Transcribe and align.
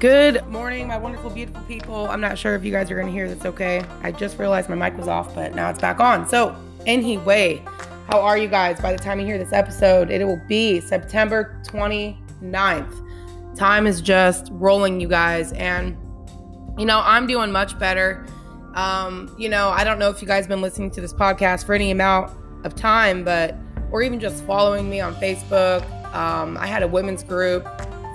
Good 0.00 0.46
morning, 0.46 0.86
my 0.86 0.96
wonderful, 0.96 1.28
beautiful 1.28 1.60
people. 1.62 2.08
I'm 2.08 2.20
not 2.20 2.38
sure 2.38 2.54
if 2.54 2.64
you 2.64 2.70
guys 2.70 2.88
are 2.88 2.94
going 2.94 3.08
to 3.08 3.12
hear 3.12 3.28
this 3.28 3.44
okay. 3.44 3.84
I 4.00 4.12
just 4.12 4.38
realized 4.38 4.68
my 4.68 4.76
mic 4.76 4.96
was 4.96 5.08
off, 5.08 5.34
but 5.34 5.56
now 5.56 5.70
it's 5.70 5.80
back 5.80 5.98
on. 5.98 6.28
So, 6.28 6.54
anyway, 6.86 7.64
how 8.08 8.20
are 8.20 8.38
you 8.38 8.46
guys? 8.46 8.80
By 8.80 8.92
the 8.92 8.98
time 8.98 9.18
you 9.18 9.26
hear 9.26 9.38
this 9.38 9.52
episode, 9.52 10.12
it 10.12 10.24
will 10.24 10.40
be 10.46 10.78
September 10.78 11.60
29th. 11.66 13.56
Time 13.56 13.88
is 13.88 14.00
just 14.00 14.50
rolling, 14.52 15.00
you 15.00 15.08
guys. 15.08 15.52
And, 15.54 15.96
you 16.78 16.86
know, 16.86 17.02
I'm 17.04 17.26
doing 17.26 17.50
much 17.50 17.76
better. 17.76 18.24
Um, 18.76 19.34
you 19.36 19.48
know, 19.48 19.70
I 19.70 19.82
don't 19.82 19.98
know 19.98 20.10
if 20.10 20.22
you 20.22 20.28
guys 20.28 20.46
been 20.46 20.62
listening 20.62 20.92
to 20.92 21.00
this 21.00 21.12
podcast 21.12 21.66
for 21.66 21.74
any 21.74 21.90
amount 21.90 22.30
of 22.64 22.76
time, 22.76 23.24
but, 23.24 23.56
or 23.90 24.02
even 24.02 24.20
just 24.20 24.44
following 24.44 24.88
me 24.88 25.00
on 25.00 25.16
Facebook. 25.16 25.82
Um, 26.14 26.56
I 26.56 26.68
had 26.68 26.84
a 26.84 26.88
women's 26.88 27.24
group 27.24 27.66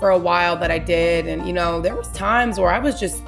for 0.04 0.10
a 0.10 0.18
while 0.18 0.58
that 0.58 0.70
I 0.70 0.80
did. 0.80 1.28
And, 1.28 1.48
you 1.48 1.54
know, 1.54 1.80
there 1.80 1.96
was 1.96 2.10
times 2.10 2.60
where 2.60 2.70
I 2.70 2.78
was 2.78 3.00
just 3.00 3.24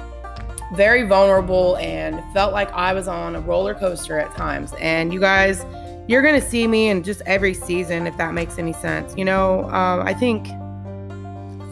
very 0.74 1.04
vulnerable 1.04 1.78
and 1.78 2.22
felt 2.34 2.52
like 2.52 2.70
I 2.72 2.92
was 2.92 3.08
on 3.08 3.34
a 3.34 3.40
roller 3.40 3.74
coaster 3.74 4.18
at 4.18 4.36
times. 4.36 4.74
And 4.78 5.10
you 5.10 5.18
guys, 5.18 5.64
you're 6.06 6.20
going 6.20 6.38
to 6.38 6.46
see 6.46 6.66
me 6.66 6.90
in 6.90 7.02
just 7.02 7.22
every 7.24 7.54
season, 7.54 8.06
if 8.06 8.14
that 8.18 8.34
makes 8.34 8.58
any 8.58 8.74
sense. 8.74 9.16
You 9.16 9.24
know, 9.24 9.70
uh, 9.70 10.02
I 10.04 10.12
think 10.12 10.48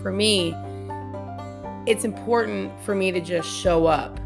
for 0.00 0.10
me, 0.10 0.54
it's 1.86 2.06
important 2.06 2.72
for 2.82 2.94
me 2.94 3.12
to 3.12 3.20
just 3.20 3.46
show 3.46 3.84
up, 3.84 4.18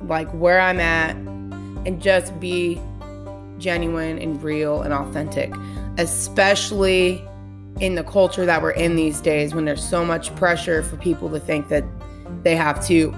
like 0.00 0.30
where 0.30 0.58
I'm 0.58 0.80
at, 0.80 1.14
and 1.14 2.00
just 2.00 2.40
be 2.40 2.80
genuine 3.58 4.18
and 4.18 4.42
real 4.42 4.80
and 4.80 4.94
authentic, 4.94 5.52
especially 5.98 7.22
in 7.80 7.94
the 7.94 8.04
culture 8.04 8.46
that 8.46 8.62
we're 8.62 8.70
in 8.70 8.96
these 8.96 9.20
days 9.20 9.54
when 9.54 9.64
there's 9.64 9.86
so 9.86 10.04
much 10.04 10.34
pressure 10.36 10.82
for 10.82 10.96
people 10.96 11.28
to 11.30 11.38
think 11.38 11.68
that 11.68 11.84
they 12.42 12.56
have 12.56 12.84
to 12.86 13.14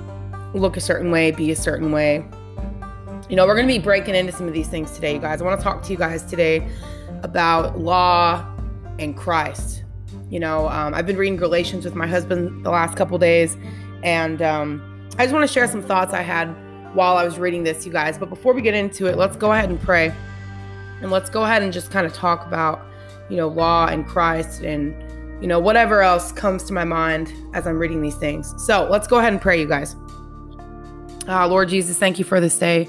look 0.54 0.76
a 0.76 0.80
certain 0.80 1.10
way, 1.10 1.30
be 1.30 1.50
a 1.50 1.56
certain 1.56 1.92
way. 1.92 2.24
You 3.28 3.36
know, 3.36 3.46
we're 3.46 3.54
going 3.54 3.68
to 3.68 3.72
be 3.72 3.78
breaking 3.78 4.14
into 4.14 4.32
some 4.32 4.48
of 4.48 4.54
these 4.54 4.68
things 4.68 4.90
today, 4.92 5.14
you 5.14 5.20
guys. 5.20 5.40
I 5.40 5.44
want 5.44 5.60
to 5.60 5.64
talk 5.64 5.82
to 5.82 5.92
you 5.92 5.98
guys 5.98 6.24
today 6.24 6.66
about 7.22 7.78
law 7.78 8.44
and 8.98 9.16
Christ. 9.16 9.84
You 10.30 10.40
know, 10.40 10.68
um, 10.68 10.94
I've 10.94 11.06
been 11.06 11.16
reading 11.16 11.36
Galatians 11.36 11.84
with 11.84 11.94
my 11.94 12.06
husband 12.06 12.64
the 12.64 12.70
last 12.70 12.96
couple 12.96 13.16
days, 13.18 13.56
and 14.02 14.42
um, 14.42 15.08
I 15.18 15.24
just 15.24 15.32
want 15.32 15.46
to 15.46 15.52
share 15.52 15.68
some 15.68 15.82
thoughts 15.82 16.12
I 16.12 16.22
had 16.22 16.48
while 16.94 17.16
I 17.16 17.24
was 17.24 17.38
reading 17.38 17.62
this, 17.62 17.86
you 17.86 17.92
guys. 17.92 18.18
But 18.18 18.28
before 18.28 18.54
we 18.54 18.62
get 18.62 18.74
into 18.74 19.06
it, 19.06 19.16
let's 19.16 19.36
go 19.36 19.52
ahead 19.52 19.70
and 19.70 19.80
pray. 19.80 20.12
And 21.00 21.10
let's 21.10 21.30
go 21.30 21.44
ahead 21.44 21.62
and 21.62 21.72
just 21.72 21.90
kind 21.90 22.06
of 22.06 22.12
talk 22.12 22.46
about 22.46 22.82
you 23.28 23.36
know, 23.36 23.48
law 23.48 23.86
and 23.86 24.06
Christ 24.06 24.62
and, 24.62 24.94
you 25.42 25.46
know, 25.46 25.58
whatever 25.58 26.02
else 26.02 26.32
comes 26.32 26.64
to 26.64 26.72
my 26.72 26.84
mind 26.84 27.32
as 27.54 27.66
I'm 27.66 27.78
reading 27.78 28.02
these 28.02 28.16
things. 28.16 28.54
So 28.64 28.88
let's 28.90 29.06
go 29.06 29.18
ahead 29.18 29.32
and 29.32 29.40
pray, 29.40 29.60
you 29.60 29.66
guys. 29.66 29.96
Uh, 31.28 31.46
Lord 31.46 31.68
Jesus, 31.68 31.98
thank 31.98 32.18
you 32.18 32.24
for 32.24 32.40
this 32.40 32.58
day. 32.58 32.88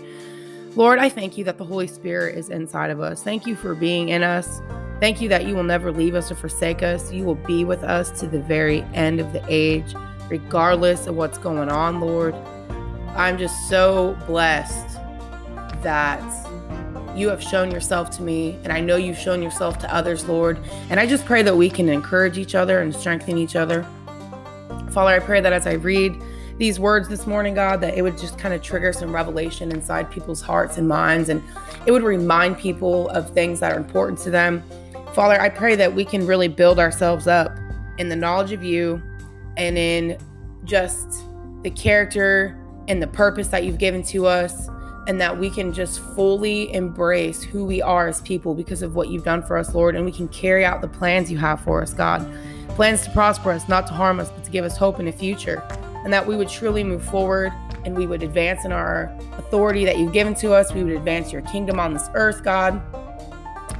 Lord, 0.75 0.99
I 0.99 1.09
thank 1.09 1.37
you 1.37 1.43
that 1.45 1.57
the 1.57 1.65
Holy 1.65 1.87
Spirit 1.87 2.37
is 2.37 2.49
inside 2.49 2.89
of 2.89 3.01
us. 3.01 3.21
Thank 3.23 3.45
you 3.45 3.55
for 3.55 3.75
being 3.75 4.09
in 4.09 4.23
us. 4.23 4.61
Thank 4.99 5.19
you 5.19 5.27
that 5.29 5.45
you 5.45 5.55
will 5.55 5.63
never 5.63 5.91
leave 5.91 6.15
us 6.15 6.31
or 6.31 6.35
forsake 6.35 6.83
us. 6.83 7.11
You 7.11 7.23
will 7.23 7.35
be 7.35 7.65
with 7.65 7.83
us 7.83 8.17
to 8.19 8.27
the 8.27 8.39
very 8.39 8.81
end 8.93 9.19
of 9.19 9.33
the 9.33 9.43
age, 9.47 9.93
regardless 10.29 11.07
of 11.07 11.15
what's 11.15 11.37
going 11.37 11.69
on, 11.69 11.99
Lord. 11.99 12.35
I'm 13.15 13.37
just 13.37 13.69
so 13.69 14.17
blessed 14.27 14.99
that 15.81 16.21
you 17.19 17.29
have 17.29 17.43
shown 17.43 17.69
yourself 17.69 18.09
to 18.11 18.23
me, 18.23 18.57
and 18.63 18.71
I 18.71 18.79
know 18.79 18.95
you've 18.95 19.17
shown 19.17 19.43
yourself 19.43 19.77
to 19.79 19.93
others, 19.93 20.27
Lord. 20.27 20.57
And 20.89 20.99
I 20.99 21.05
just 21.05 21.25
pray 21.25 21.41
that 21.41 21.55
we 21.55 21.69
can 21.69 21.89
encourage 21.89 22.37
each 22.37 22.55
other 22.55 22.81
and 22.81 22.95
strengthen 22.95 23.37
each 23.37 23.55
other. 23.55 23.85
Father, 24.91 25.11
I 25.11 25.19
pray 25.19 25.41
that 25.41 25.53
as 25.53 25.67
I 25.67 25.73
read 25.73 26.15
these 26.57 26.79
words 26.79 27.07
this 27.07 27.27
morning, 27.27 27.53
God, 27.53 27.81
that 27.81 27.95
it 27.95 28.01
would 28.01 28.17
just 28.17 28.37
kind 28.37 28.53
of 28.53 28.61
trigger 28.61 28.91
some 28.93 29.13
revelation 29.13 29.71
inside 29.71 30.09
people's 30.09 30.41
hearts 30.41 30.77
and 30.77 30.87
minds, 30.87 31.29
and 31.29 31.43
it 31.85 31.91
would 31.91 32.03
remind 32.03 32.57
people 32.57 33.09
of 33.09 33.29
things 33.31 33.59
that 33.59 33.73
are 33.73 33.77
important 33.77 34.17
to 34.19 34.29
them. 34.29 34.63
Father, 35.13 35.39
I 35.39 35.49
pray 35.49 35.75
that 35.75 35.93
we 35.93 36.05
can 36.05 36.25
really 36.25 36.47
build 36.47 36.79
ourselves 36.79 37.27
up 37.27 37.57
in 37.97 38.09
the 38.09 38.15
knowledge 38.15 38.51
of 38.51 38.63
you 38.63 39.01
and 39.57 39.77
in 39.77 40.17
just 40.63 41.23
the 41.63 41.69
character 41.71 42.57
and 42.87 43.01
the 43.01 43.07
purpose 43.07 43.49
that 43.49 43.63
you've 43.65 43.77
given 43.77 44.03
to 44.03 44.25
us 44.25 44.69
and 45.09 45.19
that 45.19 45.39
we 45.39 45.49
can 45.49 45.73
just 45.73 46.01
fully 46.13 46.71
embrace 46.71 47.41
who 47.41 47.65
we 47.65 47.81
are 47.81 48.07
as 48.07 48.21
people 48.21 48.53
because 48.53 48.83
of 48.83 48.93
what 48.93 49.09
you've 49.09 49.23
done 49.23 49.41
for 49.41 49.57
us, 49.57 49.73
Lord, 49.73 49.95
and 49.95 50.05
we 50.05 50.11
can 50.11 50.27
carry 50.27 50.63
out 50.63 50.81
the 50.81 50.87
plans 50.87 51.31
you 51.31 51.37
have 51.39 51.59
for 51.61 51.81
us, 51.81 51.95
God. 51.95 52.31
Plans 52.75 53.01
to 53.05 53.09
prosper 53.09 53.51
us, 53.51 53.67
not 53.67 53.87
to 53.87 53.93
harm 53.93 54.19
us, 54.19 54.29
but 54.29 54.43
to 54.43 54.51
give 54.51 54.63
us 54.63 54.77
hope 54.77 54.99
in 54.99 55.07
the 55.07 55.11
future, 55.11 55.63
and 56.03 56.13
that 56.13 56.27
we 56.27 56.35
would 56.37 56.47
truly 56.47 56.83
move 56.83 57.03
forward 57.03 57.51
and 57.85 57.97
we 57.97 58.05
would 58.05 58.21
advance 58.21 58.65
in 58.65 58.71
our 58.71 59.11
authority 59.39 59.83
that 59.83 59.97
you've 59.97 60.13
given 60.13 60.35
to 60.35 60.53
us. 60.53 60.71
We 60.73 60.83
would 60.83 60.93
advance 60.93 61.33
your 61.33 61.41
kingdom 61.41 61.79
on 61.79 61.91
this 61.91 62.07
earth, 62.13 62.43
God. 62.43 62.79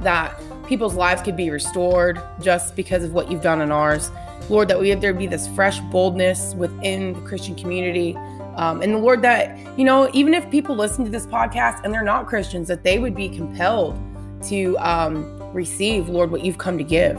That 0.02 0.34
people's 0.66 0.96
lives 0.96 1.22
could 1.22 1.36
be 1.36 1.50
restored 1.50 2.20
just 2.40 2.74
because 2.74 3.04
of 3.04 3.12
what 3.12 3.30
you've 3.30 3.42
done 3.42 3.60
in 3.60 3.70
ours. 3.70 4.10
Lord, 4.48 4.66
that 4.66 4.80
we 4.80 4.92
there 4.94 5.14
be 5.14 5.28
this 5.28 5.46
fresh 5.46 5.78
boldness 5.92 6.54
within 6.56 7.12
the 7.12 7.20
Christian 7.20 7.54
community 7.54 8.16
um, 8.60 8.82
and 8.82 8.92
the 8.92 8.98
Lord, 8.98 9.22
that, 9.22 9.56
you 9.78 9.86
know, 9.86 10.10
even 10.12 10.34
if 10.34 10.50
people 10.50 10.76
listen 10.76 11.02
to 11.06 11.10
this 11.10 11.26
podcast 11.26 11.82
and 11.82 11.94
they're 11.94 12.02
not 12.02 12.26
Christians, 12.26 12.68
that 12.68 12.84
they 12.84 12.98
would 12.98 13.14
be 13.14 13.30
compelled 13.30 13.98
to 14.48 14.76
um, 14.80 15.24
receive, 15.54 16.10
Lord, 16.10 16.30
what 16.30 16.44
you've 16.44 16.58
come 16.58 16.76
to 16.76 16.84
give. 16.84 17.16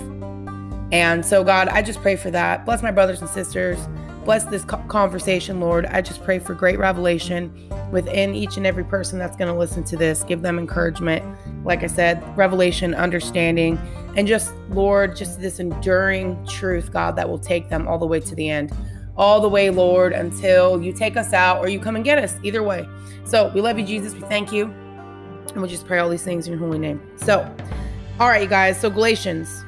And 0.91 1.25
so, 1.25 1.43
God, 1.43 1.67
I 1.69 1.81
just 1.81 1.99
pray 1.99 2.15
for 2.15 2.29
that. 2.29 2.63
Bless 2.63 2.83
my 2.83 2.91
brothers 2.91 3.21
and 3.21 3.29
sisters. 3.29 3.79
Bless 4.23 4.43
this 4.43 4.63
conversation, 4.87 5.59
Lord. 5.59 5.87
I 5.87 6.01
just 6.01 6.23
pray 6.23 6.37
for 6.37 6.53
great 6.53 6.77
revelation 6.77 7.51
within 7.91 8.35
each 8.35 8.57
and 8.57 8.67
every 8.67 8.83
person 8.83 9.17
that's 9.17 9.35
going 9.35 9.51
to 9.51 9.57
listen 9.57 9.83
to 9.85 9.97
this. 9.97 10.21
Give 10.21 10.43
them 10.43 10.59
encouragement. 10.59 11.25
Like 11.65 11.81
I 11.81 11.87
said, 11.87 12.21
revelation, 12.37 12.93
understanding, 12.93 13.79
and 14.15 14.27
just, 14.27 14.53
Lord, 14.69 15.15
just 15.15 15.41
this 15.41 15.59
enduring 15.59 16.45
truth, 16.45 16.93
God, 16.93 17.15
that 17.15 17.27
will 17.27 17.39
take 17.39 17.67
them 17.67 17.87
all 17.87 17.97
the 17.97 18.05
way 18.05 18.19
to 18.19 18.35
the 18.35 18.47
end 18.47 18.71
all 19.17 19.41
the 19.41 19.49
way, 19.49 19.69
Lord, 19.69 20.13
until 20.13 20.81
you 20.81 20.93
take 20.93 21.17
us 21.17 21.33
out 21.33 21.59
or 21.59 21.69
you 21.69 21.79
come 21.79 21.95
and 21.95 22.05
get 22.05 22.17
us. 22.17 22.35
Either 22.43 22.63
way. 22.63 22.87
So 23.25 23.51
we 23.53 23.61
love 23.61 23.77
you, 23.77 23.85
Jesus. 23.85 24.13
We 24.13 24.21
thank 24.21 24.51
you. 24.51 24.65
And 25.53 25.61
we 25.61 25.67
just 25.67 25.85
pray 25.85 25.99
all 25.99 26.09
these 26.09 26.23
things 26.23 26.47
in 26.47 26.53
your 26.53 26.59
holy 26.59 26.79
name. 26.79 27.01
So, 27.17 27.39
all 28.19 28.27
right, 28.27 28.41
you 28.41 28.47
guys. 28.47 28.79
So, 28.79 28.89
Galatians. 28.89 29.63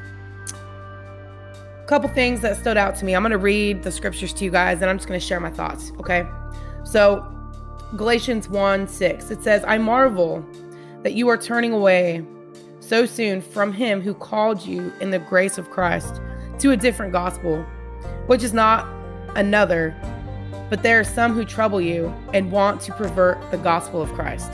A 0.56 1.86
couple 1.86 2.10
things 2.10 2.40
that 2.42 2.56
stood 2.58 2.78
out 2.78 2.96
to 2.98 3.06
me. 3.06 3.16
I'm 3.16 3.22
going 3.22 3.32
to 3.32 3.38
read 3.38 3.84
the 3.84 3.92
scriptures 3.92 4.34
to 4.34 4.46
you 4.46 4.52
guys 4.52 4.82
and 4.82 4.90
I'm 4.90 4.98
just 4.98 5.08
going 5.08 5.20
to 5.20 5.26
share 5.26 5.40
my 5.40 5.50
thoughts. 5.50 5.92
Okay. 6.00 6.26
So, 6.86 7.30
Galatians 7.98 8.48
1 8.50 8.88
6, 8.88 9.32
it 9.32 9.44
says, 9.44 9.64
I 9.68 9.78
marvel 9.78 10.46
that 11.04 11.14
you 11.14 11.28
are 11.28 11.38
turning 11.38 11.74
away 11.74 12.26
so 12.80 13.06
soon 13.06 13.42
from 13.42 13.72
him 13.72 14.02
who 14.02 14.14
called 14.14 14.66
you 14.66 14.92
in 15.00 15.12
the 15.12 15.20
grace 15.20 15.58
of 15.58 15.70
Christ 15.70 16.22
to 16.60 16.72
a 16.72 16.78
different 16.78 17.12
gospel, 17.12 17.64
which 18.28 18.44
is 18.44 18.54
not 18.54 18.88
another, 19.36 19.96
but 20.70 20.84
there 20.84 21.00
are 21.00 21.04
some 21.04 21.34
who 21.34 21.46
trouble 21.46 21.80
you 21.80 22.14
and 22.34 22.52
want 22.52 22.82
to 22.82 22.94
pervert 22.94 23.52
the 23.52 23.58
gospel 23.58 24.02
of 24.02 24.12
Christ. 24.14 24.52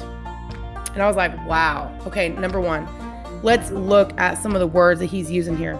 And 0.94 1.02
I 1.02 1.08
was 1.08 1.16
like, 1.16 1.36
wow. 1.48 1.98
Okay, 2.06 2.30
number 2.30 2.60
one, 2.60 2.88
let's 3.44 3.72
look 3.72 4.12
at 4.20 4.38
some 4.38 4.54
of 4.54 4.60
the 4.60 4.68
words 4.68 5.00
that 5.00 5.06
he's 5.08 5.32
using 5.32 5.56
here. 5.56 5.80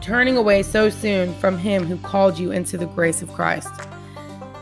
Turning 0.00 0.36
away 0.36 0.62
so 0.62 0.90
soon 0.90 1.34
from 1.34 1.56
him 1.58 1.84
who 1.84 1.96
called 1.98 2.38
you 2.38 2.50
into 2.50 2.76
the 2.76 2.86
grace 2.86 3.22
of 3.22 3.32
Christ. 3.32 3.72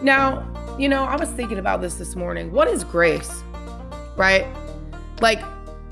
Now, 0.02 0.46
you 0.78 0.88
know, 0.88 1.04
I 1.04 1.16
was 1.16 1.30
thinking 1.30 1.58
about 1.58 1.80
this 1.80 1.94
this 1.94 2.14
morning. 2.14 2.52
What 2.52 2.68
is 2.68 2.84
grace? 2.84 3.42
Right? 4.16 4.46
Like, 5.20 5.42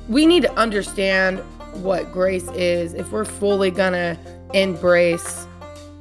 we 0.08 0.26
need 0.26 0.42
to 0.42 0.52
understand 0.54 1.38
what 1.82 2.12
grace 2.12 2.48
is 2.50 2.94
if 2.94 3.10
we're 3.10 3.24
fully 3.24 3.70
gonna 3.70 4.18
embrace 4.52 5.46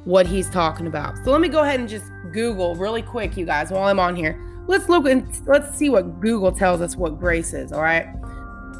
what 0.04 0.26
he's 0.26 0.50
talking 0.50 0.86
about. 0.86 1.16
So 1.24 1.30
let 1.30 1.40
me 1.40 1.48
go 1.48 1.62
ahead 1.62 1.80
and 1.80 1.88
just 1.88 2.04
Google 2.32 2.74
really 2.74 3.02
quick, 3.02 3.36
you 3.36 3.46
guys, 3.46 3.70
while 3.70 3.84
I'm 3.84 3.98
on 3.98 4.16
here. 4.16 4.40
Let's 4.66 4.88
look 4.88 5.06
and 5.06 5.26
let's 5.46 5.76
see 5.76 5.88
what 5.88 6.20
Google 6.20 6.52
tells 6.52 6.80
us 6.80 6.96
what 6.96 7.18
grace 7.18 7.52
is, 7.52 7.72
all 7.72 7.82
right? 7.82 8.06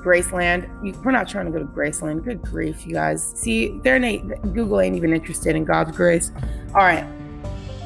Graceland. 0.03 0.69
we're 1.03 1.11
not 1.11 1.27
trying 1.29 1.47
to 1.47 1.53
go 1.53 1.59
to 1.59 1.65
Graceland. 1.65 2.25
Good 2.25 2.43
grief, 2.43 2.87
you 2.87 2.93
guys. 2.93 3.33
See, 3.37 3.81
they're 3.83 3.99
not, 3.99 4.21
Google 4.53 4.81
ain't 4.81 4.97
even 4.97 5.15
interested 5.15 5.57
in 5.57 5.65
God's 5.65 5.97
grace. 5.97 6.31
All 6.69 6.83
right. 6.83 7.07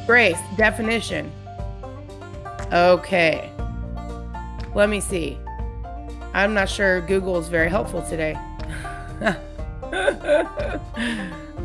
Grace, 0.06 0.38
definition. 0.56 1.30
Okay. 2.72 3.50
Let 4.74 4.88
me 4.88 5.00
see. 5.00 5.38
I'm 6.34 6.54
not 6.54 6.68
sure 6.68 7.00
Google 7.02 7.38
is 7.38 7.48
very 7.48 7.70
helpful 7.70 8.02
today. 8.02 8.36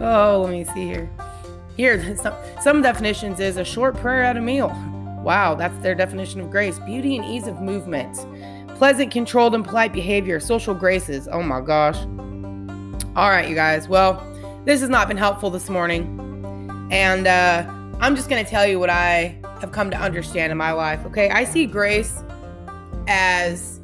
oh, 0.02 0.42
let 0.44 0.52
me 0.52 0.64
see 0.66 0.86
here. 0.86 1.10
Here, 1.76 2.16
some, 2.22 2.36
some 2.62 2.82
definitions 2.82 3.40
is 3.40 3.58
a 3.58 3.66
short 3.66 3.96
prayer 3.98 4.24
at 4.24 4.38
a 4.38 4.42
meal. 4.42 4.70
Wow, 5.24 5.56
that's 5.56 5.78
their 5.80 5.96
definition 5.96 6.42
of 6.42 6.52
grace. 6.52 6.80
Beauty 6.80 7.16
and 7.16 7.26
ease 7.26 7.48
of 7.48 7.62
movement. 7.62 8.18
Pleasant, 8.78 9.12
controlled, 9.12 9.56
and 9.56 9.64
polite 9.64 9.94
behavior. 9.94 10.40
Social 10.40 10.74
graces. 10.74 11.28
Oh 11.32 11.42
my 11.42 11.62
gosh. 11.62 11.98
All 13.16 13.30
right, 13.30 13.48
you 13.48 13.56
guys. 13.56 13.88
Well, 13.88 14.22
this 14.66 14.82
has 14.82 14.90
not 14.90 15.08
been 15.08 15.18
helpful 15.18 15.50
this 15.50 15.70
morning. 15.70 16.20
And 16.92 17.28
uh, 17.28 17.66
I'm 18.00 18.16
just 18.16 18.30
going 18.30 18.44
to 18.44 18.50
tell 18.50 18.68
you 18.68 18.80
what 18.80 18.90
I 18.90 19.40
have 19.62 19.72
come 19.72 19.90
to 19.92 19.98
understand 19.98 20.52
in 20.52 20.58
my 20.58 20.74
life. 20.74 21.06
Okay. 21.06 21.30
I 21.30 21.46
see 21.46 21.66
grace 21.66 22.22
as 23.08 23.80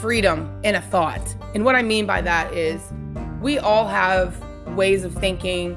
freedom 0.00 0.60
in 0.62 0.76
a 0.76 0.80
thought. 0.80 1.34
And 1.54 1.64
what 1.64 1.74
I 1.74 1.82
mean 1.82 2.06
by 2.06 2.20
that 2.20 2.52
is 2.52 2.80
we 3.40 3.58
all 3.58 3.88
have 3.88 4.40
ways 4.76 5.02
of 5.02 5.14
thinking 5.14 5.76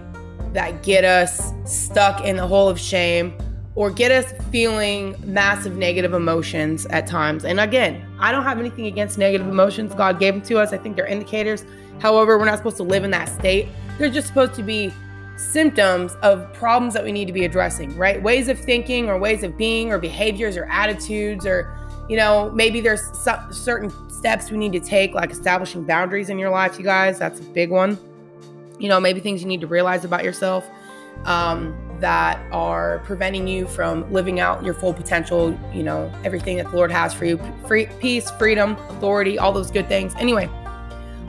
that 0.53 0.83
get 0.83 1.03
us 1.03 1.53
stuck 1.65 2.25
in 2.25 2.35
the 2.37 2.47
hole 2.47 2.67
of 2.67 2.79
shame 2.79 3.33
or 3.75 3.89
get 3.89 4.11
us 4.11 4.33
feeling 4.51 5.15
massive 5.23 5.77
negative 5.77 6.13
emotions 6.13 6.85
at 6.87 7.07
times. 7.07 7.45
And 7.45 7.59
again, 7.59 8.05
I 8.19 8.31
don't 8.31 8.43
have 8.43 8.59
anything 8.59 8.87
against 8.87 9.17
negative 9.17 9.47
emotions. 9.47 9.93
God 9.95 10.19
gave 10.19 10.33
them 10.33 10.43
to 10.43 10.59
us. 10.59 10.73
I 10.73 10.77
think 10.77 10.95
they're 10.95 11.05
indicators. 11.05 11.63
However, 11.99 12.37
we're 12.37 12.45
not 12.45 12.57
supposed 12.57 12.77
to 12.77 12.83
live 12.83 13.03
in 13.03 13.11
that 13.11 13.29
state. 13.29 13.67
They're 13.97 14.09
just 14.09 14.27
supposed 14.27 14.53
to 14.55 14.63
be 14.63 14.91
symptoms 15.37 16.15
of 16.21 16.51
problems 16.53 16.93
that 16.93 17.03
we 17.03 17.11
need 17.11 17.25
to 17.25 17.33
be 17.33 17.45
addressing, 17.45 17.95
right? 17.95 18.21
Ways 18.21 18.49
of 18.49 18.59
thinking 18.59 19.07
or 19.07 19.17
ways 19.17 19.43
of 19.43 19.57
being 19.57 19.91
or 19.91 19.97
behaviors 19.97 20.57
or 20.57 20.65
attitudes 20.65 21.45
or 21.45 21.75
you 22.09 22.17
know, 22.17 22.49
maybe 22.55 22.81
there's 22.81 23.03
certain 23.51 23.91
steps 24.09 24.49
we 24.49 24.57
need 24.57 24.73
to 24.73 24.79
take 24.79 25.13
like 25.13 25.29
establishing 25.29 25.83
boundaries 25.83 26.29
in 26.29 26.39
your 26.39 26.49
life, 26.49 26.79
you 26.79 26.83
guys. 26.83 27.19
That's 27.19 27.39
a 27.39 27.43
big 27.43 27.69
one. 27.69 27.99
You 28.79 28.89
know, 28.89 28.99
maybe 28.99 29.19
things 29.19 29.41
you 29.41 29.47
need 29.47 29.61
to 29.61 29.67
realize 29.67 30.05
about 30.05 30.23
yourself 30.23 30.69
um, 31.25 31.97
that 31.99 32.39
are 32.51 32.99
preventing 32.99 33.47
you 33.47 33.67
from 33.67 34.11
living 34.11 34.39
out 34.39 34.63
your 34.63 34.73
full 34.73 34.93
potential, 34.93 35.57
you 35.73 35.83
know, 35.83 36.11
everything 36.23 36.57
that 36.57 36.69
the 36.69 36.75
Lord 36.75 36.91
has 36.91 37.13
for 37.13 37.25
you 37.25 37.39
free, 37.67 37.87
peace, 37.99 38.31
freedom, 38.31 38.77
authority, 38.89 39.37
all 39.37 39.51
those 39.51 39.69
good 39.69 39.87
things. 39.87 40.15
Anyway, 40.15 40.49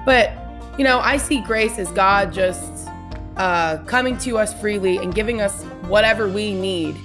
but, 0.06 0.32
you 0.78 0.84
know, 0.84 1.00
I 1.00 1.16
see 1.16 1.42
grace 1.42 1.78
as 1.78 1.90
God 1.92 2.32
just 2.32 2.88
uh, 3.36 3.78
coming 3.84 4.16
to 4.18 4.38
us 4.38 4.58
freely 4.60 4.98
and 4.98 5.14
giving 5.14 5.40
us 5.40 5.64
whatever 5.88 6.28
we 6.28 6.54
need 6.54 6.96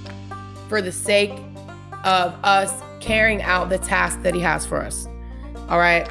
for 0.69 0.81
the 0.81 0.92
sake 0.92 1.31
of 2.03 2.36
us 2.44 2.83
carrying 3.00 3.42
out 3.42 3.69
the 3.69 3.77
task 3.80 4.21
that 4.21 4.36
He 4.36 4.42
has 4.42 4.65
for 4.65 4.81
us. 4.81 5.07
All 5.69 5.80
right. 5.80 6.09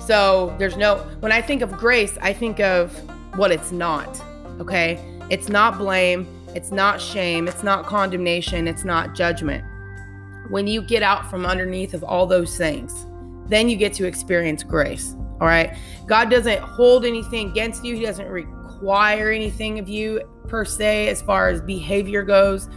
So 0.00 0.54
there's 0.58 0.76
no, 0.76 0.98
when 1.20 1.32
I 1.32 1.40
think 1.40 1.62
of 1.62 1.72
grace, 1.72 2.16
I 2.20 2.32
think 2.32 2.60
of 2.60 2.92
what 3.36 3.52
it's 3.52 3.72
not. 3.72 4.22
Okay. 4.60 5.02
It's 5.30 5.48
not 5.48 5.78
blame. 5.78 6.26
It's 6.54 6.70
not 6.70 7.00
shame. 7.00 7.48
It's 7.48 7.62
not 7.62 7.84
condemnation. 7.84 8.66
It's 8.66 8.84
not 8.84 9.14
judgment. 9.14 9.64
When 10.48 10.66
you 10.66 10.80
get 10.80 11.02
out 11.02 11.28
from 11.28 11.44
underneath 11.44 11.92
of 11.92 12.04
all 12.04 12.26
those 12.26 12.56
things, 12.56 13.06
then 13.46 13.68
you 13.68 13.76
get 13.76 13.92
to 13.94 14.06
experience 14.06 14.62
grace. 14.62 15.14
All 15.40 15.46
right. 15.46 15.76
God 16.06 16.30
doesn't 16.30 16.60
hold 16.60 17.04
anything 17.04 17.50
against 17.50 17.84
you, 17.84 17.94
He 17.94 18.02
doesn't 18.02 18.28
require 18.28 19.30
anything 19.30 19.78
of 19.78 19.88
you 19.88 20.22
per 20.48 20.64
se 20.64 21.08
as 21.08 21.20
far 21.20 21.48
as 21.48 21.60
behavior 21.60 22.22
goes. 22.22 22.68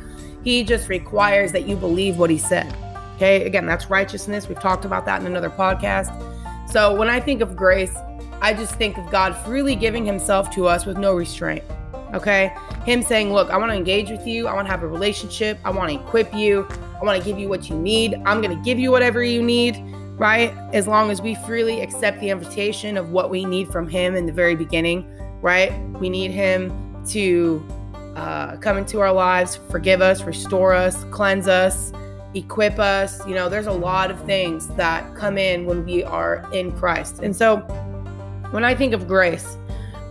He 0.44 0.63
just 0.63 0.89
requires 0.89 1.51
that 1.51 1.67
you 1.67 1.75
believe 1.75 2.17
what 2.17 2.29
He 2.29 2.38
said. 2.38 2.75
Okay. 3.15 3.45
Again, 3.45 3.65
that's 3.65 3.89
righteousness. 3.89 4.47
We've 4.50 4.59
talked 4.59 4.85
about 4.85 5.06
that 5.06 5.21
in 5.21 5.27
another 5.27 5.50
podcast. 5.50 6.11
So 6.69 6.95
when 6.95 7.09
I 7.09 7.19
think 7.19 7.41
of 7.41 7.56
grace, 7.56 7.95
I 8.41 8.53
just 8.53 8.75
think 8.75 8.97
of 8.97 9.09
God 9.12 9.36
freely 9.45 9.75
giving 9.75 10.06
Himself 10.06 10.50
to 10.51 10.68
us 10.68 10.86
with 10.86 10.97
no 10.97 11.13
restraint. 11.13 11.63
Okay. 12.13 12.53
Him 12.86 13.03
saying, 13.03 13.33
Look, 13.33 13.50
I 13.50 13.57
want 13.57 13.71
to 13.71 13.77
engage 13.77 14.09
with 14.09 14.25
you. 14.25 14.47
I 14.47 14.53
want 14.53 14.68
to 14.68 14.71
have 14.71 14.83
a 14.83 14.88
relationship. 14.88 15.59
I 15.63 15.69
want 15.69 15.91
to 15.91 16.00
equip 16.00 16.33
you. 16.33 16.68
I 17.00 17.06
want 17.06 17.19
to 17.19 17.24
give 17.24 17.39
you 17.39 17.47
what 17.47 17.69
you 17.69 17.77
need. 17.77 18.15
I'm 18.25 18.41
going 18.41 18.56
to 18.56 18.63
give 18.63 18.80
you 18.80 18.91
whatever 18.91 19.24
you 19.24 19.41
need, 19.41 19.77
right? 20.18 20.51
As 20.74 20.88
long 20.88 21.12
as 21.12 21.21
we 21.21 21.36
freely 21.36 21.81
accept 21.81 22.19
the 22.19 22.30
invitation 22.30 22.97
of 22.97 23.12
what 23.12 23.30
we 23.30 23.45
need 23.45 23.71
from 23.71 23.88
Him 23.88 24.15
in 24.15 24.25
the 24.25 24.33
very 24.33 24.56
beginning, 24.56 25.06
right? 25.42 25.71
We 26.00 26.09
need 26.09 26.31
Him 26.31 27.03
to 27.09 27.65
uh, 28.15 28.57
come 28.57 28.77
into 28.77 29.00
our 29.00 29.13
lives, 29.13 29.59
forgive 29.69 30.01
us, 30.01 30.24
restore 30.24 30.74
us, 30.74 31.06
cleanse 31.06 31.47
us, 31.47 31.94
equip 32.33 32.80
us. 32.80 33.25
You 33.27 33.35
know, 33.35 33.50
there's 33.50 33.68
a 33.68 33.71
lot 33.71 34.12
of 34.12 34.21
things 34.25 34.68
that 34.69 35.15
come 35.15 35.38
in 35.38 35.65
when 35.65 35.85
we 35.85 36.03
are 36.03 36.50
in 36.51 36.71
Christ. 36.71 37.19
And 37.19 37.35
so 37.35 37.65
when 38.51 38.63
I 38.63 38.73
think 38.75 38.93
of 38.93 39.07
grace, 39.07 39.57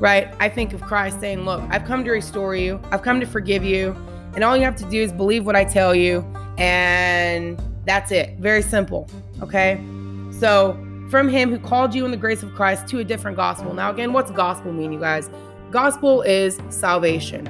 right, 0.01 0.35
I 0.41 0.49
think 0.49 0.73
of 0.73 0.81
Christ 0.83 1.21
saying, 1.21 1.45
Look, 1.45 1.63
I've 1.71 1.85
come 1.85 2.05
to 2.05 2.11
restore 2.11 2.55
you, 2.55 2.81
I've 2.91 3.03
come 3.03 3.21
to 3.21 3.27
forgive 3.27 3.65
you. 3.65 3.97
And 4.35 4.45
all 4.45 4.57
you 4.57 4.63
have 4.65 4.77
to 4.77 4.85
do 4.85 5.03
is 5.03 5.13
believe 5.13 5.47
what 5.47 5.57
I 5.57 5.65
tell 5.65 5.95
you. 5.95 6.25
And 6.59 7.61
that's 7.85 8.13
it. 8.13 8.39
Very 8.39 8.63
simple. 8.63 9.09
Okay. 9.43 9.83
So, 10.31 10.79
from 11.11 11.29
him 11.29 11.51
who 11.51 11.59
called 11.59 11.95
you 11.95 12.05
in 12.05 12.11
the 12.11 12.17
grace 12.17 12.43
of 12.43 12.55
Christ 12.55 12.87
to 12.89 12.99
a 12.99 13.05
different 13.05 13.37
gospel. 13.37 13.73
Now, 13.73 13.91
again, 13.91 14.13
what's 14.13 14.31
gospel 14.31 14.73
mean, 14.73 14.93
you 14.93 15.01
guys? 15.01 15.31
Gospel 15.71 16.23
is 16.23 16.61
salvation. 16.69 17.49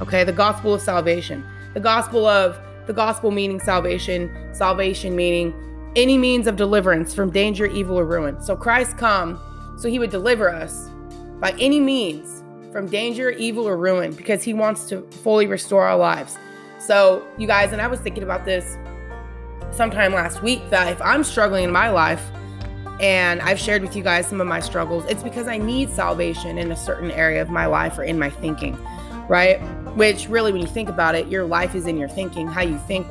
Okay. 0.00 0.24
The 0.24 0.32
gospel 0.32 0.74
of 0.74 0.80
salvation. 0.80 1.44
The 1.74 1.80
gospel 1.80 2.26
of 2.26 2.58
the 2.86 2.92
gospel 2.92 3.30
meaning 3.30 3.60
salvation, 3.60 4.48
salvation 4.52 5.14
meaning 5.14 5.54
any 5.96 6.16
means 6.16 6.46
of 6.46 6.56
deliverance 6.56 7.14
from 7.14 7.30
danger, 7.30 7.66
evil, 7.66 7.98
or 7.98 8.04
ruin. 8.04 8.40
So 8.40 8.56
Christ 8.56 8.96
come 8.96 9.38
so 9.80 9.88
he 9.88 9.98
would 9.98 10.10
deliver 10.10 10.50
us 10.50 10.90
by 11.40 11.52
any 11.58 11.80
means 11.80 12.42
from 12.70 12.86
danger, 12.86 13.30
evil, 13.30 13.66
or 13.66 13.76
ruin 13.76 14.12
because 14.12 14.42
he 14.42 14.54
wants 14.54 14.84
to 14.90 15.02
fully 15.22 15.46
restore 15.46 15.84
our 15.84 15.96
lives. 15.96 16.38
So, 16.78 17.26
you 17.38 17.46
guys, 17.46 17.72
and 17.72 17.80
I 17.80 17.86
was 17.86 17.98
thinking 18.00 18.22
about 18.22 18.44
this 18.44 18.76
sometime 19.72 20.12
last 20.12 20.42
week 20.42 20.68
that 20.70 20.92
if 20.92 21.00
I'm 21.02 21.24
struggling 21.24 21.64
in 21.64 21.72
my 21.72 21.88
life 21.88 22.22
and 23.00 23.40
I've 23.40 23.58
shared 23.58 23.82
with 23.82 23.96
you 23.96 24.02
guys 24.02 24.26
some 24.26 24.40
of 24.40 24.46
my 24.46 24.60
struggles, 24.60 25.04
it's 25.06 25.22
because 25.22 25.48
I 25.48 25.56
need 25.56 25.90
salvation 25.90 26.58
in 26.58 26.70
a 26.70 26.76
certain 26.76 27.10
area 27.10 27.40
of 27.40 27.48
my 27.48 27.66
life 27.66 27.98
or 27.98 28.04
in 28.04 28.18
my 28.18 28.30
thinking, 28.30 28.78
right? 29.28 29.60
which 29.94 30.28
really, 30.28 30.52
when 30.52 30.60
you 30.60 30.68
think 30.68 30.88
about 30.88 31.14
it, 31.14 31.28
your 31.28 31.44
life 31.44 31.74
is 31.74 31.86
in 31.86 31.96
your 31.96 32.08
thinking. 32.08 32.46
How 32.46 32.62
you 32.62 32.78
think 32.86 33.06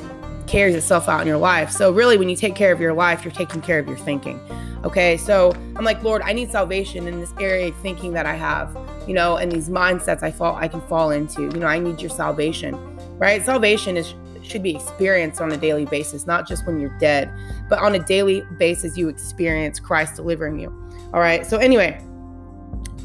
carries 0.50 0.76
itself 0.76 1.08
out 1.08 1.22
in 1.22 1.28
your 1.28 1.38
life. 1.38 1.72
So, 1.72 1.92
really, 1.92 2.18
when 2.18 2.28
you 2.28 2.36
take 2.36 2.56
care 2.56 2.72
of 2.72 2.82
your 2.82 2.94
life, 2.94 3.24
you're 3.24 3.32
taking 3.32 3.62
care 3.62 3.80
of 3.80 3.88
your 3.88 3.98
thinking. 3.98 4.40
Okay. 4.84 5.16
So, 5.18 5.52
I'm 5.76 5.86
like, 5.86 6.04
Lord, 6.04 6.22
I 6.24 6.34
need 6.34 6.52
salvation 6.52 7.08
in 7.08 7.20
this 7.20 7.34
area 7.40 7.68
of 7.68 7.76
thinking 7.78 8.14
that 8.14 8.26
I 8.26 8.34
have, 8.34 8.76
you 9.08 9.14
know, 9.14 9.38
and 9.38 9.52
these 9.52 9.70
mindsets 9.70 10.24
I 10.24 10.32
fall, 10.32 10.56
I 10.56 10.68
can 10.68 10.82
fall 10.82 11.12
into. 11.12 11.44
You 11.44 11.50
know, 11.52 11.68
I 11.68 11.80
need 11.80 12.02
your 12.02 12.10
salvation, 12.10 12.76
right? 13.18 13.44
Salvation 13.46 13.96
is 13.96 14.14
should 14.42 14.64
be 14.64 14.76
experienced 14.76 15.42
on 15.42 15.52
a 15.52 15.58
daily 15.58 15.86
basis, 15.86 16.26
not 16.26 16.48
just 16.48 16.66
when 16.66 16.80
you're 16.80 16.98
dead, 16.98 17.32
but 17.70 17.78
on 17.80 17.94
a 17.94 18.00
daily 18.00 18.42
basis, 18.58 18.98
you 18.98 19.08
experience 19.10 19.80
Christ 19.80 20.16
delivering 20.16 20.58
you. 20.58 20.70
All 21.14 21.20
right. 21.20 21.46
So, 21.46 21.58
anyway, 21.58 22.02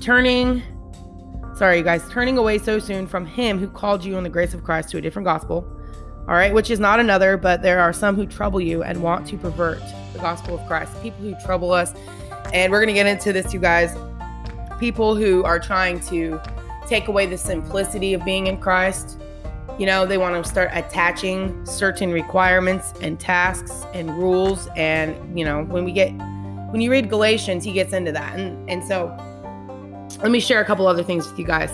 turning 0.01 0.63
sorry, 1.55 1.79
you 1.79 1.85
guys, 1.85 2.03
turning 2.11 2.37
away 2.37 2.59
so 2.59 2.79
soon 2.79 3.07
from 3.07 3.25
him 3.25 3.59
who 3.59 3.69
called 3.69 4.05
you 4.05 4.17
in 4.17 4.25
the 4.25 4.31
grace 4.31 4.55
of 4.55 4.65
Christ 4.65 4.89
to 4.91 4.99
a 4.99 5.01
different 5.01 5.25
gospel. 5.25 5.65
All 6.27 6.35
right, 6.35 6.55
which 6.55 6.71
is 6.71 6.81
not 6.81 7.01
another, 7.01 7.37
but 7.37 7.61
there 7.61 7.81
are 7.81 7.93
some 7.93 8.17
who 8.17 8.25
trouble 8.25 8.59
you 8.59 8.83
and 8.83 9.03
want 9.03 9.27
to 9.29 9.37
pervert 9.37 9.83
the 10.15 10.19
gospel 10.21 10.59
of 10.59 10.67
Christ. 10.67 10.91
People 11.03 11.21
who 11.21 11.35
trouble 11.45 11.71
us. 11.71 11.93
And 12.55 12.73
we're 12.73 12.79
going 12.79 12.89
to 12.89 12.95
get 12.95 13.07
into 13.07 13.33
this, 13.33 13.53
you 13.53 13.61
guys. 13.61 13.95
People 14.81 15.17
who 15.17 15.45
are 15.45 15.59
trying 15.59 16.01
to 16.07 16.41
take 16.87 17.09
away 17.09 17.27
the 17.27 17.37
simplicity 17.37 18.15
of 18.15 18.25
being 18.25 18.47
in 18.47 18.59
Christ. 18.59 19.21
You 19.79 19.85
know, 19.85 20.07
they 20.07 20.17
want 20.17 20.43
to 20.43 20.49
start 20.49 20.71
attaching 20.73 21.67
certain 21.67 22.11
requirements 22.11 22.95
and 23.03 23.21
tasks 23.21 23.85
and 23.93 24.17
rules. 24.17 24.69
And, 24.77 25.39
you 25.39 25.45
know, 25.45 25.65
when 25.65 25.85
we 25.85 25.93
get, 25.93 26.11
when 26.71 26.81
you 26.81 26.91
read 26.91 27.11
Galatians, 27.11 27.65
he 27.65 27.73
gets 27.73 27.93
into 27.93 28.13
that. 28.13 28.39
And, 28.39 28.71
and 28.71 28.83
so, 28.83 29.15
let 30.23 30.31
me 30.31 30.41
share 30.41 30.61
a 30.61 30.65
couple 30.65 30.87
other 30.87 31.03
things 31.03 31.29
with 31.29 31.39
you 31.39 31.45
guys. 31.45 31.71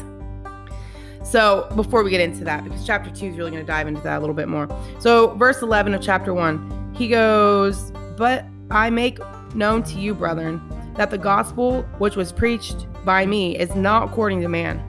So, 1.23 1.71
before 1.77 2.03
we 2.03 2.11
get 2.11 2.21
into 2.21 2.45
that, 2.45 2.65
because 2.65 2.87
chapter 2.87 3.11
2 3.11 3.27
is 3.27 3.37
really 3.37 3.51
going 3.51 3.63
to 3.63 3.67
dive 3.67 3.87
into 3.87 4.01
that 4.03 4.19
a 4.19 4.21
little 4.21 4.35
bit 4.35 4.49
more. 4.49 4.69
So, 5.01 5.35
verse 5.35 5.61
11 5.63 5.95
of 5.95 6.03
chapter 6.03 6.33
1, 6.33 6.95
he 6.97 7.09
goes, 7.09 7.93
But 8.17 8.47
I 8.71 8.91
make 8.91 9.19
known 9.55 9.83
to 9.85 9.99
you, 9.99 10.15
brethren, 10.15 10.61
that 10.97 11.11
the 11.11 11.19
gospel 11.19 11.83
which 11.99 12.17
was 12.17 12.33
preached 12.33 12.87
by 13.05 13.27
me 13.27 13.59
is 13.59 13.75
not 13.75 14.09
according 14.09 14.41
to 14.43 14.49
man. 14.49 14.83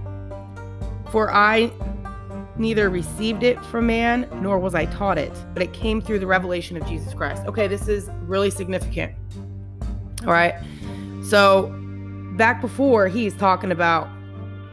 For 1.11 1.31
I 1.33 1.71
neither 2.57 2.89
received 2.89 3.43
it 3.43 3.63
from 3.65 3.87
man, 3.87 4.27
nor 4.41 4.59
was 4.59 4.75
I 4.75 4.85
taught 4.85 5.17
it, 5.17 5.33
but 5.53 5.63
it 5.63 5.73
came 5.73 6.01
through 6.01 6.19
the 6.19 6.27
revelation 6.27 6.77
of 6.77 6.85
Jesus 6.85 7.13
Christ. 7.13 7.45
Okay, 7.45 7.67
this 7.67 7.87
is 7.87 8.09
really 8.21 8.51
significant. 8.51 9.13
All 10.25 10.33
right. 10.33 10.55
So, 11.23 11.73
back 12.37 12.61
before 12.61 13.07
he's 13.07 13.35
talking 13.35 13.71
about, 13.71 14.07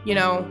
you 0.05 0.15
know, 0.15 0.47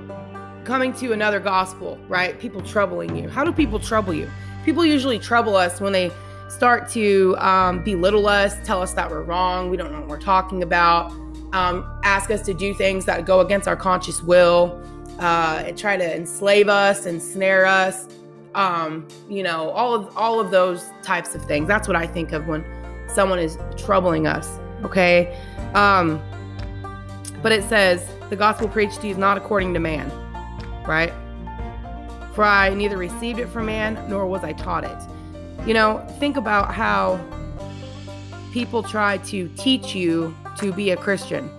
coming 0.69 0.93
to 0.93 1.13
another 1.15 1.41
gospel, 1.41 1.99
right? 2.09 2.39
People 2.39 2.61
troubling 2.61 3.17
you. 3.17 3.27
How 3.27 3.43
do 3.43 3.53
people 3.53 3.79
trouble 3.79 4.13
you? 4.13 4.31
People 4.67 4.85
usually 4.85 5.19
trouble 5.19 5.57
us 5.57 5.81
when 5.81 5.95
they 5.95 6.13
start 6.51 6.91
to 6.91 7.35
um, 7.39 7.83
belittle 7.83 8.29
us, 8.29 8.55
tell 8.67 8.83
us 8.83 8.93
that 8.93 9.11
we're 9.11 9.23
wrong, 9.23 9.71
we 9.71 9.79
don't 9.79 9.91
know 9.91 10.01
what 10.01 10.09
we're 10.09 10.21
talking 10.21 10.63
about, 10.63 11.11
um, 11.55 11.87
ask 12.05 12.31
us 12.31 12.43
to 12.43 12.53
do 12.53 12.75
things 12.75 13.07
that 13.07 13.25
go 13.25 13.41
against 13.41 13.67
our 13.67 13.77
conscious 13.77 14.23
will, 14.23 14.79
uh, 15.19 15.63
and 15.67 15.79
try 15.79 15.97
to 15.97 16.15
enslave 16.15 16.69
us, 16.69 17.07
and 17.07 17.23
snare 17.23 17.65
us. 17.65 18.07
Um, 18.55 19.09
you 19.27 19.43
know, 19.43 19.71
all 19.71 19.95
of 19.95 20.15
all 20.19 20.39
of 20.39 20.51
those 20.51 20.85
types 21.03 21.35
of 21.35 21.43
things. 21.45 21.67
That's 21.67 21.89
what 21.89 21.97
I 21.97 22.07
think 22.07 22.33
of 22.33 22.47
when 22.47 22.63
someone 23.09 23.39
is 23.39 23.57
troubling 23.79 24.27
us. 24.27 24.59
Okay. 24.85 25.35
Um, 25.75 26.21
but 27.43 27.53
it 27.53 27.65
says, 27.65 28.07
the 28.29 28.37
gospel 28.37 28.69
preached 28.69 29.01
to 29.01 29.07
you 29.07 29.13
is 29.13 29.19
not 29.19 29.39
according 29.39 29.73
to 29.75 29.81
man, 29.81 30.11
right? 30.89 31.13
For 32.35 32.43
I 32.43 32.73
neither 32.73 32.97
received 32.97 33.39
it 33.39 33.49
from 33.49 33.67
man, 33.67 34.03
nor 34.09 34.27
was 34.27 34.43
I 34.43 34.55
taught 34.55 34.85
it. 34.85 35.67
You 35.69 35.75
know, 35.75 36.05
think 36.19 36.37
about 36.37 36.73
how 36.73 37.21
people 38.53 38.83
try 38.83 39.19
to 39.19 39.49
teach 39.51 39.95
you 39.95 40.35
to 40.57 40.73
be 40.73 40.91
a 40.91 40.97
Christian, 40.97 41.51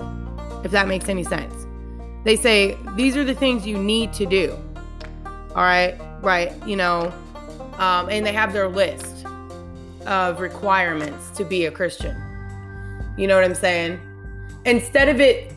if 0.65 0.71
that 0.71 0.87
makes 0.87 1.07
any 1.07 1.23
sense. 1.23 1.67
They 2.25 2.35
say, 2.35 2.75
these 2.95 3.15
are 3.15 3.23
the 3.23 3.35
things 3.35 3.67
you 3.67 3.77
need 3.77 4.11
to 4.13 4.25
do. 4.25 4.57
All 5.51 5.63
right, 5.63 5.95
right, 6.21 6.51
you 6.67 6.75
know, 6.75 7.13
um, 7.77 8.09
and 8.09 8.25
they 8.25 8.33
have 8.33 8.51
their 8.51 8.67
list 8.67 9.25
of 10.05 10.39
requirements 10.39 11.29
to 11.37 11.45
be 11.45 11.65
a 11.65 11.71
Christian. 11.71 12.15
You 13.15 13.27
know 13.27 13.35
what 13.35 13.43
I'm 13.43 13.55
saying? 13.55 13.99
Instead 14.65 15.07
of 15.07 15.21
it 15.21 15.53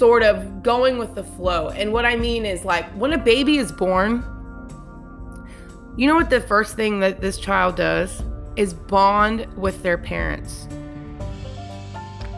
sort 0.00 0.22
of 0.22 0.62
going 0.62 0.96
with 0.96 1.14
the 1.14 1.22
flow. 1.22 1.68
And 1.68 1.92
what 1.92 2.06
I 2.06 2.16
mean 2.16 2.46
is 2.46 2.64
like 2.64 2.90
when 2.92 3.12
a 3.12 3.18
baby 3.18 3.58
is 3.58 3.70
born, 3.70 4.24
you 5.94 6.06
know 6.08 6.14
what 6.14 6.30
the 6.30 6.40
first 6.40 6.74
thing 6.74 7.00
that 7.00 7.20
this 7.20 7.36
child 7.38 7.76
does 7.76 8.22
is 8.56 8.72
bond 8.72 9.46
with 9.58 9.82
their 9.82 9.98
parents. 9.98 10.66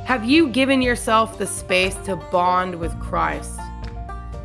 Have 0.07 0.25
you 0.25 0.49
given 0.49 0.83
yourself 0.83 1.39
the 1.39 1.47
space 1.47 1.95
to 2.05 2.17
bond 2.17 2.75
with 2.75 2.99
Christ 2.99 3.61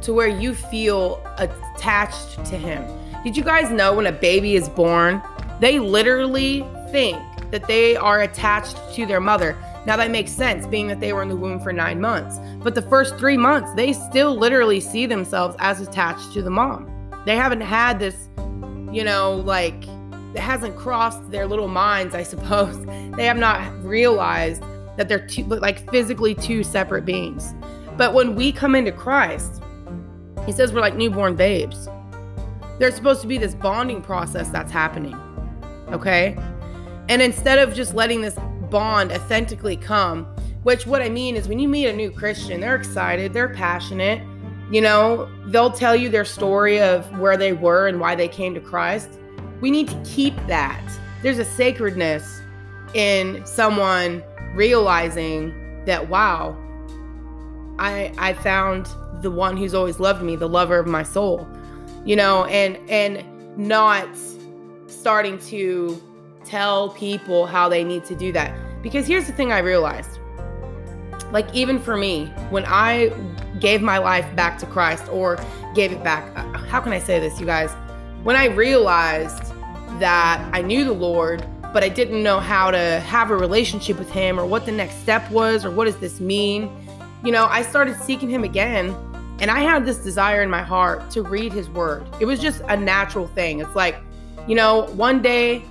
to 0.03 0.13
where 0.13 0.27
you 0.27 0.53
feel 0.53 1.19
attached 1.39 2.45
to 2.45 2.55
Him? 2.55 2.86
Did 3.24 3.36
you 3.36 3.43
guys 3.43 3.71
know 3.71 3.95
when 3.95 4.05
a 4.05 4.12
baby 4.12 4.53
is 4.53 4.69
born, 4.69 5.24
they 5.59 5.79
literally 5.79 6.63
think 6.91 7.17
that 7.50 7.67
they 7.67 7.95
are 7.95 8.21
attached 8.21 8.77
to 8.93 9.07
their 9.07 9.19
mother? 9.19 9.57
Now 9.88 9.96
that 9.96 10.12
makes 10.12 10.34
sense, 10.34 10.67
being 10.67 10.88
that 10.88 11.00
they 11.00 11.13
were 11.13 11.22
in 11.22 11.29
the 11.29 11.36
womb 11.38 11.62
for 11.62 11.72
nine 11.72 12.01
months. 12.01 12.39
But 12.62 12.75
the 12.75 12.82
first 12.82 13.15
three 13.15 13.38
months, 13.38 13.72
they 13.74 13.94
still 13.94 14.36
literally 14.36 14.82
see 14.82 15.06
themselves 15.06 15.56
as 15.60 15.79
attached 15.79 16.34
to 16.34 16.41
the 16.41 16.50
mom. 16.50 16.91
They 17.25 17.38
haven't 17.38 17.62
had 17.62 17.98
this, 17.98 18.27
you 18.91 19.06
know, 19.06 19.41
like, 19.46 19.88
it 20.36 20.41
hasn't 20.41 20.75
crossed 20.75 21.32
their 21.32 21.48
little 21.48 21.70
minds, 21.70 22.13
I 22.13 22.24
suppose. 22.24 22.86
They 23.17 23.25
have 23.25 23.38
not 23.38 23.84
realized 23.84 24.62
that 24.96 25.10
they're 25.10 25.25
two, 25.25 25.44
like 25.46 25.89
physically 25.89 26.36
two 26.36 26.63
separate 26.63 27.03
beings. 27.03 27.56
But 27.96 28.13
when 28.13 28.36
we 28.36 28.51
come 28.51 28.75
into 28.75 28.91
Christ, 28.91 29.63
he 30.46 30.51
says 30.51 30.72
we're 30.72 30.82
like 30.82 30.96
newborn 30.96 31.36
babes. 31.36 31.89
There's 32.77 32.94
supposed 32.94 33.22
to 33.22 33.27
be 33.27 33.39
this 33.39 33.56
bonding 33.56 34.03
process 34.03 34.50
that's 34.50 34.72
happening. 34.72 35.15
Okay? 35.91 36.38
And 37.10 37.24
instead 37.24 37.58
of 37.58 37.74
just 37.74 37.96
letting 37.96 38.22
this 38.22 38.38
bond 38.69 39.12
authentically 39.12 39.77
come. 39.77 40.25
Which 40.63 40.86
what 40.86 41.01
I 41.01 41.09
mean 41.09 41.36
is 41.36 41.47
when 41.47 41.59
you 41.59 41.67
meet 41.67 41.88
a 41.88 41.93
new 41.93 42.12
Christian, 42.12 42.59
they're 42.59 42.75
excited, 42.75 43.33
they're 43.33 43.53
passionate. 43.53 44.21
You 44.69 44.81
know, 44.81 45.29
they'll 45.47 45.71
tell 45.71 45.95
you 45.95 46.09
their 46.09 46.25
story 46.25 46.81
of 46.81 47.09
where 47.19 47.38
they 47.38 47.53
were 47.53 47.88
and 47.88 48.01
why 48.01 48.15
they 48.15 48.27
came 48.27 48.53
to 48.53 48.59
Christ. 48.59 49.17
We 49.62 49.71
need 49.71 49.88
to 49.88 50.03
keep 50.03 50.36
that. 50.47 50.83
There's 51.24 51.39
a 51.39 51.45
sacredness 51.45 52.41
in 52.93 53.45
someone 53.45 54.24
realizing 54.53 55.86
that 55.86 56.09
wow, 56.09 56.57
I 57.79 58.12
I 58.17 58.33
found 58.33 58.88
the 59.21 59.31
one 59.31 59.55
who's 59.55 59.74
always 59.74 60.00
loved 60.00 60.21
me, 60.21 60.36
the 60.36 60.50
lover 60.50 60.79
of 60.79 60.88
my 60.88 61.03
soul. 61.03 61.47
You 62.05 62.17
know, 62.17 62.45
and 62.45 62.77
and 62.89 63.24
not 63.57 64.07
starting 64.88 65.39
to 65.39 66.01
tell 66.48 66.89
people 66.89 67.46
how 67.46 67.68
they 67.70 67.84
need 67.84 68.06
to 68.06 68.16
do 68.16 68.32
that. 68.32 68.56
Because 68.82 69.06
here's 69.06 69.27
the 69.27 69.34
thing 69.34 69.51
I 69.51 69.60
realized 69.60 70.18
like, 71.32 71.54
even 71.54 71.80
for 71.80 71.98
me, 71.98 72.27
when 72.50 72.63
I 72.66 73.12
gave 73.60 73.82
my 73.82 73.98
life 73.98 74.34
back 74.36 74.58
to 74.60 74.66
Christ 74.66 75.08
or 75.10 75.38
gave 75.75 75.92
it 75.92 76.04
back, 76.04 76.32
uh, 76.38 76.58
how 76.58 76.80
can 76.80 76.94
I 76.94 77.00
say 77.00 77.20
this, 77.20 77.39
you 77.39 77.46
guys? 77.46 77.72
When 78.24 78.36
I 78.36 78.46
realized 78.46 79.51
that 80.00 80.48
I 80.54 80.62
knew 80.62 80.86
the 80.86 80.94
Lord, 80.94 81.46
but 81.74 81.84
I 81.84 81.89
didn't 81.89 82.24
know 82.24 82.39
how 82.39 82.72
to 82.72 83.00
have 83.01 83.30
a 83.30 83.36
relationship 83.36 84.00
with 84.00 84.10
Him 84.10 84.39
or 84.39 84.46
what 84.46 84.66
the 84.66 84.72
next 84.72 84.96
step 84.96 85.30
was 85.30 85.66
or 85.66 85.72
what 85.72 85.86
does 85.86 85.98
this 85.98 86.20
mean, 86.20 86.70
you 87.24 87.32
know, 87.32 87.46
I 87.46 87.62
started 87.62 87.96
seeking 88.01 88.30
Him 88.30 88.44
again. 88.44 88.96
And 89.39 89.51
I 89.51 89.60
had 89.60 89.86
this 89.86 89.98
desire 89.98 90.42
in 90.42 90.50
my 90.50 90.63
heart 90.63 91.12
to 91.12 91.22
read 91.22 91.54
His 91.54 91.70
Word. 91.70 92.08
It 92.20 92.25
was 92.25 92.39
just 92.39 92.62
a 92.70 92.77
natural 92.77 93.27
thing. 93.27 93.60
It's 93.60 93.75
like, 93.75 93.98
you 94.48 94.56
know, 94.56 94.88
one 94.94 95.22
day 95.22 95.63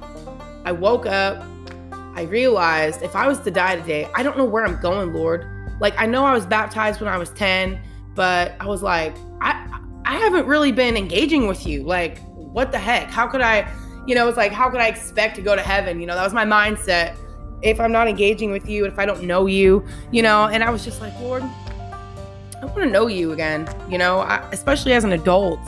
I 0.66 0.72
woke 0.72 1.06
up. 1.06 1.44
I 1.92 2.22
realized 2.22 3.02
if 3.02 3.14
I 3.14 3.28
was 3.28 3.38
to 3.40 3.52
die 3.52 3.76
today, 3.76 4.08
I 4.14 4.24
don't 4.24 4.36
know 4.36 4.44
where 4.44 4.66
I'm 4.66 4.80
going, 4.80 5.14
Lord. 5.14 5.48
Like 5.80 5.94
I 5.96 6.06
know 6.06 6.24
I 6.24 6.32
was 6.32 6.44
baptized 6.44 7.00
when 7.00 7.08
I 7.08 7.16
was 7.18 7.30
10, 7.30 7.80
but 8.14 8.54
I 8.58 8.66
was 8.66 8.82
like, 8.82 9.14
I 9.40 9.62
I 10.04 10.16
haven't 10.16 10.46
really 10.46 10.72
been 10.72 10.96
engaging 10.96 11.46
with 11.46 11.66
you. 11.66 11.84
Like, 11.84 12.18
what 12.30 12.72
the 12.72 12.78
heck? 12.78 13.08
How 13.10 13.28
could 13.28 13.42
I, 13.42 13.70
you 14.06 14.14
know, 14.16 14.26
it's 14.26 14.36
like 14.36 14.50
how 14.50 14.68
could 14.68 14.80
I 14.80 14.88
expect 14.88 15.36
to 15.36 15.42
go 15.42 15.54
to 15.54 15.62
heaven? 15.62 16.00
You 16.00 16.06
know, 16.06 16.16
that 16.16 16.24
was 16.24 16.34
my 16.34 16.44
mindset. 16.44 17.16
If 17.62 17.78
I'm 17.78 17.92
not 17.92 18.08
engaging 18.08 18.50
with 18.50 18.68
you, 18.68 18.86
if 18.86 18.98
I 18.98 19.06
don't 19.06 19.22
know 19.22 19.46
you, 19.46 19.86
you 20.10 20.22
know, 20.22 20.46
and 20.48 20.64
I 20.64 20.70
was 20.70 20.84
just 20.84 21.00
like, 21.00 21.16
Lord, 21.20 21.42
I 21.42 22.64
want 22.64 22.78
to 22.78 22.90
know 22.90 23.06
you 23.06 23.32
again, 23.32 23.68
you 23.88 23.98
know, 23.98 24.18
I, 24.18 24.38
especially 24.50 24.94
as 24.94 25.04
an 25.04 25.12
adult, 25.12 25.60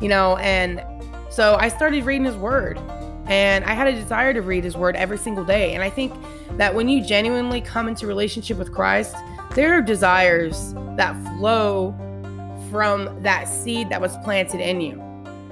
you 0.00 0.08
know, 0.08 0.36
and 0.38 0.82
so 1.30 1.56
I 1.60 1.68
started 1.68 2.04
reading 2.04 2.24
his 2.24 2.36
word 2.36 2.80
and 3.30 3.64
I 3.64 3.74
had 3.74 3.86
a 3.86 3.92
desire 3.92 4.34
to 4.34 4.42
read 4.42 4.64
his 4.64 4.76
word 4.76 4.96
every 4.96 5.16
single 5.16 5.44
day. 5.44 5.74
And 5.74 5.84
I 5.84 5.88
think 5.88 6.12
that 6.56 6.74
when 6.74 6.88
you 6.88 7.02
genuinely 7.02 7.60
come 7.60 7.86
into 7.86 8.08
relationship 8.08 8.58
with 8.58 8.72
Christ, 8.72 9.14
there 9.54 9.72
are 9.72 9.80
desires 9.80 10.74
that 10.96 11.14
flow 11.38 11.94
from 12.72 13.22
that 13.22 13.44
seed 13.44 13.88
that 13.90 14.00
was 14.00 14.16
planted 14.24 14.60
in 14.60 14.80
you. 14.80 15.00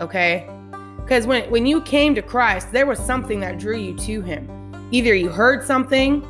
Okay? 0.01 0.51
Because 0.97 1.25
when, 1.25 1.49
when 1.53 1.67
you 1.67 1.81
came 1.83 2.17
to 2.17 2.23
Christ, 2.23 2.73
there 2.73 2.85
was 2.85 2.99
something 2.99 3.39
that 3.41 3.61
drew 3.61 3.79
you 3.79 3.97
to 3.99 4.23
him. 4.23 4.89
Either 4.91 5.15
you 5.15 5.29
heard 5.29 5.65
something, 5.65 6.27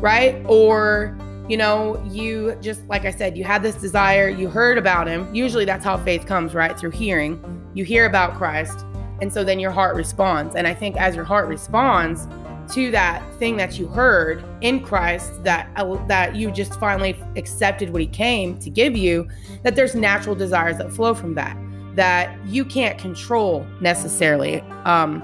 right? 0.00 0.44
Or, 0.48 1.16
you 1.48 1.56
know, 1.56 2.02
you 2.10 2.58
just, 2.60 2.84
like 2.88 3.04
I 3.04 3.12
said, 3.12 3.38
you 3.38 3.44
had 3.44 3.62
this 3.62 3.76
desire, 3.76 4.28
you 4.28 4.48
heard 4.48 4.76
about 4.76 5.06
him. 5.06 5.32
Usually 5.32 5.64
that's 5.64 5.84
how 5.84 5.96
faith 5.98 6.26
comes, 6.26 6.52
right? 6.52 6.76
Through 6.76 6.90
hearing. 6.90 7.70
You 7.74 7.84
hear 7.84 8.06
about 8.06 8.34
Christ 8.34 8.84
and 9.20 9.32
so 9.32 9.44
then 9.44 9.58
your 9.58 9.70
heart 9.70 9.96
responds. 9.96 10.54
And 10.54 10.66
I 10.66 10.74
think 10.74 10.96
as 10.96 11.14
your 11.14 11.24
heart 11.24 11.48
responds 11.48 12.26
to 12.72 12.90
that 12.90 13.22
thing 13.38 13.56
that 13.56 13.78
you 13.78 13.86
heard 13.86 14.42
in 14.60 14.80
Christ, 14.80 15.44
that 15.44 15.68
that 16.08 16.34
you 16.34 16.50
just 16.50 16.78
finally 16.80 17.16
accepted 17.36 17.90
what 17.90 18.00
He 18.00 18.08
came 18.08 18.58
to 18.58 18.70
give 18.70 18.96
you, 18.96 19.28
that 19.62 19.76
there's 19.76 19.94
natural 19.94 20.34
desires 20.34 20.78
that 20.78 20.92
flow 20.92 21.14
from 21.14 21.34
that 21.34 21.56
that 21.94 22.36
you 22.46 22.64
can't 22.64 22.98
control 22.98 23.66
necessarily. 23.80 24.60
Um, 24.84 25.22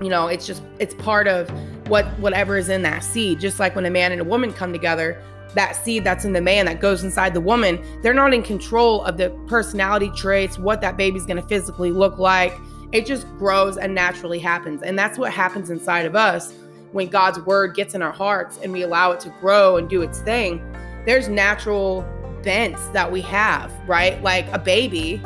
you 0.00 0.08
know, 0.08 0.28
it's 0.28 0.46
just 0.46 0.62
it's 0.78 0.94
part 0.94 1.26
of 1.26 1.50
what 1.88 2.06
whatever 2.20 2.56
is 2.56 2.68
in 2.68 2.82
that 2.82 3.02
seed. 3.02 3.40
Just 3.40 3.58
like 3.58 3.74
when 3.74 3.84
a 3.84 3.90
man 3.90 4.12
and 4.12 4.20
a 4.20 4.24
woman 4.24 4.52
come 4.52 4.72
together, 4.72 5.20
that 5.54 5.74
seed 5.74 6.04
that's 6.04 6.24
in 6.24 6.32
the 6.32 6.40
man 6.40 6.66
that 6.66 6.80
goes 6.80 7.02
inside 7.02 7.34
the 7.34 7.40
woman, 7.40 7.82
they're 8.02 8.14
not 8.14 8.32
in 8.32 8.42
control 8.42 9.02
of 9.04 9.16
the 9.16 9.30
personality 9.48 10.10
traits, 10.14 10.58
what 10.58 10.80
that 10.82 10.96
baby's 10.96 11.26
going 11.26 11.40
to 11.40 11.48
physically 11.48 11.90
look 11.90 12.18
like 12.18 12.54
it 12.92 13.06
just 13.06 13.26
grows 13.38 13.76
and 13.76 13.94
naturally 13.94 14.38
happens. 14.38 14.82
And 14.82 14.98
that's 14.98 15.18
what 15.18 15.32
happens 15.32 15.70
inside 15.70 16.06
of 16.06 16.16
us 16.16 16.54
when 16.92 17.08
God's 17.08 17.38
word 17.40 17.74
gets 17.74 17.94
in 17.94 18.02
our 18.02 18.12
hearts 18.12 18.58
and 18.62 18.72
we 18.72 18.82
allow 18.82 19.12
it 19.12 19.20
to 19.20 19.34
grow 19.40 19.76
and 19.76 19.88
do 19.88 20.02
its 20.02 20.20
thing. 20.20 20.62
There's 21.04 21.28
natural 21.28 22.02
bents 22.42 22.86
that 22.88 23.10
we 23.10 23.20
have, 23.22 23.72
right? 23.86 24.22
Like 24.22 24.46
a 24.52 24.58
baby, 24.58 25.22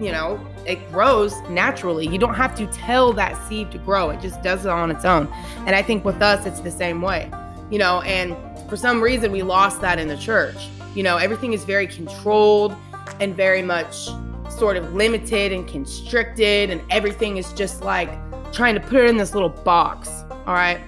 you 0.00 0.12
know, 0.12 0.40
it 0.66 0.90
grows 0.90 1.34
naturally. 1.48 2.06
You 2.06 2.18
don't 2.18 2.34
have 2.34 2.54
to 2.56 2.66
tell 2.68 3.12
that 3.14 3.36
seed 3.48 3.70
to 3.72 3.78
grow, 3.78 4.10
it 4.10 4.20
just 4.20 4.42
does 4.42 4.64
it 4.64 4.70
on 4.70 4.90
its 4.90 5.04
own. 5.04 5.28
And 5.66 5.74
I 5.74 5.82
think 5.82 6.04
with 6.04 6.22
us, 6.22 6.46
it's 6.46 6.60
the 6.60 6.70
same 6.70 7.02
way, 7.02 7.30
you 7.70 7.78
know, 7.78 8.00
and 8.02 8.36
for 8.68 8.76
some 8.76 9.00
reason, 9.00 9.32
we 9.32 9.42
lost 9.42 9.80
that 9.82 9.98
in 9.98 10.08
the 10.08 10.16
church. 10.16 10.56
You 10.94 11.02
know, 11.02 11.18
everything 11.18 11.52
is 11.52 11.64
very 11.64 11.86
controlled 11.86 12.74
and 13.20 13.34
very 13.34 13.62
much 13.62 14.08
sort 14.56 14.76
of 14.76 14.94
limited 14.94 15.52
and 15.52 15.66
constricted, 15.68 16.70
and 16.70 16.80
everything 16.90 17.36
is 17.36 17.52
just 17.52 17.82
like 17.82 18.10
trying 18.52 18.74
to 18.74 18.80
put 18.80 19.04
it 19.04 19.10
in 19.10 19.16
this 19.16 19.34
little 19.34 19.48
box. 19.48 20.08
All 20.46 20.54
right. 20.54 20.80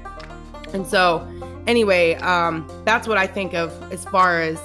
And 0.73 0.87
so, 0.87 1.27
anyway, 1.67 2.15
um, 2.17 2.69
that's 2.85 3.09
what 3.09 3.19
I 3.19 3.27
think 3.27 3.55
of 3.55 3.73
as 3.93 4.05
far 4.05 4.41
as, 4.41 4.61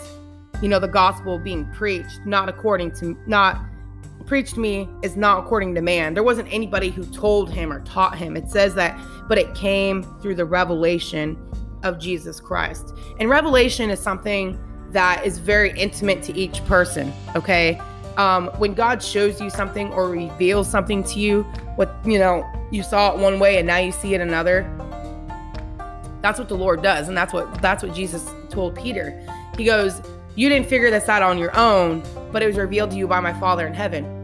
you 0.62 0.70
know, 0.70 0.80
the 0.80 0.88
gospel 0.88 1.40
being 1.40 1.66
preached, 1.74 2.22
not 2.26 2.50
according 2.50 2.92
to, 3.00 3.18
not 3.28 3.60
preached 4.26 4.58
me 4.58 4.88
is 5.02 5.16
not 5.16 5.40
according 5.40 5.76
to 5.76 5.82
man. 5.82 6.14
There 6.14 6.24
wasn't 6.24 6.52
anybody 6.52 6.90
who 6.90 7.04
told 7.06 7.52
him 7.52 7.72
or 7.72 7.82
taught 7.82 8.18
him. 8.18 8.38
It 8.38 8.50
says 8.50 8.74
that, 8.76 9.00
but 9.28 9.38
it 9.38 9.54
came 9.54 10.04
through 10.22 10.36
the 10.36 10.46
revelation 10.46 11.38
of 11.84 12.00
Jesus 12.00 12.40
Christ. 12.40 12.94
And 13.20 13.30
revelation 13.30 13.90
is 13.90 14.00
something 14.00 14.58
that 14.92 15.26
is 15.26 15.40
very 15.40 15.78
intimate 15.78 16.24
to 16.24 16.38
each 16.38 16.64
person, 16.66 17.12
okay? 17.36 17.82
Um, 18.18 18.48
when 18.58 18.74
God 18.74 19.02
shows 19.02 19.42
you 19.42 19.50
something 19.50 19.92
or 19.94 20.10
reveals 20.10 20.70
something 20.70 21.04
to 21.06 21.20
you, 21.20 21.44
what 21.76 21.96
you 22.06 22.20
know, 22.20 22.46
you 22.72 22.84
saw 22.84 23.14
it 23.14 23.20
one 23.20 23.40
way 23.40 23.58
and 23.58 23.68
now 23.68 23.78
you 23.78 23.92
see 23.92 24.14
it 24.14 24.22
another. 24.22 24.70
That's 26.22 26.40
what 26.40 26.48
the 26.48 26.56
Lord 26.56 26.82
does, 26.82 27.10
and 27.10 27.18
that's 27.18 27.34
what 27.34 27.62
that's 27.62 27.84
what 27.84 27.94
Jesus 27.94 28.30
told 28.50 28.76
Peter. 28.76 29.20
He 29.58 29.66
goes, 29.66 30.02
"You 30.36 30.50
didn't 30.50 30.68
figure 30.68 30.90
this 30.90 31.10
out 31.10 31.22
on 31.22 31.38
your 31.38 31.56
own, 31.58 32.04
but 32.32 32.42
it 32.42 32.48
was 32.48 32.58
revealed 32.58 32.92
to 32.92 32.98
you 32.98 33.08
by 33.08 33.20
my 33.20 33.34
Father 33.34 33.68
in 33.68 33.74
heaven." 33.74 34.24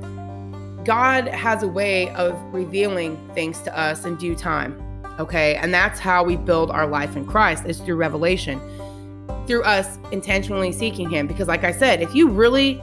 God 0.86 1.28
has 1.28 1.62
a 1.62 1.68
way 1.68 2.10
of 2.12 2.36
revealing 2.54 3.18
things 3.36 3.60
to 3.62 3.78
us 3.78 4.06
in 4.06 4.16
due 4.16 4.36
time. 4.36 4.82
Okay. 5.20 5.56
And 5.56 5.74
that's 5.74 6.00
how 6.00 6.24
we 6.24 6.38
build 6.38 6.72
our 6.72 6.88
life 6.88 7.18
in 7.18 7.26
Christ 7.26 7.66
is 7.66 7.80
through 7.80 7.98
revelation, 7.98 8.62
through 9.46 9.64
us 9.64 10.00
intentionally 10.12 10.72
seeking 10.72 11.10
Him. 11.10 11.28
Because, 11.28 11.50
like 11.50 11.66
I 11.66 11.74
said, 11.74 12.02
if 12.02 12.16
you 12.16 12.30
really 12.30 12.82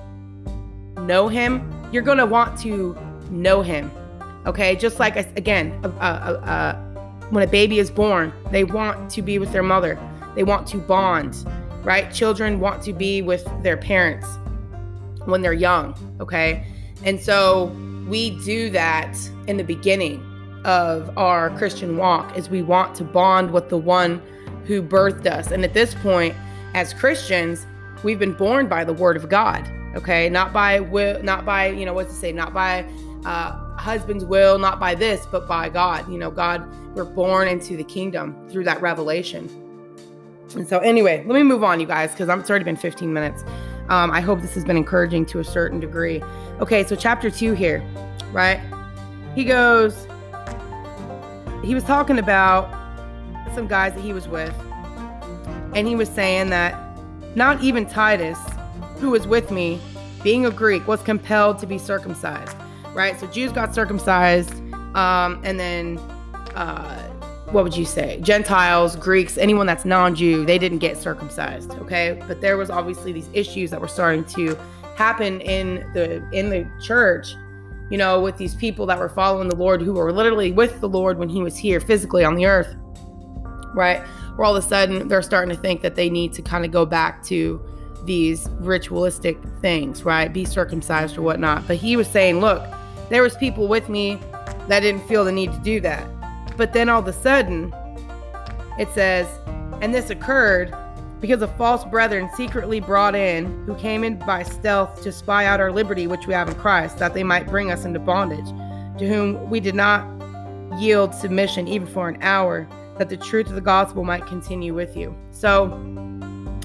know 1.06 1.28
Him, 1.28 1.88
you're 1.92 2.02
going 2.02 2.18
to 2.18 2.26
want 2.26 2.58
to 2.60 2.96
know 3.30 3.62
Him. 3.62 3.90
Okay. 4.46 4.76
Just 4.76 4.98
like, 4.98 5.16
again, 5.36 5.70
when 7.30 7.42
a 7.42 7.48
baby 7.50 7.78
is 7.78 7.90
born, 7.90 8.32
they 8.50 8.64
want 8.64 9.10
to 9.10 9.22
be 9.22 9.38
with 9.38 9.52
their 9.52 9.62
mother, 9.62 9.98
they 10.34 10.44
want 10.44 10.66
to 10.68 10.78
bond, 10.78 11.36
right? 11.82 12.12
Children 12.12 12.60
want 12.60 12.82
to 12.82 12.92
be 12.92 13.22
with 13.22 13.44
their 13.62 13.76
parents 13.76 14.26
when 15.24 15.42
they're 15.42 15.52
young. 15.52 15.94
Okay. 16.20 16.64
And 17.04 17.20
so 17.20 17.66
we 18.08 18.38
do 18.44 18.70
that 18.70 19.16
in 19.48 19.56
the 19.56 19.64
beginning 19.64 20.22
of 20.64 21.16
our 21.18 21.50
Christian 21.58 21.96
walk 21.96 22.36
is 22.36 22.48
we 22.48 22.62
want 22.62 22.94
to 22.96 23.04
bond 23.04 23.52
with 23.52 23.68
the 23.68 23.78
one 23.78 24.20
who 24.64 24.82
birthed 24.82 25.26
us. 25.26 25.50
And 25.50 25.64
at 25.64 25.74
this 25.74 25.94
point, 25.94 26.34
as 26.74 26.92
Christians, 26.92 27.66
we've 28.02 28.18
been 28.18 28.32
born 28.32 28.68
by 28.68 28.84
the 28.84 28.92
word 28.92 29.16
of 29.16 29.28
God. 29.28 29.68
Okay, 29.96 30.28
not 30.28 30.52
by 30.52 30.80
will, 30.80 31.22
not 31.22 31.44
by 31.44 31.68
you 31.68 31.86
know 31.86 31.94
what 31.94 32.08
to 32.08 32.14
say, 32.14 32.30
not 32.30 32.52
by 32.52 32.84
uh, 33.24 33.52
husband's 33.76 34.24
will, 34.24 34.58
not 34.58 34.78
by 34.78 34.94
this, 34.94 35.26
but 35.26 35.48
by 35.48 35.68
God. 35.68 36.08
You 36.10 36.18
know, 36.18 36.30
God, 36.30 36.68
we're 36.94 37.04
born 37.04 37.48
into 37.48 37.76
the 37.76 37.84
kingdom 37.84 38.48
through 38.50 38.64
that 38.64 38.80
revelation. 38.82 39.48
And 40.54 40.68
so, 40.68 40.78
anyway, 40.78 41.24
let 41.26 41.34
me 41.34 41.42
move 41.42 41.64
on, 41.64 41.80
you 41.80 41.86
guys, 41.86 42.12
because 42.12 42.28
it's 42.28 42.50
already 42.50 42.64
been 42.64 42.76
15 42.76 43.12
minutes. 43.12 43.42
Um, 43.88 44.10
I 44.10 44.20
hope 44.20 44.40
this 44.40 44.54
has 44.54 44.64
been 44.64 44.76
encouraging 44.76 45.26
to 45.26 45.38
a 45.38 45.44
certain 45.44 45.80
degree. 45.80 46.22
Okay, 46.60 46.84
so 46.84 46.94
chapter 46.94 47.30
two 47.30 47.52
here, 47.52 47.82
right? 48.32 48.60
He 49.34 49.44
goes, 49.44 50.06
he 51.64 51.74
was 51.74 51.84
talking 51.84 52.18
about 52.18 52.70
some 53.54 53.66
guys 53.66 53.94
that 53.94 54.02
he 54.02 54.12
was 54.12 54.28
with, 54.28 54.54
and 55.74 55.86
he 55.86 55.94
was 55.94 56.08
saying 56.08 56.50
that 56.50 56.74
not 57.34 57.62
even 57.62 57.86
Titus, 57.86 58.38
who 58.98 59.10
was 59.10 59.26
with 59.26 59.50
me, 59.50 59.80
being 60.22 60.46
a 60.46 60.50
Greek, 60.50 60.86
was 60.86 61.02
compelled 61.02 61.58
to 61.58 61.66
be 61.66 61.78
circumcised, 61.78 62.56
right? 62.94 63.18
So 63.18 63.26
Jews 63.26 63.52
got 63.52 63.74
circumcised, 63.74 64.54
um, 64.94 65.40
and 65.44 65.60
then 65.60 65.98
uh, 66.54 67.02
what 67.50 67.64
would 67.64 67.76
you 67.76 67.84
say? 67.84 68.18
Gentiles, 68.20 68.96
Greeks, 68.96 69.38
anyone 69.38 69.66
that's 69.66 69.84
non-Jew, 69.84 70.44
they 70.44 70.58
didn't 70.58 70.78
get 70.78 70.96
circumcised, 70.96 71.72
okay? 71.72 72.20
But 72.26 72.40
there 72.40 72.56
was 72.56 72.70
obviously 72.70 73.12
these 73.12 73.28
issues 73.32 73.70
that 73.70 73.80
were 73.80 73.88
starting 73.88 74.24
to 74.24 74.58
happen 74.96 75.40
in 75.42 75.90
the 75.92 76.26
in 76.32 76.48
the 76.48 76.66
church 76.82 77.34
you 77.90 77.98
know, 77.98 78.20
with 78.20 78.36
these 78.36 78.54
people 78.54 78.86
that 78.86 78.98
were 78.98 79.08
following 79.08 79.48
the 79.48 79.56
Lord 79.56 79.80
who 79.80 79.92
were 79.94 80.12
literally 80.12 80.50
with 80.50 80.80
the 80.80 80.88
Lord 80.88 81.18
when 81.18 81.28
he 81.28 81.42
was 81.42 81.56
here 81.56 81.80
physically 81.80 82.24
on 82.24 82.34
the 82.34 82.46
earth, 82.46 82.74
right? 83.74 84.00
Where 84.36 84.44
all 84.44 84.56
of 84.56 84.64
a 84.64 84.66
sudden 84.66 85.08
they're 85.08 85.22
starting 85.22 85.54
to 85.54 85.60
think 85.60 85.82
that 85.82 85.94
they 85.94 86.10
need 86.10 86.32
to 86.34 86.42
kind 86.42 86.64
of 86.64 86.72
go 86.72 86.84
back 86.84 87.22
to 87.24 87.60
these 88.06 88.48
ritualistic 88.58 89.38
things, 89.60 90.04
right? 90.04 90.32
Be 90.32 90.44
circumcised 90.44 91.18
or 91.18 91.22
whatnot. 91.22 91.66
But 91.66 91.76
he 91.76 91.96
was 91.96 92.08
saying, 92.08 92.40
look, 92.40 92.64
there 93.10 93.22
was 93.22 93.36
people 93.36 93.68
with 93.68 93.88
me 93.88 94.18
that 94.68 94.80
didn't 94.80 95.06
feel 95.06 95.24
the 95.24 95.32
need 95.32 95.52
to 95.52 95.58
do 95.58 95.80
that. 95.80 96.08
But 96.56 96.72
then 96.72 96.88
all 96.88 97.00
of 97.00 97.06
a 97.06 97.12
sudden, 97.12 97.74
it 98.78 98.88
says, 98.94 99.26
and 99.80 99.94
this 99.94 100.10
occurred 100.10 100.74
because 101.20 101.42
of 101.42 101.54
false 101.56 101.84
brethren 101.84 102.28
secretly 102.36 102.80
brought 102.80 103.14
in, 103.14 103.64
who 103.64 103.74
came 103.76 104.04
in 104.04 104.18
by 104.18 104.42
stealth 104.42 105.02
to 105.02 105.10
spy 105.10 105.46
out 105.46 105.60
our 105.60 105.72
liberty 105.72 106.06
which 106.06 106.26
we 106.26 106.34
have 106.34 106.48
in 106.48 106.54
Christ, 106.54 106.98
that 106.98 107.14
they 107.14 107.24
might 107.24 107.46
bring 107.46 107.70
us 107.70 107.84
into 107.84 107.98
bondage, 107.98 108.46
to 108.98 109.08
whom 109.08 109.48
we 109.48 109.60
did 109.60 109.74
not 109.74 110.06
yield 110.78 111.14
submission 111.14 111.68
even 111.68 111.86
for 111.86 112.08
an 112.08 112.18
hour, 112.22 112.68
that 112.98 113.08
the 113.08 113.16
truth 113.16 113.48
of 113.48 113.54
the 113.54 113.60
gospel 113.60 114.04
might 114.04 114.26
continue 114.26 114.74
with 114.74 114.96
you. 114.96 115.16
So 115.30 115.68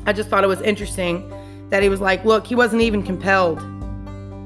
I 0.05 0.13
just 0.13 0.29
thought 0.29 0.43
it 0.43 0.47
was 0.47 0.61
interesting 0.61 1.29
that 1.69 1.83
he 1.83 1.89
was 1.89 2.01
like, 2.01 2.25
look, 2.25 2.45
he 2.45 2.55
wasn't 2.55 2.81
even 2.81 3.03
compelled 3.03 3.59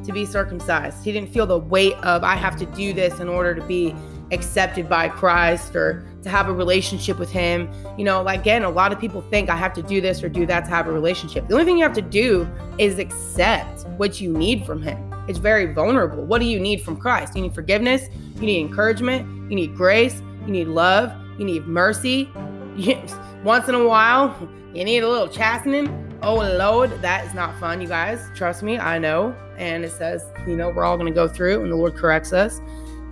to 0.06 0.12
be 0.14 0.26
circumcised. 0.26 1.04
He 1.04 1.12
didn't 1.12 1.32
feel 1.32 1.46
the 1.46 1.58
weight 1.58 1.96
of, 1.96 2.24
I 2.24 2.36
have 2.36 2.56
to 2.58 2.66
do 2.68 2.94
this 2.94 3.20
in 3.20 3.28
order 3.28 3.56
to 3.56 3.62
be 3.62 3.96
accepted 4.32 4.90
by 4.90 5.10
Christ 5.10 5.76
or 5.76 6.08
to 6.24 6.30
have 6.30 6.48
a 6.48 6.54
relationship 6.54 7.20
with 7.20 7.32
Him. 7.32 7.70
You 7.98 8.06
know, 8.06 8.22
like, 8.22 8.42
again, 8.42 8.64
a 8.64 8.70
lot 8.70 8.92
of 8.92 9.00
people 9.00 9.22
think 9.22 9.50
I 9.50 9.56
have 9.56 9.74
to 9.74 9.84
do 9.84 10.02
this 10.02 10.24
or 10.24 10.30
do 10.30 10.46
that 10.46 10.66
to 10.66 10.70
have 10.70 10.88
a 10.88 10.92
relationship. 10.92 11.48
The 11.48 11.54
only 11.54 11.66
thing 11.66 11.78
you 11.78 11.84
have 11.84 11.94
to 11.94 12.02
do 12.02 12.48
is 12.78 13.00
accept 13.00 13.88
what 13.98 14.22
you 14.22 14.32
need 14.32 14.66
from 14.66 14.82
Him. 14.82 15.14
It's 15.28 15.40
very 15.40 15.74
vulnerable. 15.74 16.24
What 16.24 16.40
do 16.40 16.46
you 16.46 16.60
need 16.60 16.82
from 16.82 16.98
Christ? 16.98 17.36
You 17.36 17.42
need 17.42 17.56
forgiveness, 17.56 18.10
you 18.36 18.42
need 18.42 18.62
encouragement, 18.62 19.50
you 19.50 19.56
need 19.56 19.76
grace, 19.76 20.22
you 20.46 20.52
need 20.52 20.68
love, 20.68 21.12
you 21.40 21.46
need 21.46 21.66
mercy. 21.66 22.30
Once 23.44 23.68
in 23.68 23.76
a 23.76 23.88
while, 23.88 24.36
you 24.76 24.84
need 24.84 25.04
a 25.04 25.10
little 25.10 25.30
chastening. 25.30 26.20
Oh, 26.22 26.36
Lord, 26.36 26.92
that 27.02 27.26
is 27.26 27.34
not 27.34 27.58
fun, 27.62 27.80
you 27.80 27.88
guys. 27.88 28.28
Trust 28.36 28.62
me, 28.62 28.78
I 28.78 29.00
know. 29.00 29.34
And 29.58 29.86
it 29.86 29.92
says, 29.92 30.26
you 30.46 30.58
know, 30.58 30.70
we're 30.70 30.84
all 30.84 30.98
going 30.98 31.12
to 31.12 31.16
go 31.16 31.30
through 31.30 31.64
and 31.64 31.72
the 31.72 31.78
Lord 31.78 31.96
corrects 31.96 32.34
us 32.34 32.60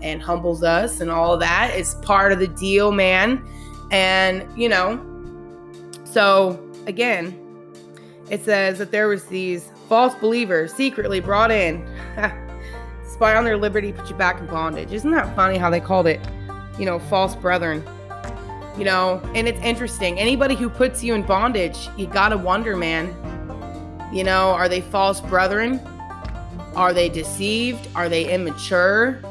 and 0.02 0.22
humbles 0.22 0.62
us 0.62 1.00
and 1.00 1.10
all 1.10 1.38
that 1.38 1.74
is 1.74 1.96
part 2.02 2.34
of 2.34 2.40
the 2.40 2.50
deal, 2.50 2.92
man. 2.92 3.48
And, 3.92 4.46
you 4.60 4.68
know, 4.68 5.00
so 6.04 6.60
again, 6.86 7.40
it 8.30 8.44
says 8.44 8.78
that 8.80 8.92
there 8.92 9.08
was 9.08 9.24
these 9.26 9.70
false 9.88 10.16
believers 10.16 10.74
secretly 10.74 11.22
brought 11.22 11.50
in, 11.52 11.88
spy 13.08 13.38
on 13.38 13.46
their 13.46 13.58
liberty, 13.58 13.94
put 13.94 14.10
you 14.10 14.16
back 14.16 14.42
in 14.42 14.48
bondage. 14.48 14.92
Isn't 14.92 15.12
that 15.12 15.34
funny 15.34 15.58
how 15.58 15.70
they 15.70 15.80
called 15.80 16.08
it, 16.08 16.20
you 16.78 16.86
know, 16.86 17.00
false 17.00 17.36
brethren? 17.36 17.86
You 18.78 18.86
know, 18.86 19.22
and 19.36 19.48
it's 19.48 19.62
interesting. 19.62 20.20
Anybody 20.20 20.56
who 20.56 20.70
puts 20.70 21.04
you 21.04 21.14
in 21.14 21.24
bondage, 21.24 21.90
you 21.98 22.08
gotta 22.08 22.38
wonder, 22.38 22.76
man. 22.76 23.16
You 24.12 24.24
know, 24.24 24.52
are 24.52 24.68
they 24.68 24.82
false 24.82 25.22
brethren? 25.22 25.80
Are 26.76 26.94
they 26.94 27.10
deceived? 27.10 27.88
Are 27.96 28.10
they 28.10 28.34
immature? 28.34 29.22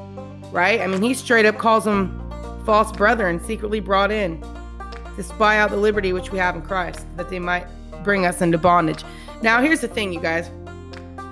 right? 0.52 0.80
I 0.80 0.86
mean, 0.86 1.02
he 1.02 1.14
straight 1.14 1.46
up 1.46 1.58
calls 1.58 1.84
them 1.84 2.18
false 2.64 2.92
brethren, 2.92 3.42
secretly 3.42 3.80
brought 3.80 4.12
in 4.12 4.40
to 5.16 5.22
spy 5.22 5.58
out 5.58 5.70
the 5.70 5.76
liberty 5.76 6.12
which 6.12 6.30
we 6.30 6.38
have 6.38 6.54
in 6.54 6.62
Christ, 6.62 7.04
that 7.16 7.28
they 7.28 7.38
might 7.38 7.66
bring 8.04 8.24
us 8.24 8.40
into 8.40 8.58
bondage. 8.58 9.02
Now, 9.42 9.60
here's 9.60 9.80
the 9.80 9.88
thing, 9.88 10.12
you 10.12 10.20
guys. 10.20 10.50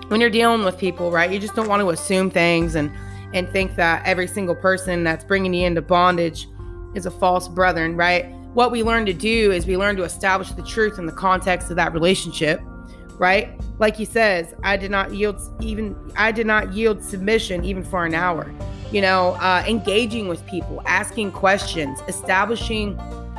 When 0.08 0.20
you're 0.20 0.30
dealing 0.30 0.64
with 0.64 0.76
people, 0.76 1.12
right, 1.12 1.30
you 1.30 1.38
just 1.38 1.54
don't 1.54 1.68
want 1.68 1.80
to 1.82 1.90
assume 1.90 2.30
things 2.30 2.74
and 2.74 2.90
and 3.32 3.48
think 3.50 3.76
that 3.76 4.04
every 4.04 4.26
single 4.26 4.56
person 4.56 5.04
that's 5.04 5.22
bringing 5.24 5.54
you 5.54 5.64
into 5.64 5.80
bondage 5.80 6.48
is 6.94 7.06
a 7.06 7.10
false 7.10 7.48
brethren, 7.48 7.96
right? 7.96 8.26
What 8.54 8.72
we 8.72 8.82
learn 8.82 9.06
to 9.06 9.12
do 9.12 9.52
is 9.52 9.66
we 9.66 9.76
learn 9.76 9.96
to 9.96 10.02
establish 10.02 10.50
the 10.50 10.62
truth 10.62 10.98
in 10.98 11.06
the 11.06 11.12
context 11.12 11.70
of 11.70 11.76
that 11.76 11.92
relationship, 11.92 12.60
right? 13.18 13.60
Like 13.78 13.96
he 13.96 14.04
says, 14.04 14.54
I 14.64 14.76
did 14.76 14.90
not 14.90 15.14
yield 15.14 15.40
even 15.60 16.12
I 16.16 16.32
did 16.32 16.46
not 16.46 16.72
yield 16.72 17.02
submission 17.02 17.64
even 17.64 17.84
for 17.84 18.04
an 18.04 18.14
hour 18.14 18.52
you 18.92 19.00
know, 19.00 19.32
uh, 19.34 19.64
engaging 19.66 20.28
with 20.28 20.44
people, 20.46 20.82
asking 20.84 21.32
questions, 21.32 22.00
establishing 22.08 22.98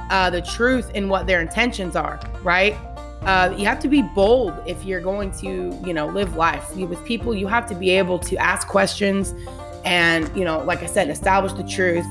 uh, 0.09 0.29
the 0.29 0.41
truth 0.41 0.89
in 0.91 1.09
what 1.09 1.27
their 1.27 1.41
intentions 1.41 1.95
are, 1.95 2.19
right? 2.43 2.75
Uh, 3.23 3.53
you 3.57 3.65
have 3.65 3.79
to 3.79 3.87
be 3.87 4.01
bold 4.01 4.53
if 4.65 4.83
you're 4.83 5.01
going 5.01 5.31
to, 5.31 5.77
you 5.85 5.93
know, 5.93 6.07
live 6.07 6.35
life 6.35 6.75
with 6.75 7.03
people. 7.05 7.35
You 7.35 7.47
have 7.47 7.67
to 7.67 7.75
be 7.75 7.91
able 7.91 8.17
to 8.19 8.35
ask 8.37 8.67
questions 8.67 9.35
and, 9.83 10.35
you 10.35 10.43
know, 10.43 10.59
like 10.63 10.83
I 10.83 10.85
said, 10.87 11.09
establish 11.09 11.53
the 11.53 11.63
truth. 11.63 12.05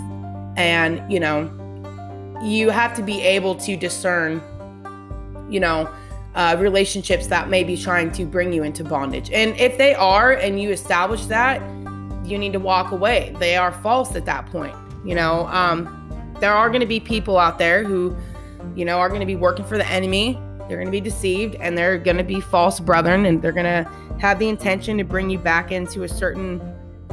And, 0.57 1.11
you 1.13 1.21
know, 1.21 1.51
you 2.43 2.71
have 2.71 2.95
to 2.95 3.03
be 3.03 3.21
able 3.23 3.55
to 3.57 3.77
discern, 3.77 4.43
you 5.51 5.61
know, 5.61 5.93
uh, 6.35 6.57
relationships 6.59 7.27
that 7.27 7.49
may 7.49 7.65
be 7.65 7.77
trying 7.77 8.13
to 8.13 8.25
bring 8.25 8.53
you 8.53 8.63
into 8.63 8.85
bondage. 8.85 9.31
And 9.31 9.57
if 9.59 9.79
they 9.79 9.95
are, 9.95 10.33
and 10.33 10.61
you 10.61 10.71
establish 10.71 11.27
that, 11.27 11.61
you 12.25 12.39
need 12.39 12.53
to 12.53 12.61
walk 12.61 12.93
away. 12.93 13.35
They 13.39 13.57
are 13.57 13.73
false 13.73 14.15
at 14.15 14.25
that 14.27 14.47
point. 14.47 14.75
You 15.05 15.15
know, 15.15 15.47
um, 15.49 15.97
there 16.41 16.53
are 16.53 16.69
going 16.69 16.81
to 16.81 16.87
be 16.87 17.01
people 17.01 17.39
out 17.39 17.59
there 17.59 17.83
who, 17.83 18.17
you 18.77 18.85
know, 18.85 18.99
are 18.99 19.09
going 19.09 19.21
to 19.21 19.27
be 19.27 19.37
working 19.37 19.65
for 19.65 19.77
the 19.77 19.87
enemy. 19.89 20.39
They're 20.69 20.77
going 20.77 20.87
to 20.87 20.93
be 20.93 21.01
deceived 21.01 21.57
and 21.57 21.77
they're 21.77 21.99
going 21.99 22.17
to 22.17 22.25
be 22.25 22.41
false 22.41 22.79
brethren 22.79 23.27
and 23.27 23.43
they're 23.43 23.51
going 23.53 23.65
to 23.65 23.91
have 24.21 24.39
the 24.39 24.49
intention 24.49 24.99
to 24.99 25.05
bring 25.05 25.31
you 25.31 25.39
back 25.39 25.73
into 25.73 26.05
a 26.05 26.09
certain 26.09 26.61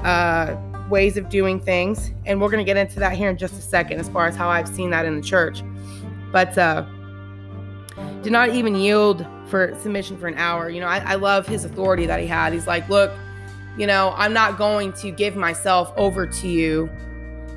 uh, 0.04 0.56
ways 0.90 1.18
of 1.18 1.30
doing 1.30 1.60
things. 1.60 2.12
And 2.26 2.42
we're 2.42 2.50
going 2.50 2.66
to 2.66 2.70
get 2.70 2.78
into 2.78 3.00
that 3.00 3.14
here 3.14 3.30
in 3.30 3.38
just 3.38 3.54
a 3.54 3.62
second 3.62 4.00
as 4.00 4.10
far 4.10 4.28
as 4.28 4.36
how 4.36 4.50
I've 4.50 4.68
seen 4.68 4.90
that 4.92 5.06
in 5.06 5.16
the 5.16 5.22
church. 5.22 5.64
But 6.32 6.58
uh, 6.58 6.86
did 8.22 8.32
not 8.32 8.50
even 8.50 8.76
yield 8.76 9.26
for 9.48 9.76
submission 9.80 10.18
for 10.18 10.28
an 10.28 10.36
hour. 10.36 10.70
You 10.70 10.82
know, 10.82 10.88
I, 10.88 11.00
I 11.00 11.16
love 11.16 11.48
his 11.48 11.66
authority 11.66 12.06
that 12.06 12.20
he 12.20 12.28
had. 12.28 12.54
He's 12.54 12.68
like, 12.68 12.88
look, 12.90 13.12
you 13.78 13.88
know, 13.88 14.14
I'm 14.18 14.34
not 14.34 14.58
going 14.58 14.94
to 14.94 15.12
give 15.12 15.36
myself 15.36 15.94
over 15.98 16.26
to 16.26 16.48
you 16.48 16.90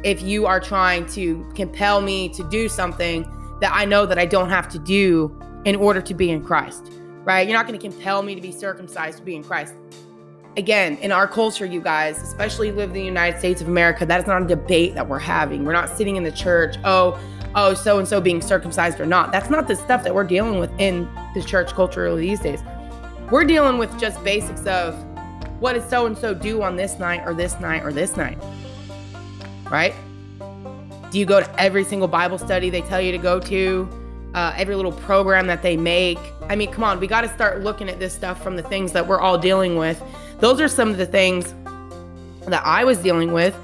if 0.03 0.23
you 0.23 0.47
are 0.47 0.61
trying 0.61 1.07
to 1.07 1.45
compel 1.55 2.01
me 2.01 2.29
to 2.31 2.49
do 2.51 2.69
something 2.69 3.23
that 3.61 3.73
I 3.75 3.85
know 3.85 4.07
that 4.07 4.19
I 4.19 4.27
don't 4.27 4.49
have 4.49 4.69
to 4.71 4.79
do 4.79 5.37
in 5.65 5.77
order 5.77 6.01
to 6.01 6.15
be 6.15 6.31
in 6.31 6.43
Christ, 6.45 6.91
right? 7.25 7.47
You're 7.47 7.57
not 7.57 7.67
going 7.67 7.79
to 7.79 7.89
compel 7.89 8.23
me 8.23 8.35
to 8.35 8.41
be 8.41 8.53
circumcised 8.53 9.19
to 9.19 9.25
be 9.25 9.37
in 9.37 9.45
Christ. 9.45 9.75
Again, 10.57 10.97
in 10.99 11.13
our 11.13 11.29
culture, 11.29 11.65
you 11.65 11.81
guys, 11.81 12.21
especially 12.23 12.73
live 12.73 12.91
in 12.91 12.95
the 12.95 13.03
United 13.05 13.39
States 13.39 13.61
of 13.61 13.69
America, 13.69 14.05
that 14.07 14.21
is 14.21 14.27
not 14.27 14.43
a 14.43 14.47
debate 14.47 14.95
that 14.95 15.09
we're 15.09 15.19
having. 15.19 15.65
We're 15.65 15.73
not 15.73 15.89
sitting 15.89 16.17
in 16.17 16.23
the 16.23 16.33
church, 16.33 16.77
oh, 16.85 17.21
oh, 17.55 17.75
so 17.75 17.99
and 17.99 18.07
so 18.07 18.21
being 18.21 18.41
circumcised 18.41 19.01
or 19.01 19.07
not. 19.07 19.33
That's 19.33 19.51
not 19.51 19.69
the 19.69 19.77
stuff 19.77 20.03
that 20.05 20.15
we're 20.15 20.25
dealing 20.25 20.59
with 20.59 20.71
in 20.79 21.09
the 21.35 21.43
church 21.43 21.71
culture 21.73 22.15
these 22.17 22.41
days. 22.41 22.61
We're 23.31 23.45
dealing 23.45 23.79
with 23.79 23.97
just 23.99 24.23
basics 24.25 24.67
of 24.67 24.95
what 25.61 25.75
does 25.75 25.89
so 25.89 26.07
and 26.07 26.17
so 26.17 26.35
do 26.35 26.63
on 26.63 26.77
this 26.77 26.99
night 26.99 27.23
or 27.25 27.35
this 27.35 27.61
night 27.61 27.85
or 27.85 27.93
this 27.93 28.17
night? 28.17 28.39
Right? 29.71 29.95
Do 31.11 31.19
you 31.19 31.27
go 31.27 31.41
to 31.41 31.61
every 31.61 31.85
single 31.85 32.09
Bible 32.09 32.39
study 32.39 32.71
they 32.71 32.81
tell 32.83 33.01
you 33.01 33.13
to 33.13 33.19
go 33.19 33.39
to? 33.41 33.89
Uh, 34.33 34.55
every 34.57 34.77
little 34.77 34.93
program 34.93 35.49
that 35.49 35.61
they 35.61 35.77
make. 35.77 36.19
I 36.49 36.55
mean, 36.55 36.71
come 36.71 36.85
on, 36.85 37.01
we 37.01 37.09
got 37.09 37.23
to 37.23 37.29
start 37.29 37.63
looking 37.63 37.89
at 37.89 37.99
this 37.99 38.15
stuff 38.15 38.41
from 38.43 38.55
the 38.55 38.63
things 38.63 38.93
that 38.93 39.07
we're 39.07 39.21
all 39.21 39.37
dealing 39.37 39.77
with. 39.77 40.01
Those 40.41 40.61
are 40.61 40.69
some 40.69 40.91
of 40.91 40.97
the 40.97 41.07
things 41.07 41.55
that 42.47 42.63
I 42.65 42.85
was 42.85 42.99
dealing 42.99 43.33
with 43.33 43.55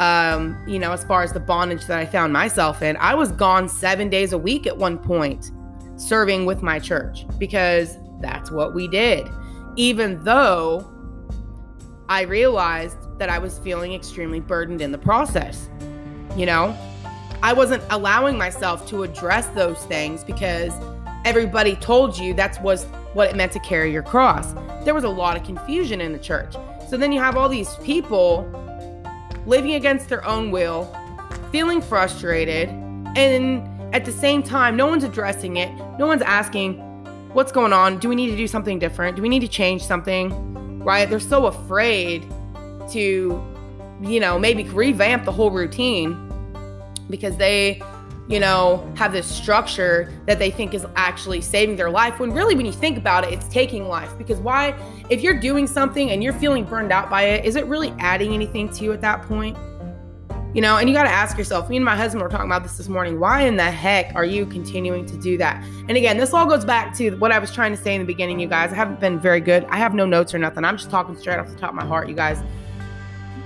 um, 0.00 0.56
you 0.66 0.78
know, 0.78 0.92
as 0.92 1.04
far 1.04 1.22
as 1.22 1.32
the 1.32 1.40
bondage 1.40 1.84
that 1.84 1.98
I 1.98 2.06
found 2.06 2.32
myself 2.32 2.82
in. 2.82 2.96
I 2.96 3.14
was 3.14 3.30
gone 3.32 3.68
seven 3.68 4.08
days 4.08 4.32
a 4.32 4.38
week 4.38 4.66
at 4.66 4.76
one 4.76 4.98
point 4.98 5.52
serving 5.96 6.46
with 6.46 6.62
my 6.62 6.78
church 6.78 7.26
because 7.38 7.98
that's 8.20 8.50
what 8.50 8.74
we 8.74 8.88
did. 8.88 9.28
Even 9.76 10.24
though 10.24 10.90
I 12.08 12.22
realized 12.22 12.96
that 13.18 13.28
I 13.28 13.38
was 13.38 13.58
feeling 13.58 13.92
extremely 13.92 14.40
burdened 14.40 14.80
in 14.80 14.90
the 14.90 14.98
process. 14.98 15.68
You 16.34 16.46
know, 16.46 16.76
I 17.42 17.52
wasn't 17.52 17.82
allowing 17.90 18.38
myself 18.38 18.88
to 18.88 19.02
address 19.02 19.48
those 19.48 19.84
things 19.84 20.24
because 20.24 20.72
everybody 21.24 21.76
told 21.76 22.18
you 22.18 22.34
that's 22.34 22.58
was 22.60 22.84
what 23.12 23.28
it 23.28 23.36
meant 23.36 23.52
to 23.52 23.60
carry 23.60 23.92
your 23.92 24.02
cross. 24.02 24.54
There 24.84 24.94
was 24.94 25.04
a 25.04 25.08
lot 25.08 25.36
of 25.36 25.44
confusion 25.44 26.00
in 26.00 26.12
the 26.12 26.18
church. 26.18 26.54
So 26.88 26.96
then 26.96 27.12
you 27.12 27.20
have 27.20 27.36
all 27.36 27.48
these 27.48 27.74
people 27.76 28.50
living 29.46 29.74
against 29.74 30.08
their 30.08 30.24
own 30.24 30.50
will, 30.50 30.94
feeling 31.52 31.80
frustrated, 31.80 32.68
and 33.16 33.66
at 33.94 34.04
the 34.04 34.12
same 34.12 34.42
time, 34.42 34.76
no 34.76 34.86
one's 34.86 35.04
addressing 35.04 35.56
it. 35.56 35.72
No 35.98 36.06
one's 36.06 36.22
asking, 36.22 36.78
what's 37.32 37.52
going 37.52 37.72
on? 37.72 37.98
Do 37.98 38.08
we 38.08 38.14
need 38.14 38.30
to 38.30 38.36
do 38.36 38.46
something 38.46 38.78
different? 38.78 39.16
Do 39.16 39.22
we 39.22 39.28
need 39.28 39.40
to 39.40 39.48
change 39.48 39.82
something? 39.82 40.80
Right? 40.82 41.08
They're 41.10 41.20
so 41.20 41.46
afraid 41.46 42.26
to, 42.90 43.42
you 44.00 44.20
know, 44.20 44.38
maybe 44.38 44.64
revamp 44.64 45.24
the 45.24 45.32
whole 45.32 45.50
routine 45.50 46.28
because 47.08 47.36
they, 47.36 47.82
you 48.30 48.38
know, 48.38 48.88
have 48.94 49.12
this 49.12 49.26
structure 49.26 50.08
that 50.26 50.38
they 50.38 50.52
think 50.52 50.72
is 50.72 50.86
actually 50.94 51.40
saving 51.40 51.74
their 51.74 51.90
life 51.90 52.20
when 52.20 52.30
really, 52.30 52.54
when 52.54 52.64
you 52.64 52.72
think 52.72 52.96
about 52.96 53.24
it, 53.24 53.32
it's 53.32 53.48
taking 53.48 53.88
life. 53.88 54.16
Because 54.16 54.38
why, 54.38 54.72
if 55.10 55.20
you're 55.20 55.38
doing 55.38 55.66
something 55.66 56.12
and 56.12 56.22
you're 56.22 56.32
feeling 56.32 56.64
burned 56.64 56.92
out 56.92 57.10
by 57.10 57.22
it, 57.22 57.44
is 57.44 57.56
it 57.56 57.66
really 57.66 57.92
adding 57.98 58.32
anything 58.32 58.68
to 58.68 58.84
you 58.84 58.92
at 58.92 59.00
that 59.00 59.22
point? 59.22 59.58
You 60.54 60.60
know, 60.62 60.76
and 60.76 60.88
you 60.88 60.94
got 60.94 61.04
to 61.04 61.10
ask 61.10 61.36
yourself, 61.36 61.68
me 61.68 61.74
and 61.74 61.84
my 61.84 61.96
husband 61.96 62.22
were 62.22 62.28
talking 62.28 62.46
about 62.46 62.62
this 62.62 62.76
this 62.76 62.88
morning. 62.88 63.18
Why 63.18 63.42
in 63.42 63.56
the 63.56 63.68
heck 63.68 64.14
are 64.14 64.24
you 64.24 64.46
continuing 64.46 65.06
to 65.06 65.16
do 65.16 65.36
that? 65.38 65.64
And 65.88 65.96
again, 65.96 66.16
this 66.16 66.32
all 66.32 66.46
goes 66.46 66.64
back 66.64 66.96
to 66.98 67.10
what 67.16 67.32
I 67.32 67.40
was 67.40 67.52
trying 67.52 67.74
to 67.74 67.82
say 67.82 67.96
in 67.96 68.00
the 68.00 68.06
beginning, 68.06 68.38
you 68.38 68.46
guys. 68.46 68.72
I 68.72 68.76
haven't 68.76 69.00
been 69.00 69.18
very 69.18 69.40
good. 69.40 69.64
I 69.70 69.78
have 69.78 69.92
no 69.92 70.06
notes 70.06 70.34
or 70.34 70.38
nothing. 70.38 70.64
I'm 70.64 70.76
just 70.76 70.90
talking 70.90 71.16
straight 71.16 71.40
off 71.40 71.48
the 71.48 71.56
top 71.56 71.70
of 71.70 71.76
my 71.76 71.84
heart, 71.84 72.08
you 72.08 72.14
guys. 72.14 72.40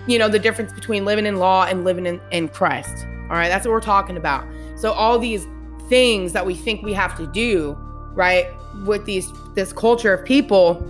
You 0.06 0.18
know, 0.18 0.28
the 0.28 0.38
difference 0.38 0.74
between 0.74 1.06
living 1.06 1.24
in 1.24 1.36
law 1.36 1.64
and 1.64 1.84
living 1.84 2.04
in, 2.04 2.20
in 2.30 2.48
Christ. 2.48 3.06
All 3.24 3.36
right, 3.36 3.48
that's 3.48 3.64
what 3.66 3.72
we're 3.72 3.80
talking 3.80 4.18
about. 4.18 4.46
So 4.76 4.92
all 4.92 5.18
these 5.18 5.46
things 5.88 6.32
that 6.32 6.44
we 6.44 6.54
think 6.54 6.82
we 6.82 6.92
have 6.92 7.16
to 7.16 7.26
do, 7.26 7.76
right, 8.14 8.46
with 8.84 9.04
these 9.04 9.30
this 9.54 9.72
culture 9.72 10.12
of 10.12 10.24
people, 10.24 10.82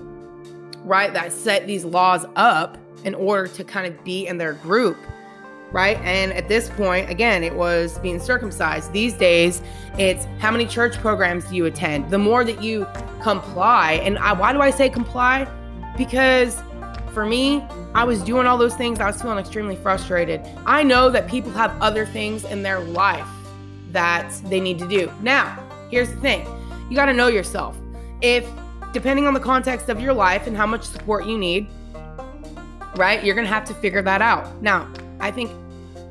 right, 0.84 1.12
that 1.12 1.32
set 1.32 1.66
these 1.66 1.84
laws 1.84 2.24
up 2.36 2.78
in 3.04 3.14
order 3.14 3.46
to 3.48 3.64
kind 3.64 3.86
of 3.86 4.04
be 4.04 4.26
in 4.26 4.38
their 4.38 4.54
group, 4.54 4.96
right? 5.70 5.98
And 5.98 6.32
at 6.32 6.48
this 6.48 6.70
point, 6.70 7.10
again, 7.10 7.44
it 7.44 7.54
was 7.54 7.98
being 7.98 8.18
circumcised. 8.18 8.92
These 8.92 9.14
days, 9.14 9.60
it's 9.98 10.24
how 10.38 10.50
many 10.50 10.66
church 10.66 10.96
programs 10.96 11.44
do 11.46 11.56
you 11.56 11.66
attend? 11.66 12.10
The 12.10 12.18
more 12.18 12.44
that 12.44 12.62
you 12.62 12.86
comply, 13.22 14.00
and 14.02 14.18
I, 14.18 14.32
why 14.32 14.52
do 14.52 14.60
I 14.60 14.70
say 14.70 14.88
comply? 14.88 15.46
Because 15.98 16.62
for 17.12 17.26
me, 17.26 17.62
I 17.94 18.04
was 18.04 18.22
doing 18.22 18.46
all 18.46 18.56
those 18.58 18.74
things. 18.74 18.98
I 18.98 19.06
was 19.06 19.20
feeling 19.20 19.38
extremely 19.38 19.76
frustrated. 19.76 20.40
I 20.66 20.82
know 20.82 21.10
that 21.10 21.28
people 21.28 21.52
have 21.52 21.80
other 21.82 22.06
things 22.06 22.44
in 22.44 22.62
their 22.62 22.80
life 22.80 23.28
that 23.94 24.30
they 24.44 24.60
need 24.60 24.78
to 24.80 24.88
do. 24.88 25.10
Now, 25.22 25.58
here's 25.90 26.10
the 26.10 26.20
thing 26.20 26.46
you 26.90 26.96
got 26.96 27.06
to 27.06 27.14
know 27.14 27.28
yourself. 27.28 27.76
If, 28.20 28.46
depending 28.92 29.26
on 29.26 29.32
the 29.32 29.40
context 29.40 29.88
of 29.88 30.00
your 30.00 30.12
life 30.12 30.46
and 30.46 30.56
how 30.56 30.66
much 30.66 30.82
support 30.82 31.26
you 31.26 31.38
need, 31.38 31.68
right, 32.96 33.24
you're 33.24 33.34
going 33.34 33.46
to 33.46 33.52
have 33.52 33.64
to 33.66 33.74
figure 33.74 34.02
that 34.02 34.20
out. 34.20 34.62
Now, 34.62 34.92
I 35.20 35.30
think 35.30 35.50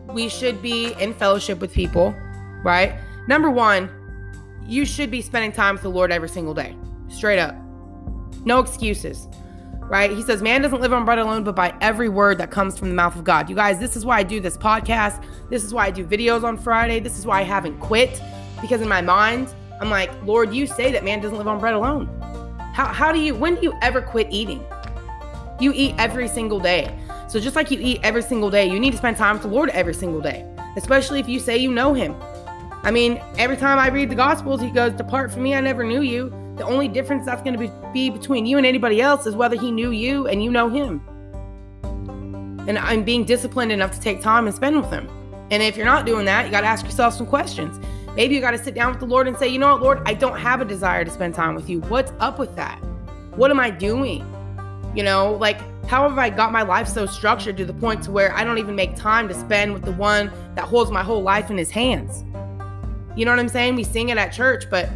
we 0.08 0.30
should 0.30 0.62
be 0.62 0.94
in 1.00 1.14
fellowship 1.14 1.60
with 1.60 1.72
people, 1.72 2.16
right? 2.64 2.96
Number 3.28 3.52
one, 3.52 3.90
you 4.66 4.86
should 4.86 5.12
be 5.12 5.22
spending 5.22 5.52
time 5.52 5.76
with 5.76 5.84
the 5.84 5.90
Lord 5.90 6.12
every 6.12 6.30
single 6.30 6.54
day, 6.54 6.76
straight 7.10 7.40
up. 7.40 7.56
No 8.46 8.60
excuses 8.60 9.28
right? 9.90 10.12
He 10.12 10.22
says, 10.22 10.42
Man 10.42 10.62
doesn't 10.62 10.82
live 10.82 10.94
on 10.94 11.06
bread 11.06 11.20
alone, 11.20 11.44
but 11.44 11.56
by 11.56 11.74
every 11.82 12.10
word 12.10 12.38
that 12.40 12.52
comes 12.52 12.78
from 12.78 12.90
the 12.90 12.96
mouth 12.96 13.16
of 13.16 13.24
God. 13.24 13.50
You 13.50 13.56
guys, 13.56 13.80
this 13.80 13.96
is 13.96 14.06
why 14.06 14.18
I 14.18 14.24
do 14.24 14.40
this 14.40 14.58
podcast. 14.58 15.24
This 15.50 15.64
is 15.64 15.74
why 15.74 15.86
I 15.86 15.92
do 15.92 16.06
videos 16.06 16.44
on 16.44 16.58
Friday. 16.58 17.00
This 17.00 17.18
is 17.18 17.26
why 17.26 17.40
I 17.40 17.44
haven't 17.44 17.80
quit 17.80 18.22
because 18.64 18.80
in 18.80 18.88
my 18.88 19.02
mind, 19.02 19.54
I'm 19.82 19.90
like, 19.90 20.10
Lord, 20.24 20.54
you 20.54 20.66
say 20.68 20.90
that 20.94 21.04
man 21.04 21.20
doesn't 21.20 21.38
live 21.38 21.50
on 21.50 21.60
bread 21.60 21.74
alone. 21.74 22.08
How, 22.74 22.88
how 22.88 23.12
do 23.12 23.20
you, 23.20 23.36
when 23.36 23.56
do 23.56 23.62
you 23.62 23.74
ever 23.82 24.02
quit 24.02 24.28
eating? 24.32 24.66
You 25.60 25.74
eat 25.76 25.96
every 25.98 26.30
single 26.30 26.62
day. 26.62 26.98
So 27.28 27.42
just 27.42 27.58
like 27.58 27.72
you 27.72 27.80
eat 27.82 28.00
every 28.04 28.22
single 28.22 28.50
day, 28.50 28.66
you 28.66 28.80
need 28.80 28.92
to 28.92 28.98
spend 28.98 29.18
time 29.18 29.36
with 29.36 29.42
the 29.42 29.50
Lord 29.50 29.70
every 29.72 29.94
single 29.94 30.22
day, 30.22 30.50
especially 30.78 31.20
if 31.20 31.28
you 31.28 31.40
say 31.42 31.58
you 31.58 31.72
know 31.72 31.94
him. 31.94 32.16
I 32.84 32.92
mean, 32.92 33.22
every 33.38 33.58
time 33.58 33.80
I 33.80 33.90
read 33.90 34.10
the 34.10 34.16
Gospels, 34.16 34.62
he 34.62 34.70
goes, 34.70 34.94
Depart 34.94 35.32
from 35.32 35.44
me, 35.44 35.56
I 35.56 35.60
never 35.60 35.84
knew 35.84 36.02
you. 36.02 36.34
The 36.56 36.66
only 36.66 36.88
difference 36.88 37.26
that's 37.26 37.42
going 37.42 37.54
to 37.54 37.60
be, 37.60 37.72
be 37.94 38.10
between 38.10 38.46
you 38.46 38.58
and 38.58 38.66
anybody 38.66 39.02
else 39.02 39.26
is 39.26 39.36
whether 39.36 39.60
he 39.60 39.72
knew 39.72 39.92
you 39.92 40.28
and 40.28 40.44
you 40.44 40.52
know 40.52 40.70
him. 40.70 41.02
And 42.68 42.78
I'm 42.78 43.04
being 43.04 43.26
disciplined 43.26 43.72
enough 43.72 43.92
to 43.92 44.00
take 44.00 44.22
time 44.22 44.46
and 44.46 44.56
spend 44.56 44.80
with 44.80 44.90
him. 44.90 45.10
And 45.50 45.64
if 45.64 45.76
you're 45.76 45.86
not 45.86 46.06
doing 46.06 46.26
that, 46.26 46.46
you 46.46 46.52
got 46.52 46.62
to 46.62 46.68
ask 46.68 46.86
yourself 46.86 47.16
some 47.16 47.26
questions. 47.26 47.84
Maybe 48.16 48.36
you 48.36 48.42
got 48.42 48.52
to 48.52 48.64
sit 48.64 48.76
down 48.76 48.92
with 48.92 49.00
the 49.00 49.08
Lord 49.08 49.28
and 49.28 49.38
say, 49.38 49.48
you 49.48 49.58
know 49.58 49.74
what, 49.74 49.82
Lord, 49.82 50.02
I 50.06 50.14
don't 50.14 50.38
have 50.38 50.62
a 50.62 50.66
desire 50.66 51.04
to 51.04 51.10
spend 51.10 51.34
time 51.34 51.56
with 51.56 51.70
you. 51.70 51.82
What's 51.82 52.14
up 52.20 52.38
with 52.38 52.56
that? 52.56 52.78
What 53.36 53.50
am 53.50 53.60
I 53.60 53.72
doing? 53.72 54.24
You 54.96 55.02
know, 55.02 55.34
like, 55.34 55.60
how 55.88 56.08
have 56.08 56.20
I 56.20 56.30
got 56.30 56.52
my 56.52 56.62
life 56.62 56.88
so 56.88 57.08
structured 57.08 57.58
to 57.58 57.66
the 57.66 57.74
point 57.74 58.04
to 58.04 58.12
where 58.12 58.32
I 58.34 58.44
don't 58.44 58.60
even 58.60 58.76
make 58.76 58.96
time 58.96 59.28
to 59.28 59.34
spend 59.34 59.74
with 59.74 59.84
the 59.84 59.92
one 59.94 60.32
that 60.56 60.66
holds 60.66 60.92
my 60.92 61.04
whole 61.04 61.24
life 61.24 61.50
in 61.50 61.58
his 61.58 61.72
hands? 61.72 62.24
You 63.16 63.26
know 63.26 63.32
what 63.32 63.40
I'm 63.40 63.50
saying? 63.50 63.76
We 63.76 63.84
sing 63.84 64.10
it 64.10 64.18
at 64.18 64.32
church, 64.32 64.70
but 64.70 64.90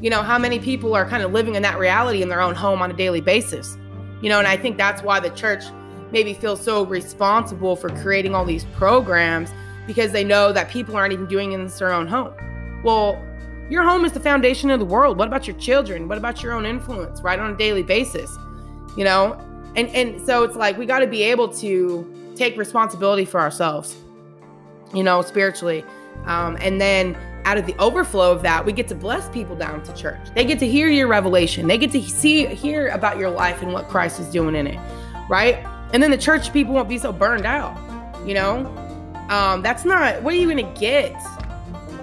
you 0.00 0.10
know, 0.10 0.22
how 0.22 0.38
many 0.38 0.58
people 0.58 0.94
are 0.94 1.08
kind 1.08 1.22
of 1.22 1.32
living 1.32 1.54
in 1.54 1.62
that 1.62 1.78
reality 1.78 2.22
in 2.22 2.28
their 2.28 2.40
own 2.40 2.54
home 2.54 2.82
on 2.82 2.90
a 2.90 2.94
daily 2.94 3.20
basis? 3.20 3.76
You 4.22 4.28
know, 4.28 4.38
and 4.38 4.46
I 4.46 4.56
think 4.56 4.76
that's 4.76 5.02
why 5.02 5.20
the 5.20 5.30
church 5.30 5.64
maybe 6.10 6.34
feels 6.34 6.60
so 6.60 6.84
responsible 6.84 7.76
for 7.76 7.90
creating 7.90 8.34
all 8.34 8.44
these 8.44 8.64
programs 8.76 9.50
because 9.86 10.12
they 10.12 10.24
know 10.24 10.52
that 10.52 10.68
people 10.68 10.96
aren't 10.96 11.12
even 11.12 11.26
doing 11.26 11.52
it 11.52 11.60
in 11.60 11.66
their 11.66 11.92
own 11.92 12.06
home. 12.06 12.32
Well, 12.84 13.22
your 13.70 13.82
home 13.82 14.04
is 14.04 14.12
the 14.12 14.20
foundation 14.20 14.70
of 14.70 14.78
the 14.78 14.84
world. 14.84 15.18
What 15.18 15.28
about 15.28 15.46
your 15.46 15.56
children? 15.56 16.08
What 16.08 16.18
about 16.18 16.42
your 16.42 16.52
own 16.52 16.64
influence, 16.64 17.20
right, 17.20 17.38
on 17.38 17.52
a 17.52 17.56
daily 17.56 17.82
basis? 17.82 18.36
You 18.96 19.04
know, 19.04 19.34
and 19.76 19.88
and 19.88 20.24
so 20.24 20.42
it's 20.42 20.56
like 20.56 20.78
we 20.78 20.86
got 20.86 21.00
to 21.00 21.06
be 21.06 21.22
able 21.22 21.48
to 21.54 22.32
take 22.34 22.56
responsibility 22.56 23.24
for 23.24 23.40
ourselves, 23.40 23.96
you 24.94 25.02
know, 25.02 25.22
spiritually, 25.22 25.84
um, 26.24 26.56
and 26.60 26.80
then 26.80 27.16
out 27.48 27.56
of 27.56 27.64
the 27.64 27.74
overflow 27.78 28.30
of 28.30 28.42
that, 28.42 28.66
we 28.66 28.74
get 28.74 28.88
to 28.88 28.94
bless 28.94 29.26
people 29.30 29.56
down 29.56 29.82
to 29.82 29.94
church. 29.94 30.20
They 30.34 30.44
get 30.44 30.58
to 30.58 30.68
hear 30.68 30.90
your 30.90 31.08
revelation. 31.08 31.66
They 31.66 31.78
get 31.78 31.90
to 31.92 32.02
see 32.02 32.44
hear 32.44 32.88
about 32.88 33.16
your 33.16 33.30
life 33.30 33.62
and 33.62 33.72
what 33.72 33.88
Christ 33.88 34.20
is 34.20 34.26
doing 34.26 34.54
in 34.54 34.66
it, 34.66 34.78
right? 35.30 35.54
And 35.94 36.02
then 36.02 36.10
the 36.10 36.18
church 36.18 36.52
people 36.52 36.74
won't 36.74 36.90
be 36.90 36.98
so 36.98 37.10
burned 37.10 37.46
out. 37.46 37.74
You 38.26 38.34
know, 38.34 38.66
um, 39.30 39.62
that's 39.62 39.86
not. 39.86 40.22
What 40.22 40.34
are 40.34 40.36
you 40.36 40.46
gonna 40.46 40.74
get 40.74 41.16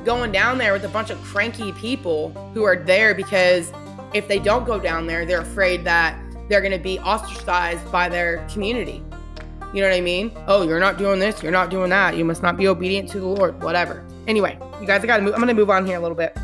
going 0.04 0.32
down 0.32 0.58
there 0.58 0.74
with 0.74 0.84
a 0.84 0.90
bunch 0.90 1.12
of 1.12 1.22
cranky 1.22 1.72
people 1.74 2.32
who 2.56 2.64
are 2.64 2.78
there 2.78 3.14
because 3.14 3.72
if 4.16 4.28
they 4.28 4.40
don't 4.40 4.66
go 4.66 4.80
down 4.80 5.06
there, 5.06 5.28
they're 5.28 5.42
afraid 5.42 5.84
that 5.84 6.20
they're 6.50 6.62
gonna 6.62 6.80
be 6.80 6.98
ostracized 7.02 7.92
by 7.92 8.10
their 8.10 8.48
community. 8.52 9.04
You 9.76 9.82
know 9.82 9.90
what 9.90 9.96
I 9.96 10.02
mean? 10.02 10.32
Oh, 10.48 10.64
you're 10.64 10.80
not 10.80 10.98
doing 10.98 11.20
this, 11.20 11.44
you're 11.44 11.52
not 11.52 11.70
doing 11.70 11.92
that. 11.92 12.18
You 12.18 12.26
must 12.26 12.42
not 12.42 12.58
be 12.58 12.68
obedient 12.68 13.10
to 13.12 13.20
the 13.20 13.28
Lord, 13.28 13.62
whatever. 13.62 14.04
Anyway, 14.28 14.58
you 14.80 14.88
guys, 14.88 15.04
I 15.04 15.08
gotta 15.08 15.24
move. 15.24 15.34
I'm 15.34 15.40
gonna 15.40 15.54
move 15.54 15.70
on 15.70 15.86
here 15.86 15.98
a 15.98 16.02
little 16.02 16.18
bit. 16.18 16.38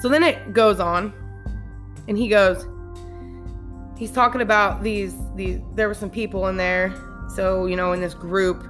So 0.00 0.08
then 0.08 0.22
it 0.22 0.52
goes 0.52 0.80
on, 0.80 1.12
and 2.08 2.18
he 2.18 2.28
goes, 2.28 2.66
he's 3.96 4.10
talking 4.12 4.40
about 4.40 4.82
these 4.82 5.14
these. 5.34 5.60
There 5.74 5.88
were 5.88 5.94
some 5.94 6.10
people 6.10 6.48
in 6.48 6.56
there, 6.56 6.94
so 7.34 7.66
you 7.66 7.76
know, 7.76 7.92
in 7.92 8.00
this 8.00 8.14
group, 8.14 8.62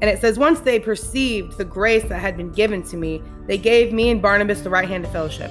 and 0.00 0.04
it 0.04 0.20
says 0.20 0.38
once 0.38 0.60
they 0.60 0.78
perceived 0.78 1.58
the 1.58 1.64
grace 1.64 2.04
that 2.04 2.20
had 2.20 2.36
been 2.36 2.52
given 2.52 2.82
to 2.84 2.96
me, 2.96 3.22
they 3.46 3.58
gave 3.58 3.92
me 3.92 4.10
and 4.10 4.22
Barnabas 4.22 4.62
the 4.62 4.70
right 4.70 4.88
hand 4.88 5.04
of 5.04 5.12
fellowship. 5.12 5.50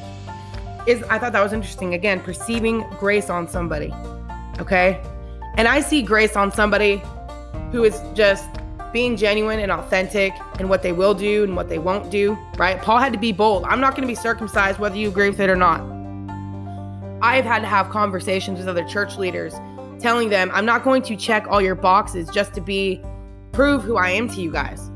Is 0.88 1.02
I 1.04 1.18
thought 1.18 1.34
that 1.34 1.44
was 1.44 1.54
interesting. 1.54 1.94
Again, 1.94 2.20
perceiving 2.20 2.82
grace 3.00 3.30
on 3.30 3.48
somebody. 3.48 3.94
Okay, 4.60 5.02
And 5.56 5.68
I 5.68 5.82
see 5.82 6.02
grace 6.02 6.36
on 6.36 6.52
somebody 6.52 7.02
who 7.72 7.84
is 7.84 8.00
just 8.14 8.48
being 8.94 9.18
genuine 9.18 9.60
and 9.60 9.72
authentic 9.72 10.34
and 10.60 10.70
what 10.70 10.84
they 10.84 10.92
will 10.92 11.14
do 11.14 11.44
and 11.44 11.56
what 11.56 11.68
they 11.68 11.80
won't 11.80 12.10
do, 12.12 12.38
right? 12.58 12.80
Paul 12.82 13.00
had 13.00 13.12
to 13.12 13.20
be 13.20 13.32
bold. 13.32 13.66
I'm 13.66 13.82
not 13.82 13.96
going 13.96 14.04
to 14.04 14.08
be 14.08 14.16
circumcised 14.16 14.80
whether 14.80 14.96
you 14.96 15.10
agree 15.10 15.30
with 15.30 15.40
it 15.40 15.50
or 15.50 15.56
not. 15.56 15.82
I've 17.22 17.46
had 17.46 17.62
to 17.62 17.68
have 17.68 17.90
conversations 17.90 18.60
with 18.60 18.68
other 18.68 18.86
church 18.86 19.18
leaders 19.18 19.56
telling 20.00 20.30
them 20.30 20.52
I'm 20.54 20.66
not 20.66 20.84
going 20.84 21.02
to 21.04 21.16
check 21.16 21.48
all 21.48 21.62
your 21.62 21.76
boxes 21.76 22.30
just 22.30 22.54
to 22.54 22.62
be 22.62 23.02
prove 23.54 23.82
who 23.84 23.98
I 23.98 24.10
am 24.10 24.28
to 24.30 24.42
you 24.42 24.52
guys. 24.52 24.92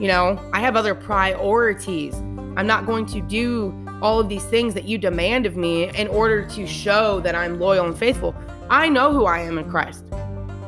You 0.00 0.08
know, 0.08 0.40
I 0.52 0.60
have 0.60 0.76
other 0.76 0.94
priorities. 0.94 2.14
I'm 2.56 2.66
not 2.66 2.86
going 2.86 3.06
to 3.06 3.20
do 3.20 3.74
all 4.00 4.20
of 4.20 4.28
these 4.28 4.44
things 4.44 4.74
that 4.74 4.84
you 4.84 4.98
demand 4.98 5.46
of 5.46 5.56
me 5.56 5.88
in 5.96 6.08
order 6.08 6.44
to 6.46 6.66
show 6.66 7.20
that 7.20 7.34
I'm 7.34 7.58
loyal 7.58 7.86
and 7.86 7.96
faithful. 7.96 8.34
I 8.70 8.88
know 8.88 9.12
who 9.12 9.26
I 9.26 9.40
am 9.40 9.58
in 9.58 9.70
Christ. 9.70 10.04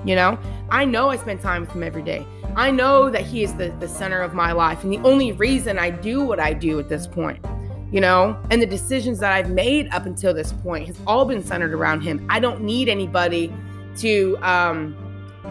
You 0.05 0.17
know, 0.17 0.39
I 0.71 0.85
know 0.85 1.11
I 1.11 1.17
spend 1.17 1.41
time 1.41 1.63
with 1.63 1.71
Him 1.71 1.83
every 1.83 2.03
day. 2.03 2.27
I 2.57 2.71
know 2.71 3.11
that 3.11 3.23
He 3.23 3.43
is 3.43 3.55
the, 3.55 3.71
the 3.81 3.89
center 3.89 4.21
of 4.21 4.35
my 4.35 4.53
life 4.53 4.85
and 4.85 4.93
the 4.93 4.99
only 4.99 5.33
reason 5.33 5.79
I 5.79 5.91
do 5.91 6.23
what 6.23 6.41
I 6.41 6.53
do 6.53 6.79
at 6.79 6.89
this 6.89 7.07
point. 7.07 7.45
You 7.91 8.01
know, 8.01 8.37
and 8.51 8.61
the 8.61 8.67
decisions 8.67 9.21
that 9.21 9.33
I've 9.33 9.51
made 9.51 9.89
up 9.93 10.05
until 10.05 10.35
this 10.35 10.53
point 10.53 10.89
has 10.89 10.99
all 11.07 11.25
been 11.25 11.43
centered 11.43 11.73
around 11.73 12.01
Him. 12.01 12.27
I 12.29 12.41
don't 12.41 12.63
need 12.63 12.89
anybody 12.89 13.53
to 13.99 14.37
um, 14.43 14.97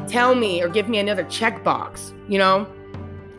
tell 0.08 0.36
me 0.36 0.62
or 0.62 0.68
give 0.68 0.90
me 0.90 1.00
another 1.00 1.24
checkbox. 1.26 2.14
You 2.30 2.40
know, 2.40 2.68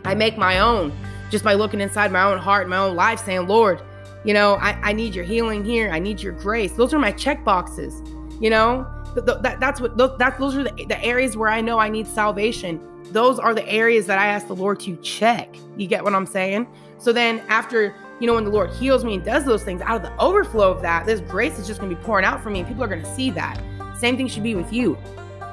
I 0.05 0.15
make 0.15 0.39
my 0.39 0.61
own 0.61 0.93
just 1.31 1.45
by 1.45 1.55
looking 1.55 1.81
inside 1.81 2.13
my 2.13 2.23
own 2.23 2.39
heart, 2.39 2.69
my 2.69 2.77
own 2.77 2.97
life, 2.97 3.25
saying, 3.25 3.47
Lord, 3.47 3.83
you 4.25 4.33
know, 4.33 4.55
I, 4.55 4.79
I 4.83 4.93
need 4.93 5.15
your 5.15 5.25
healing 5.25 5.65
here. 5.65 5.91
I 5.91 5.99
need 5.99 6.23
your 6.23 6.33
grace. 6.33 6.73
Those 6.73 6.95
are 6.95 6.99
my 6.99 7.13
check 7.13 7.45
boxes. 7.45 8.03
You 8.41 8.51
know, 8.51 8.87
that, 9.15 9.61
that's 9.61 9.81
what 9.81 9.97
those, 9.97 10.17
that, 10.19 10.39
those 10.39 10.57
are 10.57 10.65
the, 10.65 10.85
the 10.87 11.03
areas 11.05 11.37
where 11.37 11.49
I 11.49 11.61
know 11.61 11.79
I 11.79 11.89
need 11.89 12.07
salvation. 12.07 12.81
Those 13.13 13.39
are 13.39 13.55
the 13.55 13.67
areas 13.69 14.07
that 14.07 14.19
I 14.19 14.27
ask 14.27 14.47
the 14.47 14.57
Lord 14.57 14.81
to 14.81 14.97
check. 14.97 15.55
You 15.77 15.87
get 15.87 16.03
what 16.03 16.15
I'm 16.15 16.27
saying? 16.27 16.67
So 16.99 17.13
then 17.13 17.41
after, 17.49 17.95
you 18.19 18.27
know, 18.27 18.35
when 18.35 18.45
the 18.45 18.51
Lord 18.51 18.71
heals 18.71 19.05
me 19.05 19.15
and 19.15 19.25
does 19.25 19.45
those 19.45 19.63
things, 19.63 19.83
out 19.83 19.97
of 19.97 20.03
the 20.03 20.17
overflow 20.19 20.71
of 20.71 20.83
that, 20.83 21.07
this 21.07 21.21
grace 21.21 21.59
is 21.59 21.67
just 21.67 21.81
going 21.81 21.91
to 21.91 21.97
be 21.97 22.03
pouring 22.03 22.25
out 22.25 22.43
for 22.43 22.51
me 22.51 22.61
and 22.61 22.69
people 22.69 22.83
are 22.83 22.89
going 22.89 23.03
to 23.03 23.15
see 23.15 23.31
that. 23.31 23.61
Same 23.99 24.17
thing 24.17 24.27
should 24.27 24.43
be 24.43 24.55
with 24.55 24.73
you, 24.73 24.99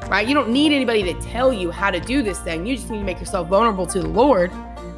right? 0.08 0.28
You 0.28 0.34
don't 0.34 0.50
need 0.50 0.72
anybody 0.72 1.04
to 1.04 1.14
tell 1.22 1.52
you 1.52 1.72
how 1.72 1.92
to 1.92 2.00
do 2.00 2.24
this 2.24 2.40
thing. 2.40 2.66
You 2.66 2.76
just 2.76 2.90
need 2.90 3.00
to 3.00 3.04
make 3.04 3.20
yourself 3.20 3.50
vulnerable 3.50 3.86
to 3.88 4.00
the 4.00 4.08
Lord, 4.08 4.52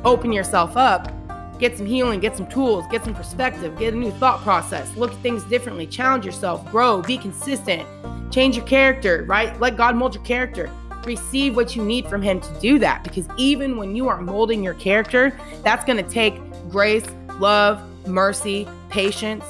open 0.05 0.31
yourself 0.31 0.77
up, 0.77 1.11
get 1.59 1.77
some 1.77 1.85
healing, 1.85 2.19
get 2.19 2.35
some 2.35 2.47
tools, 2.47 2.85
get 2.91 3.03
some 3.03 3.13
perspective, 3.13 3.77
get 3.77 3.93
a 3.93 3.97
new 3.97 4.11
thought 4.11 4.41
process, 4.41 4.95
look 4.95 5.11
at 5.11 5.17
things 5.17 5.43
differently, 5.45 5.87
challenge 5.87 6.25
yourself, 6.25 6.69
grow, 6.71 7.01
be 7.01 7.17
consistent, 7.17 7.87
change 8.33 8.55
your 8.57 8.65
character, 8.65 9.23
right? 9.27 9.59
Let 9.59 9.77
God 9.77 9.95
mold 9.95 10.15
your 10.15 10.23
character. 10.23 10.69
Receive 11.05 11.55
what 11.55 11.75
you 11.75 11.83
need 11.83 12.07
from 12.07 12.21
Him 12.21 12.41
to 12.41 12.59
do 12.59 12.79
that 12.79 13.03
because 13.03 13.27
even 13.37 13.77
when 13.77 13.95
you 13.95 14.07
are 14.07 14.21
molding 14.21 14.63
your 14.63 14.73
character, 14.73 15.37
that's 15.63 15.85
going 15.85 16.03
to 16.03 16.09
take 16.09 16.35
grace, 16.69 17.05
love, 17.39 17.81
mercy, 18.07 18.67
patience, 18.89 19.45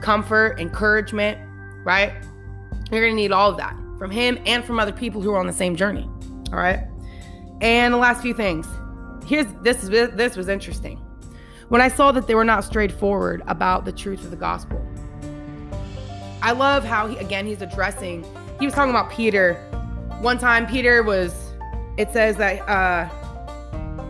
comfort, 0.00 0.58
encouragement, 0.58 1.38
right? 1.84 2.12
You're 2.90 3.02
going 3.02 3.12
to 3.12 3.22
need 3.22 3.32
all 3.32 3.50
of 3.50 3.56
that 3.58 3.76
from 3.98 4.10
Him 4.10 4.38
and 4.46 4.64
from 4.64 4.80
other 4.80 4.92
people 4.92 5.20
who 5.20 5.32
are 5.32 5.38
on 5.38 5.46
the 5.46 5.52
same 5.52 5.76
journey, 5.76 6.08
all 6.52 6.58
right? 6.58 6.80
And 7.60 7.94
the 7.94 7.98
last 7.98 8.22
few 8.22 8.34
things. 8.34 8.66
Here's 9.26 9.46
this 9.62 9.84
is 9.84 9.90
this 9.90 10.36
was 10.36 10.48
interesting. 10.48 10.96
When 11.68 11.80
I 11.80 11.88
saw 11.88 12.10
that 12.12 12.26
they 12.26 12.34
were 12.34 12.44
not 12.44 12.64
straightforward 12.64 13.42
about 13.46 13.84
the 13.84 13.92
truth 13.92 14.24
of 14.24 14.30
the 14.30 14.36
gospel. 14.36 14.84
I 16.42 16.52
love 16.52 16.84
how 16.84 17.06
he, 17.06 17.16
again 17.18 17.46
he's 17.46 17.62
addressing. 17.62 18.24
He 18.58 18.66
was 18.66 18.74
talking 18.74 18.90
about 18.90 19.10
Peter. 19.10 19.54
One 20.20 20.38
time 20.38 20.66
Peter 20.66 21.02
was. 21.02 21.34
It 21.98 22.10
says 22.10 22.36
that 22.36 22.60
uh, 22.68 23.08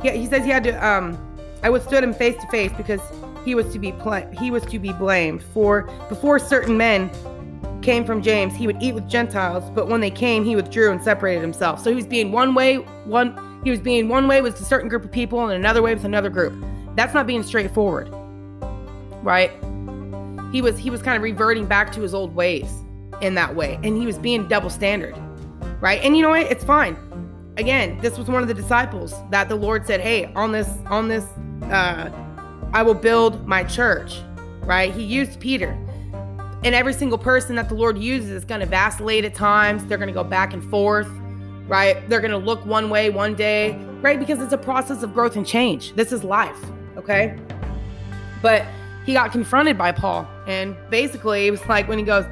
yeah, 0.04 0.12
he 0.12 0.26
says 0.26 0.44
he 0.44 0.50
had 0.50 0.64
to. 0.64 0.86
Um, 0.86 1.18
I 1.62 1.70
withstood 1.70 2.02
him 2.02 2.14
face 2.14 2.40
to 2.40 2.48
face 2.48 2.72
because 2.76 3.00
he 3.44 3.54
was 3.54 3.72
to 3.72 3.78
be 3.78 3.92
pl- 3.92 4.28
he 4.38 4.50
was 4.50 4.64
to 4.66 4.78
be 4.78 4.92
blamed 4.92 5.42
for 5.42 5.82
before 6.08 6.38
certain 6.38 6.76
men 6.76 7.10
came 7.82 8.04
from 8.04 8.22
James, 8.22 8.54
he 8.54 8.66
would 8.66 8.80
eat 8.80 8.94
with 8.94 9.08
Gentiles, 9.08 9.68
but 9.70 9.88
when 9.88 10.00
they 10.00 10.10
came, 10.10 10.44
he 10.44 10.56
withdrew 10.56 10.90
and 10.90 11.02
separated 11.02 11.42
himself. 11.42 11.82
So 11.82 11.90
he 11.90 11.96
was 11.96 12.06
being 12.06 12.32
one 12.32 12.54
way, 12.54 12.76
one 13.04 13.60
he 13.64 13.70
was 13.70 13.80
being 13.80 14.08
one 14.08 14.26
way 14.26 14.40
with 14.40 14.60
a 14.60 14.64
certain 14.64 14.88
group 14.88 15.04
of 15.04 15.12
people 15.12 15.40
and 15.40 15.52
another 15.52 15.82
way 15.82 15.94
with 15.94 16.04
another 16.04 16.30
group. 16.30 16.54
That's 16.96 17.14
not 17.14 17.26
being 17.26 17.42
straightforward. 17.42 18.08
Right? 19.22 19.52
He 20.52 20.62
was 20.62 20.78
he 20.78 20.90
was 20.90 21.02
kind 21.02 21.16
of 21.16 21.22
reverting 21.22 21.66
back 21.66 21.90
to 21.92 22.00
his 22.00 22.14
old 22.14 22.34
ways 22.34 22.70
in 23.20 23.34
that 23.34 23.54
way. 23.54 23.78
And 23.82 23.96
he 23.96 24.06
was 24.06 24.18
being 24.18 24.46
double 24.46 24.70
standard 24.70 25.16
right? 25.80 26.00
And 26.02 26.16
you 26.16 26.22
know 26.22 26.30
what? 26.30 26.42
It's 26.42 26.64
fine. 26.64 26.96
Again 27.56 27.98
this 28.00 28.16
was 28.18 28.28
one 28.28 28.42
of 28.42 28.48
the 28.48 28.54
disciples 28.54 29.14
that 29.30 29.48
the 29.48 29.56
lord 29.56 29.86
said 29.86 30.00
hey 30.00 30.32
on 30.34 30.52
this 30.52 30.68
on 30.86 31.08
this 31.08 31.24
uh 31.70 32.10
i 32.72 32.82
will 32.82 32.94
build 32.94 33.46
my 33.46 33.64
church 33.64 34.20
right? 34.60 34.94
He 34.94 35.02
used 35.02 35.40
peter. 35.40 35.76
And 36.64 36.76
every 36.76 36.92
single 36.92 37.18
person 37.18 37.56
that 37.56 37.68
the 37.68 37.74
lord 37.74 37.98
uses 37.98 38.30
is 38.30 38.44
going 38.44 38.60
to 38.60 38.66
vacillate 38.66 39.24
at 39.24 39.34
times. 39.34 39.84
They're 39.86 39.98
going 39.98 40.08
to 40.08 40.14
go 40.14 40.24
back 40.24 40.52
and 40.52 40.62
forth 40.70 41.08
right? 41.66 42.08
They're 42.08 42.20
going 42.20 42.32
to 42.32 42.38
look 42.38 42.64
one 42.66 42.90
way 42.90 43.10
one 43.10 43.34
day 43.34 43.74
right? 44.00 44.18
Because 44.18 44.40
it's 44.40 44.52
a 44.52 44.58
process 44.58 45.02
of 45.02 45.14
growth 45.14 45.36
and 45.36 45.46
change. 45.46 45.94
This 45.94 46.12
is 46.12 46.22
life 46.24 46.58
okay? 46.96 47.38
But 48.40 48.64
he 49.04 49.12
got 49.14 49.32
confronted 49.32 49.76
by 49.76 49.92
Paul, 49.92 50.28
and 50.46 50.76
basically 50.90 51.46
it 51.46 51.50
was 51.50 51.64
like 51.66 51.88
when 51.88 51.98
he 51.98 52.04
goes, 52.04 52.24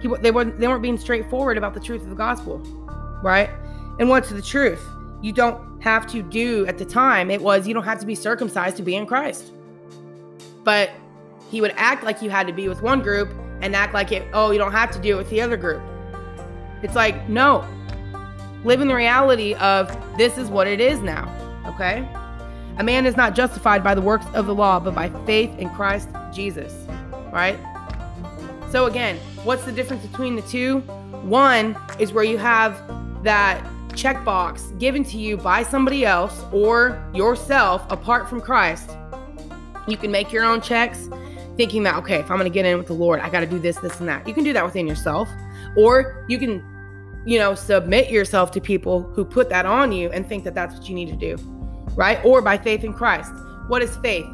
he, 0.00 0.08
they 0.20 0.30
weren't 0.30 0.58
they 0.58 0.68
weren't 0.68 0.82
being 0.82 0.98
straightforward 0.98 1.56
about 1.56 1.74
the 1.74 1.80
truth 1.80 2.02
of 2.02 2.10
the 2.10 2.16
gospel, 2.16 2.58
right? 3.22 3.50
And 3.98 4.08
what's 4.08 4.30
the 4.30 4.42
truth? 4.42 4.84
You 5.22 5.32
don't 5.32 5.82
have 5.82 6.06
to 6.08 6.22
do 6.22 6.66
at 6.66 6.78
the 6.78 6.84
time. 6.84 7.30
It 7.30 7.40
was 7.40 7.66
you 7.66 7.74
don't 7.74 7.84
have 7.84 7.98
to 8.00 8.06
be 8.06 8.14
circumcised 8.14 8.76
to 8.76 8.82
be 8.82 8.94
in 8.94 9.06
Christ, 9.06 9.52
but 10.64 10.90
he 11.50 11.60
would 11.60 11.72
act 11.76 12.04
like 12.04 12.20
you 12.20 12.30
had 12.30 12.46
to 12.46 12.52
be 12.52 12.68
with 12.68 12.82
one 12.82 13.00
group 13.00 13.30
and 13.62 13.74
act 13.74 13.94
like 13.94 14.12
it. 14.12 14.28
Oh, 14.32 14.50
you 14.50 14.58
don't 14.58 14.72
have 14.72 14.90
to 14.92 15.00
do 15.00 15.14
it 15.14 15.16
with 15.16 15.30
the 15.30 15.40
other 15.40 15.56
group. 15.56 15.82
It's 16.82 16.94
like 16.94 17.28
no, 17.28 17.66
live 18.64 18.80
in 18.80 18.88
the 18.88 18.94
reality 18.94 19.54
of 19.54 19.96
this 20.18 20.36
is 20.36 20.48
what 20.48 20.66
it 20.66 20.80
is 20.80 21.00
now. 21.00 21.34
Okay. 21.66 22.06
A 22.78 22.84
man 22.84 23.06
is 23.06 23.16
not 23.16 23.34
justified 23.34 23.82
by 23.82 23.96
the 23.96 24.00
works 24.00 24.26
of 24.34 24.46
the 24.46 24.54
law, 24.54 24.78
but 24.78 24.94
by 24.94 25.08
faith 25.26 25.50
in 25.58 25.68
Christ 25.70 26.08
Jesus, 26.32 26.72
right? 27.32 27.58
So, 28.70 28.86
again, 28.86 29.16
what's 29.42 29.64
the 29.64 29.72
difference 29.72 30.06
between 30.06 30.36
the 30.36 30.42
two? 30.42 30.78
One 31.22 31.76
is 31.98 32.12
where 32.12 32.22
you 32.22 32.38
have 32.38 32.80
that 33.24 33.64
checkbox 33.94 34.78
given 34.78 35.02
to 35.04 35.18
you 35.18 35.36
by 35.36 35.64
somebody 35.64 36.06
else 36.06 36.44
or 36.52 37.04
yourself 37.12 37.84
apart 37.90 38.28
from 38.28 38.40
Christ. 38.40 38.96
You 39.88 39.96
can 39.96 40.12
make 40.12 40.32
your 40.32 40.44
own 40.44 40.60
checks 40.60 41.08
thinking 41.56 41.82
that, 41.82 41.96
okay, 41.96 42.20
if 42.20 42.30
I'm 42.30 42.38
going 42.38 42.48
to 42.48 42.54
get 42.54 42.64
in 42.64 42.78
with 42.78 42.86
the 42.86 42.92
Lord, 42.92 43.18
I 43.18 43.28
got 43.28 43.40
to 43.40 43.46
do 43.46 43.58
this, 43.58 43.76
this, 43.78 43.98
and 43.98 44.08
that. 44.08 44.28
You 44.28 44.34
can 44.34 44.44
do 44.44 44.52
that 44.52 44.64
within 44.64 44.86
yourself. 44.86 45.28
Or 45.76 46.24
you 46.28 46.38
can, 46.38 46.62
you 47.26 47.40
know, 47.40 47.56
submit 47.56 48.08
yourself 48.08 48.52
to 48.52 48.60
people 48.60 49.02
who 49.02 49.24
put 49.24 49.48
that 49.48 49.66
on 49.66 49.90
you 49.90 50.10
and 50.10 50.28
think 50.28 50.44
that 50.44 50.54
that's 50.54 50.76
what 50.76 50.88
you 50.88 50.94
need 50.94 51.08
to 51.08 51.16
do 51.16 51.57
right? 51.98 52.24
Or 52.24 52.40
by 52.40 52.56
faith 52.56 52.84
in 52.84 52.94
Christ. 52.94 53.32
What 53.66 53.82
is 53.82 53.96
faith? 53.96 54.30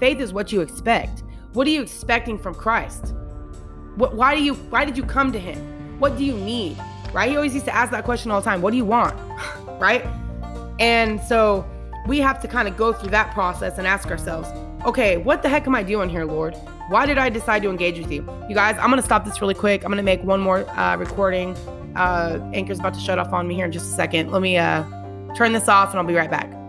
Faith 0.00 0.18
is 0.18 0.32
what 0.32 0.50
you 0.50 0.60
expect. 0.60 1.22
What 1.52 1.66
are 1.68 1.70
you 1.70 1.80
expecting 1.80 2.36
from 2.36 2.54
Christ? 2.54 3.14
What, 3.94 4.16
why 4.16 4.34
do 4.34 4.42
you 4.42 4.54
why 4.54 4.84
did 4.84 4.96
you 4.96 5.04
come 5.04 5.30
to 5.32 5.38
him? 5.38 6.00
What 6.00 6.18
do 6.18 6.24
you 6.24 6.36
need? 6.36 6.76
Right? 7.12 7.30
He 7.30 7.36
always 7.36 7.54
used 7.54 7.66
to 7.66 7.74
ask 7.74 7.92
that 7.92 8.04
question 8.04 8.32
all 8.32 8.40
the 8.40 8.44
time. 8.44 8.60
What 8.60 8.72
do 8.72 8.76
you 8.76 8.84
want? 8.84 9.14
right? 9.80 10.04
And 10.80 11.20
so 11.20 11.64
we 12.08 12.18
have 12.18 12.42
to 12.42 12.48
kind 12.48 12.66
of 12.66 12.76
go 12.76 12.92
through 12.92 13.10
that 13.10 13.32
process 13.32 13.78
and 13.78 13.86
ask 13.86 14.08
ourselves, 14.08 14.48
okay, 14.84 15.16
what 15.16 15.42
the 15.42 15.48
heck 15.48 15.68
am 15.68 15.76
I 15.76 15.84
doing 15.84 16.10
here, 16.10 16.24
Lord? 16.24 16.56
Why 16.88 17.06
did 17.06 17.16
I 17.16 17.28
decide 17.28 17.62
to 17.62 17.70
engage 17.70 17.96
with 17.96 18.10
you? 18.10 18.28
You 18.48 18.56
guys, 18.56 18.76
I'm 18.80 18.90
to 18.90 19.02
stop 19.02 19.24
this 19.24 19.40
really 19.40 19.54
quick. 19.54 19.84
I'm 19.84 19.92
to 19.92 20.02
make 20.02 20.22
one 20.24 20.40
more 20.40 20.68
uh, 20.70 20.96
recording. 20.96 21.56
Uh, 21.94 22.40
Anchor's 22.52 22.80
about 22.80 22.94
to 22.94 23.00
shut 23.00 23.20
off 23.20 23.32
on 23.32 23.46
me 23.46 23.54
here 23.54 23.66
in 23.66 23.70
just 23.72 23.86
a 23.86 23.94
second. 23.94 24.32
Let 24.32 24.42
me 24.42 24.58
uh, 24.58 24.82
turn 25.36 25.52
this 25.52 25.68
off 25.68 25.90
and 25.90 26.00
I'll 26.00 26.04
be 26.04 26.14
right 26.14 26.30
back. 26.30 26.63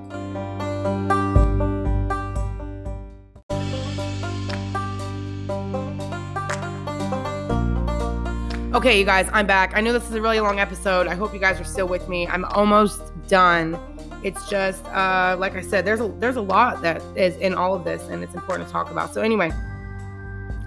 Okay, 8.75 8.99
you 8.99 9.05
guys, 9.05 9.29
I'm 9.31 9.47
back. 9.47 9.71
I 9.73 9.79
know 9.79 9.93
this 9.93 10.03
is 10.03 10.15
a 10.15 10.21
really 10.21 10.41
long 10.41 10.59
episode. 10.59 11.07
I 11.07 11.15
hope 11.15 11.33
you 11.33 11.39
guys 11.39 11.61
are 11.61 11.63
still 11.63 11.88
with 11.88 12.09
me. 12.09 12.27
I'm 12.27 12.43
almost 12.43 13.01
done. 13.29 13.79
It's 14.21 14.49
just 14.49 14.83
uh, 14.88 15.38
like 15.39 15.55
I 15.55 15.61
said, 15.61 15.85
there's 15.85 16.01
a 16.01 16.09
there's 16.19 16.35
a 16.35 16.41
lot 16.41 16.81
that 16.81 17.01
is 17.15 17.38
in 17.38 17.53
all 17.53 17.73
of 17.73 17.85
this, 17.85 18.03
and 18.09 18.21
it's 18.21 18.33
important 18.33 18.67
to 18.67 18.73
talk 18.73 18.91
about. 18.91 19.13
So 19.13 19.21
anyway, 19.21 19.49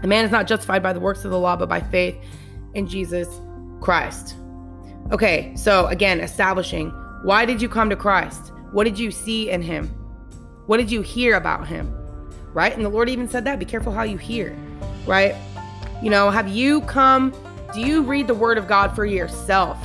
a 0.03 0.07
man 0.07 0.25
is 0.25 0.31
not 0.31 0.47
justified 0.47 0.83
by 0.83 0.95
the 0.95 1.01
works 1.01 1.27
of 1.27 1.31
the 1.33 1.39
law, 1.39 1.55
but 1.55 1.69
by 1.69 1.83
faith 1.83 2.17
in 2.73 2.87
Jesus 2.87 3.29
Christ. 3.83 4.37
Okay, 5.13 5.55
so 5.55 5.85
again, 5.89 6.21
establishing 6.21 6.89
why 7.25 7.45
did 7.45 7.61
you 7.61 7.69
come 7.69 7.91
to 7.91 7.97
Christ? 7.97 8.55
What 8.73 8.85
did 8.85 8.99
you 8.99 9.11
see 9.11 9.51
in 9.51 9.61
him? 9.61 9.87
What 10.65 10.79
did 10.79 10.91
you 10.91 11.03
hear 11.03 11.37
about 11.37 11.69
him? 11.69 11.95
Right? 12.55 12.75
And 12.75 12.83
the 12.83 12.89
Lord 12.89 13.11
even 13.11 13.29
said 13.29 13.45
that 13.45 13.59
be 13.59 13.67
careful 13.67 13.93
how 13.93 14.05
you 14.05 14.17
hear, 14.17 14.57
right? 15.07 15.35
You 16.03 16.09
know, 16.09 16.31
have 16.31 16.49
you 16.49 16.81
come 16.83 17.35
do 17.73 17.81
you 17.81 18.03
read 18.03 18.27
the 18.27 18.35
word 18.35 18.59
of 18.59 18.67
God 18.67 18.95
for 18.95 19.05
yourself? 19.05 19.79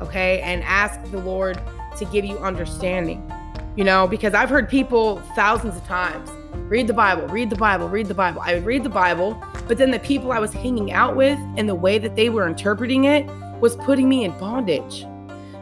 okay? 0.00 0.40
And 0.40 0.62
ask 0.64 1.02
the 1.10 1.18
Lord 1.18 1.60
to 1.96 2.04
give 2.06 2.24
you 2.24 2.38
understanding. 2.38 3.30
You 3.76 3.84
know, 3.84 4.06
because 4.06 4.34
I've 4.34 4.50
heard 4.50 4.68
people 4.68 5.18
thousands 5.34 5.76
of 5.76 5.84
times 5.84 6.30
read 6.68 6.86
the 6.86 6.92
Bible, 6.92 7.26
read 7.28 7.50
the 7.50 7.56
Bible, 7.56 7.88
read 7.88 8.06
the 8.06 8.14
Bible. 8.14 8.42
I 8.44 8.54
would 8.54 8.66
read 8.66 8.82
the 8.82 8.90
Bible, 8.90 9.42
but 9.68 9.78
then 9.78 9.90
the 9.90 9.98
people 9.98 10.32
I 10.32 10.38
was 10.38 10.52
hanging 10.52 10.92
out 10.92 11.16
with 11.16 11.38
and 11.56 11.68
the 11.68 11.74
way 11.74 11.98
that 11.98 12.16
they 12.16 12.30
were 12.30 12.46
interpreting 12.46 13.04
it 13.04 13.26
was 13.60 13.76
putting 13.76 14.08
me 14.08 14.24
in 14.24 14.36
bondage. 14.38 15.06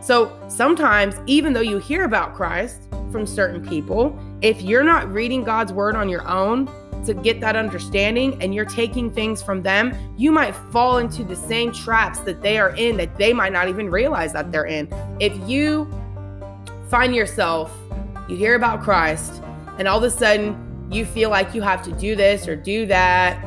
So 0.00 0.32
sometimes, 0.48 1.16
even 1.26 1.52
though 1.52 1.60
you 1.60 1.78
hear 1.78 2.04
about 2.04 2.34
Christ 2.34 2.82
from 3.10 3.26
certain 3.26 3.66
people, 3.66 4.18
if 4.40 4.62
you're 4.62 4.84
not 4.84 5.12
reading 5.12 5.44
God's 5.44 5.72
word 5.72 5.96
on 5.96 6.08
your 6.08 6.26
own 6.28 6.70
to 7.06 7.14
get 7.14 7.40
that 7.40 7.56
understanding 7.56 8.40
and 8.42 8.54
you're 8.54 8.64
taking 8.64 9.10
things 9.10 9.42
from 9.42 9.62
them, 9.62 9.94
you 10.16 10.30
might 10.30 10.54
fall 10.72 10.98
into 10.98 11.24
the 11.24 11.36
same 11.36 11.72
traps 11.72 12.18
that 12.20 12.42
they 12.42 12.58
are 12.58 12.74
in 12.76 12.96
that 12.98 13.16
they 13.16 13.32
might 13.32 13.52
not 13.52 13.68
even 13.68 13.90
realize 13.90 14.32
that 14.32 14.52
they're 14.52 14.66
in. 14.66 14.88
If 15.20 15.36
you 15.48 15.90
find 16.88 17.14
yourself, 17.14 17.74
you 18.28 18.36
hear 18.36 18.54
about 18.54 18.82
Christ, 18.82 19.42
and 19.78 19.88
all 19.88 19.98
of 19.98 20.04
a 20.04 20.10
sudden 20.10 20.88
you 20.90 21.04
feel 21.04 21.30
like 21.30 21.54
you 21.54 21.62
have 21.62 21.82
to 21.84 21.92
do 21.92 22.16
this 22.16 22.48
or 22.48 22.56
do 22.56 22.86
that 22.86 23.42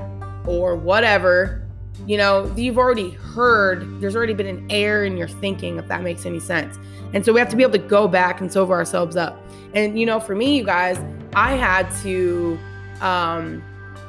or 0.48 0.76
whatever, 0.76 1.68
you 2.08 2.18
know, 2.18 2.52
you've 2.56 2.78
already 2.78 3.12
heard, 3.12 4.02
there's 4.02 4.16
already 4.16 4.34
been 4.34 4.48
an 4.48 4.66
error 4.72 5.06
in 5.06 5.18
your 5.18 5.28
thinking, 5.28 5.78
if 5.78 5.88
that 5.88 6.02
makes 6.02 6.26
any 6.26 6.40
sense. 6.40 6.78
And 7.14 7.24
so 7.24 7.34
we 7.34 7.40
have 7.40 7.50
to 7.50 7.56
be 7.56 7.64
able 7.64 7.74
to 7.74 7.78
go 7.78 8.08
back 8.08 8.42
and 8.42 8.52
sober 8.52 8.74
ourselves 8.74 9.16
up. 9.16 9.40
And, 9.76 10.00
you 10.00 10.06
know, 10.06 10.20
for 10.20 10.36
me, 10.36 10.58
you 10.58 10.64
guys, 10.64 11.00
I 11.36 11.56
had 11.56 11.92
to 12.04 12.58
um, 13.02 13.64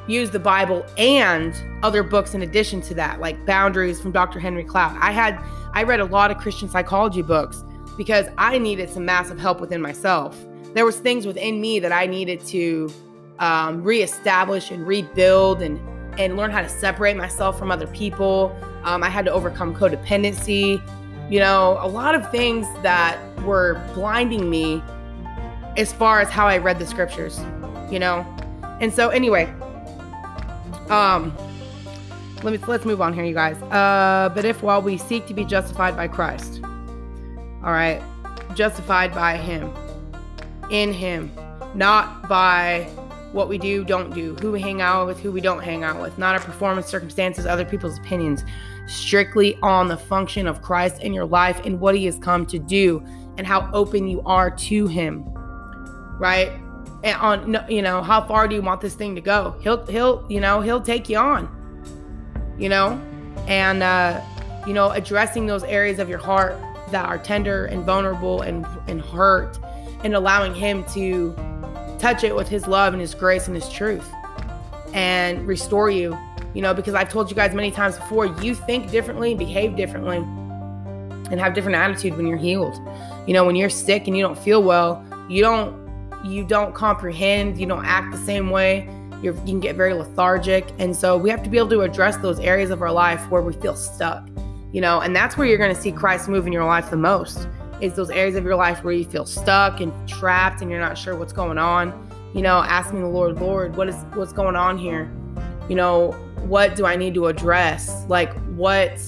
use 0.07 0.29
the 0.31 0.39
Bible 0.39 0.85
and 0.97 1.53
other 1.83 2.03
books 2.03 2.33
in 2.33 2.41
addition 2.41 2.81
to 2.81 2.93
that, 2.95 3.19
like 3.19 3.45
Boundaries 3.45 4.01
from 4.01 4.11
Dr. 4.11 4.39
Henry 4.39 4.63
Cloud. 4.63 4.97
I 4.99 5.11
had, 5.11 5.39
I 5.73 5.83
read 5.83 5.99
a 5.99 6.05
lot 6.05 6.31
of 6.31 6.37
Christian 6.37 6.69
psychology 6.69 7.21
books 7.21 7.63
because 7.97 8.27
I 8.37 8.57
needed 8.57 8.89
some 8.89 9.05
massive 9.05 9.39
help 9.39 9.59
within 9.59 9.81
myself. 9.81 10.37
There 10.73 10.85
was 10.85 10.97
things 10.97 11.25
within 11.25 11.61
me 11.61 11.79
that 11.79 11.91
I 11.91 12.05
needed 12.05 12.41
to 12.47 12.91
um, 13.39 13.83
reestablish 13.83 14.71
and 14.71 14.85
rebuild 14.85 15.61
and 15.61 15.79
and 16.19 16.37
learn 16.37 16.51
how 16.51 16.61
to 16.61 16.69
separate 16.69 17.17
myself 17.17 17.57
from 17.57 17.71
other 17.71 17.87
people. 17.87 18.55
Um, 18.83 19.03
I 19.03 19.09
had 19.09 19.25
to 19.25 19.31
overcome 19.31 19.75
codependency. 19.75 20.81
You 21.31 21.39
know, 21.39 21.77
a 21.81 21.87
lot 21.87 22.13
of 22.15 22.29
things 22.29 22.67
that 22.83 23.17
were 23.41 23.81
blinding 23.93 24.49
me 24.49 24.83
as 25.75 25.91
far 25.91 26.19
as 26.19 26.29
how 26.29 26.45
I 26.47 26.57
read 26.57 26.77
the 26.77 26.85
scriptures. 26.85 27.39
You 27.89 27.99
know, 27.99 28.25
and 28.79 28.93
so 28.93 29.09
anyway, 29.09 29.45
um, 30.89 31.35
let 32.43 32.51
me 32.51 32.57
let's 32.67 32.85
move 32.85 33.01
on 33.01 33.13
here, 33.13 33.23
you 33.23 33.33
guys. 33.33 33.55
Uh, 33.63 34.29
but 34.33 34.45
if 34.45 34.61
while 34.61 34.81
we 34.81 34.97
seek 34.97 35.25
to 35.27 35.33
be 35.33 35.45
justified 35.45 35.95
by 35.95 36.07
Christ, 36.07 36.61
all 37.63 37.71
right, 37.71 38.01
justified 38.53 39.13
by 39.13 39.37
Him, 39.37 39.73
in 40.69 40.91
Him, 40.93 41.31
not 41.73 42.27
by 42.27 42.87
what 43.31 43.49
we 43.49 43.57
do, 43.57 43.83
don't 43.83 44.13
do, 44.13 44.35
who 44.35 44.51
we 44.51 44.61
hang 44.61 44.81
out 44.81 45.07
with, 45.07 45.19
who 45.19 45.31
we 45.31 45.41
don't 45.41 45.61
hang 45.63 45.83
out 45.83 45.99
with, 45.99 46.17
not 46.17 46.35
our 46.35 46.41
performance, 46.41 46.85
circumstances, 46.87 47.45
other 47.45 47.65
people's 47.65 47.97
opinions, 47.97 48.43
strictly 48.87 49.57
on 49.63 49.87
the 49.87 49.97
function 49.97 50.45
of 50.45 50.61
Christ 50.61 51.01
in 51.01 51.13
your 51.13 51.25
life 51.25 51.59
and 51.65 51.79
what 51.79 51.95
he 51.95 52.05
has 52.05 52.19
come 52.19 52.45
to 52.47 52.59
do 52.59 53.03
and 53.37 53.47
how 53.47 53.69
open 53.73 54.07
you 54.07 54.21
are 54.25 54.51
to 54.51 54.87
him. 54.87 55.23
Right? 56.19 56.51
On 57.03 57.57
you 57.67 57.81
know, 57.81 58.01
how 58.01 58.25
far 58.25 58.47
do 58.47 58.55
you 58.55 58.61
want 58.61 58.79
this 58.79 58.95
thing 58.95 59.13
to 59.15 59.21
go? 59.21 59.55
He'll 59.61 59.85
he'll, 59.87 60.25
you 60.29 60.39
know, 60.39 60.61
he'll 60.61 60.81
take 60.81 61.09
you 61.09 61.17
on. 61.17 61.49
You 62.57 62.69
know? 62.69 63.01
And 63.47 63.83
uh, 63.83 64.21
you 64.65 64.73
know, 64.73 64.91
addressing 64.91 65.45
those 65.45 65.63
areas 65.63 65.99
of 65.99 66.07
your 66.07 66.19
heart 66.19 66.57
that 66.91 67.05
are 67.05 67.17
tender 67.17 67.65
and 67.65 67.83
vulnerable 67.83 68.41
and 68.41 68.65
and 68.87 69.01
hurt 69.01 69.59
and 70.03 70.15
allowing 70.15 70.53
him 70.53 70.85
to 70.93 71.35
touch 71.99 72.23
it 72.23 72.35
with 72.35 72.47
his 72.47 72.67
love 72.67 72.93
and 72.93 73.01
his 73.01 73.13
grace 73.13 73.47
and 73.47 73.55
his 73.55 73.67
truth 73.69 74.09
and 74.93 75.45
restore 75.47 75.89
you. 75.89 76.17
You 76.53 76.61
know, 76.61 76.73
because 76.73 76.93
I've 76.93 77.09
told 77.09 77.29
you 77.29 77.35
guys 77.35 77.53
many 77.53 77.71
times 77.71 77.97
before, 77.97 78.27
you 78.27 78.53
think 78.53 78.91
differently, 78.91 79.33
behave 79.33 79.75
differently, 79.75 80.17
and 80.17 81.39
have 81.39 81.55
different 81.55 81.75
attitude 81.75 82.15
when 82.15 82.27
you're 82.27 82.37
healed. 82.37 82.75
You 83.25 83.33
know, 83.33 83.43
when 83.43 83.55
you're 83.55 83.71
sick 83.71 84.07
and 84.07 84.15
you 84.15 84.23
don't 84.23 84.37
feel 84.37 84.61
well, 84.61 85.03
you 85.27 85.41
don't 85.41 85.82
you 86.23 86.43
don't 86.43 86.73
comprehend, 86.73 87.59
you 87.59 87.65
don't 87.65 87.85
act 87.85 88.11
the 88.11 88.17
same 88.17 88.49
way. 88.49 88.89
You're, 89.21 89.35
you 89.35 89.41
can 89.45 89.59
get 89.59 89.75
very 89.75 89.93
lethargic. 89.93 90.67
And 90.79 90.95
so 90.95 91.17
we 91.17 91.29
have 91.29 91.43
to 91.43 91.49
be 91.49 91.57
able 91.57 91.69
to 91.69 91.81
address 91.81 92.17
those 92.17 92.39
areas 92.39 92.69
of 92.71 92.81
our 92.81 92.91
life 92.91 93.21
where 93.29 93.41
we 93.41 93.53
feel 93.53 93.75
stuck, 93.75 94.27
you 94.71 94.81
know, 94.81 94.99
and 94.99 95.15
that's 95.15 95.37
where 95.37 95.47
you're 95.47 95.57
going 95.57 95.73
to 95.73 95.81
see 95.81 95.91
Christ 95.91 96.27
move 96.27 96.45
in 96.45 96.53
your 96.53 96.65
life 96.65 96.89
the 96.89 96.97
most 96.97 97.47
is 97.83 97.93
those 97.93 98.09
areas 98.09 98.35
of 98.35 98.43
your 98.43 98.55
life 98.55 98.83
where 98.83 98.93
you 98.93 99.03
feel 99.03 99.25
stuck 99.25 99.81
and 99.81 99.91
trapped 100.07 100.61
and 100.61 100.71
you're 100.71 100.79
not 100.79 100.97
sure 100.97 101.15
what's 101.15 101.33
going 101.33 101.57
on. 101.57 102.09
You 102.33 102.41
know, 102.41 102.59
asking 102.59 103.01
the 103.01 103.07
Lord, 103.07 103.39
Lord, 103.39 103.75
what 103.75 103.89
is 103.89 103.95
what's 104.13 104.33
going 104.33 104.55
on 104.55 104.77
here? 104.77 105.11
You 105.69 105.75
know, 105.75 106.11
what 106.45 106.75
do 106.75 106.85
I 106.85 106.95
need 106.95 107.13
to 107.15 107.27
address? 107.27 108.05
Like 108.07 108.33
what 108.55 108.99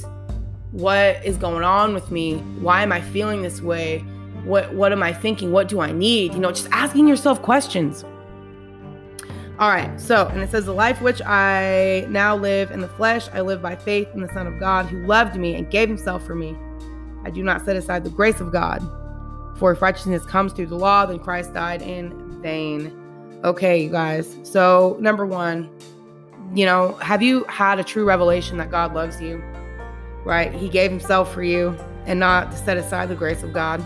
what 0.71 1.23
is 1.25 1.38
going 1.38 1.63
on 1.63 1.93
with 1.93 2.12
me? 2.12 2.38
Why 2.60 2.84
am 2.84 2.91
I 2.91 3.01
feeling 3.01 3.41
this 3.41 3.62
way? 3.62 4.04
What 4.46 4.74
what 4.74 4.92
am 4.92 5.04
I 5.04 5.14
thinking? 5.14 5.52
What 5.52 5.68
do 5.68 5.82
I 5.82 5.92
need? 5.92 6.34
You 6.34 6.40
know, 6.40 6.52
just 6.52 6.70
asking 6.72 7.08
yourself 7.08 7.42
questions. 7.42 8.06
All 9.58 9.70
right, 9.70 10.02
so, 10.02 10.28
and 10.28 10.42
it 10.42 10.52
says, 10.52 10.66
The 10.66 10.74
life 10.74 11.02
which 11.02 11.22
I 11.26 12.06
now 12.10 12.36
live 12.36 12.72
in 12.72 12.82
the 12.82 12.90
flesh, 12.90 13.30
I 13.32 13.40
live 13.40 13.62
by 13.62 13.78
faith 13.78 14.10
in 14.14 14.20
the 14.20 14.28
Son 14.34 14.48
of 14.48 14.60
God 14.60 14.86
who 14.88 15.06
loved 15.06 15.38
me 15.38 15.56
and 15.56 15.72
gave 15.72 15.88
himself 15.88 16.26
for 16.26 16.36
me. 16.36 16.58
I 17.24 17.30
do 17.30 17.42
not 17.42 17.64
set 17.64 17.78
aside 17.78 18.04
the 18.04 18.10
grace 18.10 18.42
of 18.42 18.52
God. 18.52 18.82
For 19.58 19.72
if 19.72 19.82
righteousness 19.82 20.26
comes 20.26 20.52
through 20.52 20.66
the 20.66 20.76
law, 20.76 21.06
then 21.06 21.20
Christ 21.20 21.54
died 21.54 21.82
in 21.82 22.42
vain. 22.42 22.92
Okay, 23.46 23.82
you 23.82 23.90
guys. 23.90 24.36
So, 24.44 24.98
number 25.00 25.26
one, 25.26 25.70
you 26.54 26.66
know, 26.66 26.96
have 26.96 27.22
you 27.22 27.46
had 27.46 27.80
a 27.80 27.84
true 27.84 28.04
revelation 28.04 28.58
that 28.58 28.70
God 28.70 28.94
loves 28.94 29.22
you? 29.22 29.42
Right? 30.26 30.54
He 30.54 30.68
gave 30.68 30.92
himself 30.92 31.34
for 31.34 31.44
you 31.44 31.78
and 32.06 32.20
not 32.20 32.52
to 32.52 32.58
set 32.58 32.76
aside 32.76 33.08
the 33.08 33.16
grace 33.16 33.42
of 33.42 33.54
God. 33.54 33.82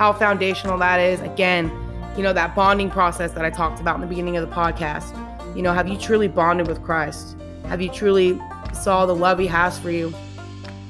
How 0.00 0.14
foundational 0.14 0.78
that 0.78 0.98
is. 0.98 1.20
Again, 1.20 1.70
you 2.16 2.22
know, 2.22 2.32
that 2.32 2.54
bonding 2.54 2.90
process 2.90 3.32
that 3.32 3.44
I 3.44 3.50
talked 3.50 3.82
about 3.82 3.96
in 3.96 4.00
the 4.00 4.06
beginning 4.06 4.38
of 4.38 4.48
the 4.48 4.54
podcast. 4.54 5.14
You 5.54 5.60
know, 5.60 5.74
have 5.74 5.88
you 5.88 5.98
truly 5.98 6.26
bonded 6.26 6.68
with 6.68 6.82
Christ? 6.82 7.36
Have 7.66 7.82
you 7.82 7.90
truly 7.90 8.40
saw 8.72 9.04
the 9.04 9.14
love 9.14 9.38
he 9.38 9.46
has 9.48 9.78
for 9.78 9.90
you? 9.90 10.14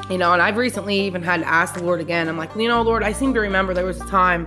You 0.08 0.16
know, 0.16 0.32
and 0.32 0.40
I've 0.40 0.56
recently 0.56 1.00
even 1.00 1.24
had 1.24 1.40
to 1.40 1.48
ask 1.48 1.74
the 1.74 1.82
Lord 1.82 1.98
again. 1.98 2.28
I'm 2.28 2.38
like, 2.38 2.54
you 2.54 2.68
know, 2.68 2.82
Lord, 2.82 3.02
I 3.02 3.10
seem 3.10 3.34
to 3.34 3.40
remember 3.40 3.74
there 3.74 3.84
was 3.84 4.00
a 4.00 4.06
time 4.06 4.46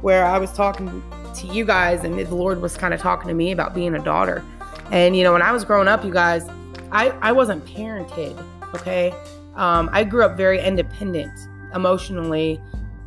where 0.00 0.26
I 0.26 0.38
was 0.38 0.52
talking 0.54 1.04
to 1.36 1.46
you 1.46 1.64
guys 1.64 2.02
and 2.02 2.18
the 2.18 2.34
Lord 2.34 2.60
was 2.60 2.76
kind 2.76 2.92
of 2.92 2.98
talking 2.98 3.28
to 3.28 3.34
me 3.34 3.52
about 3.52 3.76
being 3.76 3.94
a 3.94 4.02
daughter. 4.02 4.44
And, 4.90 5.16
you 5.16 5.22
know, 5.22 5.32
when 5.32 5.42
I 5.42 5.52
was 5.52 5.64
growing 5.64 5.86
up, 5.86 6.04
you 6.04 6.12
guys, 6.12 6.48
I, 6.90 7.10
I 7.22 7.30
wasn't 7.30 7.64
parented, 7.64 8.44
okay? 8.74 9.14
Um, 9.54 9.88
I 9.92 10.02
grew 10.02 10.24
up 10.24 10.36
very 10.36 10.60
independent 10.60 11.30
emotionally 11.76 12.60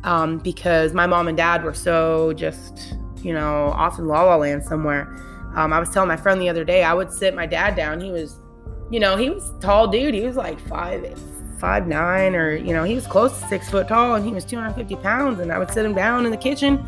um, 0.04 0.38
because 0.38 0.92
my 0.92 1.06
mom 1.06 1.28
and 1.28 1.36
dad 1.36 1.64
were 1.64 1.74
so 1.74 2.32
just, 2.34 2.94
you 3.22 3.32
know, 3.32 3.72
off 3.74 3.98
in 3.98 4.06
La 4.06 4.22
La 4.22 4.36
Land 4.36 4.62
somewhere. 4.62 5.08
Um, 5.56 5.72
I 5.72 5.80
was 5.80 5.90
telling 5.90 6.08
my 6.08 6.16
friend 6.16 6.40
the 6.40 6.48
other 6.48 6.64
day, 6.64 6.84
I 6.84 6.92
would 6.94 7.10
sit 7.10 7.34
my 7.34 7.46
dad 7.46 7.74
down. 7.74 8.00
He 8.00 8.10
was, 8.10 8.38
you 8.90 9.00
know, 9.00 9.16
he 9.16 9.30
was 9.30 9.52
tall 9.60 9.88
dude. 9.88 10.14
He 10.14 10.20
was 10.22 10.36
like 10.36 10.60
five, 10.68 11.18
five 11.58 11.86
nine 11.86 12.34
or 12.34 12.54
you 12.54 12.74
know 12.74 12.84
he 12.84 12.94
was 12.94 13.06
close 13.06 13.40
to 13.40 13.48
six 13.48 13.70
foot 13.70 13.88
tall 13.88 14.16
and 14.16 14.26
he 14.26 14.32
was 14.32 14.44
250 14.44 14.96
pounds. 14.96 15.40
And 15.40 15.50
i 15.50 15.58
would 15.58 15.70
sit 15.70 15.86
him 15.86 15.94
down 15.94 16.26
in 16.26 16.30
the 16.30 16.36
kitchen 16.36 16.78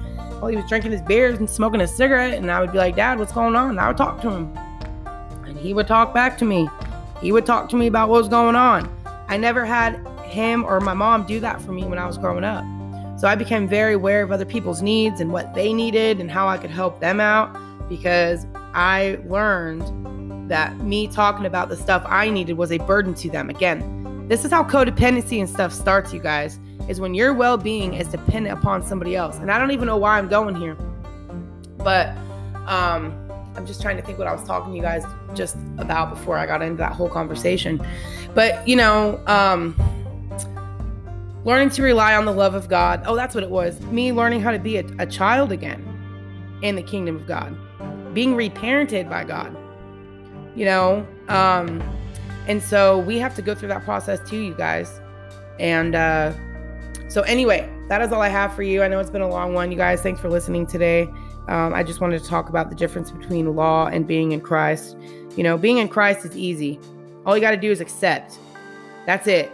while 0.40 0.48
he 0.48 0.56
was 0.56 0.68
drinking 0.68 0.90
his 0.90 1.00
beers 1.02 1.38
and 1.38 1.48
smoking 1.48 1.80
a 1.80 1.88
cigarette. 1.88 2.34
And 2.34 2.50
i 2.50 2.60
would 2.60 2.72
be 2.72 2.78
like 2.78 2.96
dad 2.96 3.18
what's 3.18 3.32
going 3.32 3.56
on? 3.56 3.70
And 3.70 3.80
i 3.80 3.88
would 3.88 3.96
talk 3.96 4.20
to 4.22 4.30
him. 4.30 4.54
And 5.46 5.56
he 5.56 5.72
would 5.72 5.86
talk 5.86 6.12
back 6.12 6.36
to 6.38 6.44
me. 6.44 6.68
He 7.22 7.32
would 7.32 7.46
talk 7.46 7.70
to 7.70 7.76
me 7.76 7.86
about 7.86 8.08
what 8.08 8.18
was 8.18 8.28
going 8.28 8.56
on. 8.56 8.92
I 9.28 9.36
never 9.36 9.64
had 9.64 10.06
him 10.24 10.64
or 10.64 10.80
my 10.80 10.92
mom 10.92 11.24
do 11.24 11.40
that 11.40 11.62
for 11.62 11.70
me 11.70 11.84
when 11.84 11.98
i 11.98 12.06
was 12.06 12.18
growing 12.18 12.42
up 12.42 12.64
so 13.18 13.28
i 13.28 13.34
became 13.34 13.68
very 13.68 13.94
aware 13.94 14.22
of 14.22 14.32
other 14.32 14.44
people's 14.44 14.82
needs 14.82 15.20
and 15.20 15.32
what 15.32 15.54
they 15.54 15.72
needed 15.72 16.20
and 16.20 16.30
how 16.30 16.48
i 16.48 16.56
could 16.56 16.70
help 16.70 17.00
them 17.00 17.20
out 17.20 17.54
because 17.88 18.46
i 18.74 19.18
learned 19.26 20.50
that 20.50 20.76
me 20.78 21.08
talking 21.08 21.46
about 21.46 21.68
the 21.68 21.76
stuff 21.76 22.02
i 22.06 22.28
needed 22.30 22.54
was 22.54 22.72
a 22.72 22.78
burden 22.78 23.14
to 23.14 23.28
them 23.30 23.50
again 23.50 23.96
this 24.28 24.44
is 24.44 24.50
how 24.50 24.64
codependency 24.64 25.38
and 25.38 25.48
stuff 25.48 25.72
starts, 25.72 26.12
you 26.12 26.18
guys, 26.18 26.58
is 26.88 27.00
when 27.00 27.14
your 27.14 27.32
well 27.32 27.56
being 27.56 27.94
is 27.94 28.08
dependent 28.08 28.58
upon 28.58 28.82
somebody 28.82 29.14
else. 29.14 29.36
And 29.36 29.52
I 29.52 29.58
don't 29.58 29.70
even 29.70 29.86
know 29.86 29.96
why 29.96 30.18
I'm 30.18 30.26
going 30.26 30.56
here, 30.56 30.74
but 31.78 32.08
um, 32.66 33.14
I'm 33.54 33.64
just 33.66 33.80
trying 33.80 33.96
to 33.98 34.02
think 34.02 34.18
what 34.18 34.26
I 34.26 34.32
was 34.32 34.42
talking 34.42 34.72
to 34.72 34.76
you 34.76 34.82
guys 34.82 35.04
just 35.34 35.56
about 35.78 36.10
before 36.10 36.38
I 36.38 36.46
got 36.46 36.60
into 36.60 36.76
that 36.78 36.92
whole 36.92 37.08
conversation. 37.08 37.80
But, 38.34 38.66
you 38.66 38.74
know, 38.74 39.20
um, 39.28 39.76
learning 41.46 41.70
to 41.70 41.82
rely 41.82 42.14
on 42.14 42.26
the 42.26 42.32
love 42.32 42.54
of 42.54 42.68
God. 42.68 43.02
Oh, 43.06 43.16
that's 43.16 43.34
what 43.34 43.44
it 43.44 43.50
was. 43.50 43.80
Me 43.82 44.12
learning 44.12 44.42
how 44.42 44.50
to 44.50 44.58
be 44.58 44.76
a, 44.76 44.84
a 44.98 45.06
child 45.06 45.52
again 45.52 45.80
in 46.60 46.74
the 46.74 46.82
kingdom 46.82 47.16
of 47.16 47.26
God, 47.26 47.56
being 48.12 48.34
reparented 48.34 49.08
by 49.08 49.24
God. 49.24 49.56
You 50.54 50.64
know, 50.64 51.06
um, 51.28 51.80
and 52.48 52.62
so 52.62 52.98
we 52.98 53.18
have 53.18 53.34
to 53.36 53.42
go 53.42 53.54
through 53.54 53.68
that 53.68 53.84
process 53.84 54.18
too, 54.28 54.38
you 54.38 54.54
guys. 54.54 55.00
And 55.58 55.94
uh, 55.94 56.32
So, 57.08 57.22
anyway, 57.22 57.70
that 57.88 58.02
is 58.02 58.12
all 58.12 58.20
I 58.20 58.28
have 58.28 58.54
for 58.54 58.62
you. 58.62 58.82
I 58.82 58.88
know 58.88 58.98
it's 58.98 59.10
been 59.10 59.22
a 59.22 59.28
long 59.28 59.54
one, 59.54 59.70
you 59.70 59.76
guys. 59.76 60.02
Thanks 60.02 60.20
for 60.20 60.28
listening 60.28 60.66
today. 60.66 61.02
Um, 61.48 61.72
I 61.72 61.82
just 61.84 62.00
wanted 62.00 62.20
to 62.22 62.28
talk 62.28 62.48
about 62.48 62.68
the 62.70 62.74
difference 62.74 63.12
between 63.12 63.54
law 63.54 63.86
and 63.86 64.06
being 64.06 64.32
in 64.32 64.40
Christ. 64.40 64.96
You 65.36 65.44
know, 65.44 65.56
being 65.56 65.78
in 65.78 65.88
Christ 65.88 66.24
is 66.24 66.36
easy. 66.36 66.80
All 67.24 67.36
you 67.36 67.40
got 67.40 67.52
to 67.52 67.56
do 67.56 67.70
is 67.70 67.80
accept. 67.80 68.38
That's 69.06 69.28
it. 69.28 69.52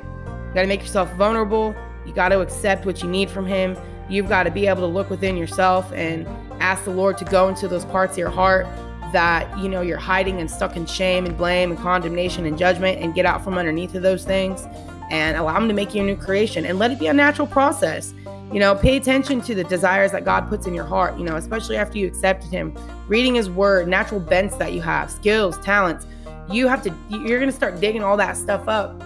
You 0.53 0.57
got 0.57 0.63
to 0.63 0.69
make 0.69 0.83
yourself 0.83 1.11
vulnerable. 1.15 1.75
You 2.05 2.13
got 2.13 2.29
to 2.29 2.41
accept 2.41 2.85
what 2.85 3.03
you 3.03 3.09
need 3.09 3.31
from 3.31 3.47
Him. 3.47 3.75
You've 4.11 4.29
got 4.29 4.43
to 4.43 4.51
be 4.51 4.67
able 4.67 4.83
to 4.83 4.87
look 4.87 5.09
within 5.09 5.39
yourself 5.39 5.91
and 5.95 6.29
ask 6.61 6.85
the 6.85 6.91
Lord 6.91 7.17
to 7.17 7.25
go 7.25 7.49
into 7.49 7.69
those 7.69 7.87
parts 7.87 8.13
of 8.13 8.19
your 8.19 8.29
heart 8.29 8.67
that 9.15 9.59
you 9.59 9.69
know 9.69 9.81
you're 9.81 9.97
hiding 9.97 10.41
and 10.41 10.51
stuck 10.51 10.77
in 10.77 10.85
shame 10.85 11.25
and 11.25 11.39
blame 11.39 11.71
and 11.71 11.81
condemnation 11.81 12.45
and 12.45 12.59
judgment 12.59 13.01
and 13.01 13.15
get 13.15 13.25
out 13.25 13.43
from 13.43 13.57
underneath 13.57 13.95
of 13.95 14.03
those 14.03 14.25
things 14.25 14.67
and 15.11 15.37
allow 15.39 15.57
him 15.57 15.69
to 15.69 15.75
make 15.75 15.95
you 15.95 16.03
a 16.03 16.05
new 16.05 16.17
creation 16.17 16.67
and 16.67 16.79
let 16.79 16.91
it 16.91 16.99
be 16.99 17.07
a 17.07 17.13
natural 17.13 17.47
process 17.47 18.15
you 18.53 18.59
know 18.59 18.75
pay 18.75 18.97
attention 18.97 19.41
to 19.41 19.55
the 19.55 19.65
desires 19.65 20.13
that 20.13 20.25
god 20.25 20.49
puts 20.49 20.67
in 20.67 20.75
your 20.75 20.87
heart 20.87 21.17
you 21.19 21.25
know 21.25 21.37
especially 21.37 21.77
after 21.77 21.99
you 21.99 22.07
accepted 22.07 22.51
him 22.51 22.75
reading 23.07 23.35
his 23.35 23.51
word 23.51 23.87
natural 23.87 24.21
bents 24.21 24.57
that 24.57 24.73
you 24.73 24.81
have 24.81 25.11
skills 25.11 25.59
talents 25.59 26.07
you 26.51 26.67
have 26.67 26.83
to 26.83 26.95
you're 27.11 27.39
going 27.39 27.51
to 27.51 27.57
start 27.57 27.81
digging 27.81 28.03
all 28.03 28.17
that 28.17 28.37
stuff 28.37 28.67
up 28.67 29.03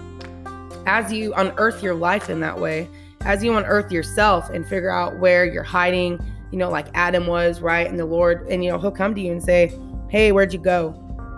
as 0.87 1.13
you 1.13 1.33
unearth 1.35 1.83
your 1.83 1.95
life 1.95 2.31
in 2.31 2.41
that 2.41 2.59
way 2.59 2.89
as 3.23 3.43
you 3.43 3.57
unearth 3.57 3.91
yourself 3.91 4.49
and 4.51 4.67
figure 4.67 4.91
out 4.91 5.19
where 5.19 5.45
you're 5.45 5.63
hiding 5.63 6.19
you 6.53 6.59
know 6.59 6.71
like 6.71 6.87
adam 6.95 7.27
was 7.27 7.61
right? 7.61 7.89
And 7.89 7.99
the 7.99 8.05
lord 8.05 8.47
and 8.49 8.65
you 8.65 8.71
know 8.71 8.79
he'll 8.79 8.91
come 8.91 9.15
to 9.15 9.21
you 9.21 9.33
and 9.33 9.43
say 9.43 9.79
hey 10.09 10.33
where'd 10.33 10.53
you 10.53 10.59
go? 10.59 10.91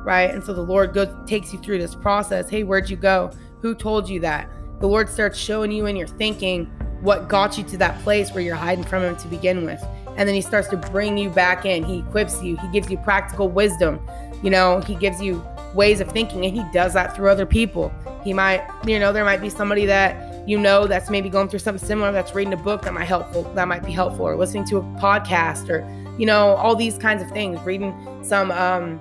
Right? 0.04 0.30
And 0.30 0.42
so 0.44 0.52
the 0.52 0.62
lord 0.62 0.94
goes 0.94 1.08
takes 1.26 1.52
you 1.52 1.58
through 1.58 1.78
this 1.78 1.94
process. 1.94 2.48
Hey 2.48 2.62
where'd 2.62 2.88
you 2.88 2.96
go? 2.96 3.30
Who 3.60 3.74
told 3.74 4.08
you 4.08 4.20
that? 4.20 4.48
The 4.80 4.86
lord 4.86 5.08
starts 5.08 5.38
showing 5.38 5.72
you 5.72 5.86
in 5.86 5.96
your 5.96 6.06
thinking 6.06 6.66
what 7.00 7.28
got 7.28 7.56
you 7.56 7.64
to 7.64 7.76
that 7.78 7.98
place 8.00 8.32
where 8.32 8.42
you're 8.42 8.56
hiding 8.56 8.84
from 8.84 9.02
him 9.02 9.16
to 9.16 9.28
begin 9.28 9.64
with. 9.64 9.82
And 10.16 10.28
then 10.28 10.34
he 10.34 10.40
starts 10.40 10.68
to 10.68 10.76
bring 10.76 11.16
you 11.16 11.30
back 11.30 11.64
in. 11.64 11.84
He 11.84 12.00
equips 12.00 12.42
you. 12.42 12.56
He 12.56 12.68
gives 12.68 12.90
you 12.90 12.98
practical 12.98 13.48
wisdom. 13.48 14.00
You 14.42 14.50
know 14.50 14.80
he 14.80 14.94
gives 14.94 15.20
you 15.20 15.44
ways 15.74 16.00
of 16.00 16.10
thinking 16.10 16.44
and 16.44 16.56
he 16.56 16.64
does 16.72 16.94
that 16.94 17.14
through 17.14 17.28
other 17.28 17.46
people 17.46 17.92
he 18.24 18.32
might 18.32 18.66
you 18.86 18.98
know 18.98 19.12
there 19.12 19.24
might 19.24 19.40
be 19.40 19.50
somebody 19.50 19.84
that 19.84 20.48
you 20.48 20.58
know 20.58 20.86
that's 20.86 21.10
maybe 21.10 21.28
going 21.28 21.48
through 21.48 21.58
something 21.58 21.86
similar 21.86 22.10
that's 22.10 22.34
reading 22.34 22.54
a 22.54 22.56
book 22.56 22.82
that 22.82 22.94
might 22.94 23.04
helpful 23.04 23.42
that 23.54 23.68
might 23.68 23.84
be 23.84 23.92
helpful 23.92 24.26
or 24.26 24.36
listening 24.36 24.64
to 24.64 24.78
a 24.78 24.82
podcast 24.98 25.68
or 25.68 25.86
you 26.18 26.26
know, 26.26 26.56
all 26.56 26.76
these 26.76 26.98
kinds 26.98 27.22
of 27.22 27.30
things, 27.30 27.60
reading 27.62 27.94
some 28.22 28.50
um, 28.50 29.00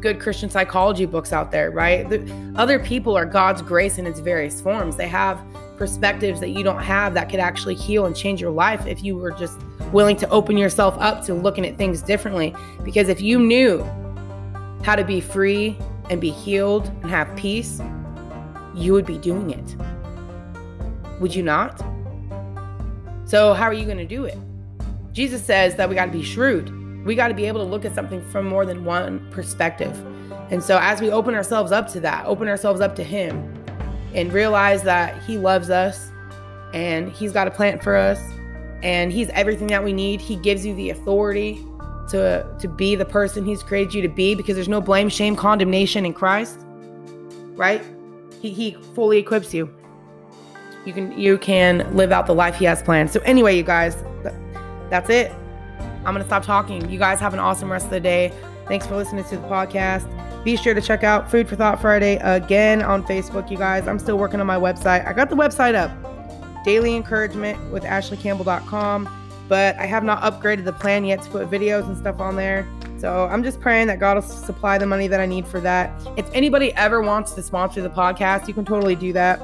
good 0.00 0.18
Christian 0.18 0.48
psychology 0.50 1.04
books 1.04 1.32
out 1.32 1.52
there, 1.52 1.70
right? 1.70 2.08
The, 2.08 2.52
other 2.56 2.80
people 2.80 3.16
are 3.16 3.26
God's 3.26 3.62
grace 3.62 3.98
in 3.98 4.06
its 4.06 4.18
various 4.18 4.60
forms. 4.60 4.96
They 4.96 5.08
have 5.08 5.38
perspectives 5.76 6.40
that 6.40 6.48
you 6.48 6.64
don't 6.64 6.82
have 6.82 7.12
that 7.14 7.28
could 7.28 7.38
actually 7.38 7.74
heal 7.74 8.06
and 8.06 8.16
change 8.16 8.40
your 8.40 8.50
life 8.50 8.86
if 8.86 9.04
you 9.04 9.14
were 9.14 9.32
just 9.32 9.60
willing 9.92 10.16
to 10.16 10.28
open 10.30 10.56
yourself 10.56 10.96
up 10.98 11.22
to 11.26 11.34
looking 11.34 11.66
at 11.66 11.76
things 11.76 12.00
differently. 12.00 12.54
Because 12.82 13.10
if 13.10 13.20
you 13.20 13.38
knew 13.38 13.84
how 14.86 14.94
to 14.94 15.02
be 15.02 15.20
free 15.20 15.76
and 16.10 16.20
be 16.20 16.30
healed 16.30 16.86
and 17.02 17.10
have 17.10 17.34
peace, 17.34 17.80
you 18.72 18.92
would 18.92 19.04
be 19.04 19.18
doing 19.18 19.50
it. 19.50 19.76
Would 21.20 21.34
you 21.34 21.42
not? 21.42 21.84
So, 23.24 23.52
how 23.52 23.64
are 23.64 23.72
you 23.72 23.84
going 23.84 23.98
to 23.98 24.06
do 24.06 24.26
it? 24.26 24.38
Jesus 25.10 25.44
says 25.44 25.74
that 25.74 25.88
we 25.88 25.96
got 25.96 26.06
to 26.06 26.12
be 26.12 26.22
shrewd. 26.22 27.04
We 27.04 27.16
got 27.16 27.28
to 27.28 27.34
be 27.34 27.46
able 27.46 27.64
to 27.64 27.68
look 27.68 27.84
at 27.84 27.96
something 27.96 28.22
from 28.30 28.46
more 28.46 28.64
than 28.64 28.84
one 28.84 29.28
perspective. 29.32 29.92
And 30.52 30.62
so, 30.62 30.78
as 30.80 31.00
we 31.00 31.10
open 31.10 31.34
ourselves 31.34 31.72
up 31.72 31.88
to 31.88 32.00
that, 32.00 32.24
open 32.24 32.46
ourselves 32.46 32.80
up 32.80 32.94
to 32.94 33.02
Him, 33.02 33.52
and 34.14 34.32
realize 34.32 34.84
that 34.84 35.20
He 35.24 35.36
loves 35.36 35.68
us 35.68 36.12
and 36.74 37.10
He's 37.10 37.32
got 37.32 37.48
a 37.48 37.50
plan 37.50 37.80
for 37.80 37.96
us 37.96 38.20
and 38.84 39.10
He's 39.10 39.30
everything 39.30 39.66
that 39.66 39.82
we 39.82 39.92
need, 39.92 40.20
He 40.20 40.36
gives 40.36 40.64
you 40.64 40.76
the 40.76 40.90
authority 40.90 41.64
to, 42.10 42.46
to 42.58 42.68
be 42.68 42.94
the 42.94 43.04
person 43.04 43.44
He's 43.44 43.62
created 43.62 43.94
you 43.94 44.02
to 44.02 44.08
be 44.08 44.34
because 44.34 44.54
there's 44.54 44.68
no 44.68 44.80
blame, 44.80 45.08
shame, 45.08 45.36
condemnation 45.36 46.06
in 46.06 46.12
Christ, 46.12 46.60
right? 47.54 47.82
He, 48.40 48.50
he 48.50 48.72
fully 48.94 49.18
equips 49.18 49.52
you. 49.54 49.72
You 50.84 50.92
can 50.92 51.18
you 51.18 51.36
can 51.36 51.96
live 51.96 52.12
out 52.12 52.26
the 52.26 52.34
life 52.34 52.56
He 52.56 52.64
has 52.66 52.82
planned. 52.82 53.10
So 53.10 53.20
anyway, 53.20 53.56
you 53.56 53.64
guys, 53.64 53.96
that's 54.88 55.10
it. 55.10 55.32
I'm 56.04 56.14
to 56.14 56.24
stop 56.24 56.44
talking. 56.44 56.88
You 56.88 56.98
guys 56.98 57.18
have 57.18 57.34
an 57.34 57.40
awesome 57.40 57.70
rest 57.70 57.86
of 57.86 57.90
the 57.90 58.00
day. 58.00 58.32
Thanks 58.68 58.86
for 58.86 58.96
listening 58.96 59.24
to 59.24 59.36
the 59.36 59.48
podcast. 59.48 60.06
Be 60.44 60.56
sure 60.56 60.74
to 60.74 60.80
check 60.80 61.02
out 61.02 61.28
Food 61.28 61.48
for 61.48 61.56
Thought 61.56 61.80
Friday 61.80 62.16
again 62.22 62.80
on 62.80 63.02
Facebook, 63.02 63.50
you 63.50 63.58
guys. 63.58 63.88
I'm 63.88 63.98
still 63.98 64.16
working 64.16 64.40
on 64.40 64.46
my 64.46 64.56
website. 64.56 65.04
I 65.04 65.12
got 65.12 65.28
the 65.28 65.34
website 65.34 65.74
up, 65.74 65.90
Daily 66.64 66.94
Encouragement 66.94 67.72
with 67.72 67.82
AshleyCampbell.com, 67.82 69.25
but 69.48 69.76
I 69.76 69.86
have 69.86 70.04
not 70.04 70.22
upgraded 70.22 70.64
the 70.64 70.72
plan 70.72 71.04
yet 71.04 71.22
to 71.22 71.30
put 71.30 71.50
videos 71.50 71.86
and 71.86 71.96
stuff 71.96 72.20
on 72.20 72.36
there. 72.36 72.66
So 72.98 73.26
I'm 73.26 73.42
just 73.42 73.60
praying 73.60 73.88
that 73.88 74.00
God 74.00 74.16
will 74.16 74.22
supply 74.22 74.78
the 74.78 74.86
money 74.86 75.06
that 75.06 75.20
I 75.20 75.26
need 75.26 75.46
for 75.46 75.60
that. 75.60 75.92
If 76.16 76.28
anybody 76.32 76.72
ever 76.74 77.02
wants 77.02 77.32
to 77.32 77.42
sponsor 77.42 77.82
the 77.82 77.90
podcast, 77.90 78.48
you 78.48 78.54
can 78.54 78.64
totally 78.64 78.96
do 78.96 79.12
that. 79.12 79.40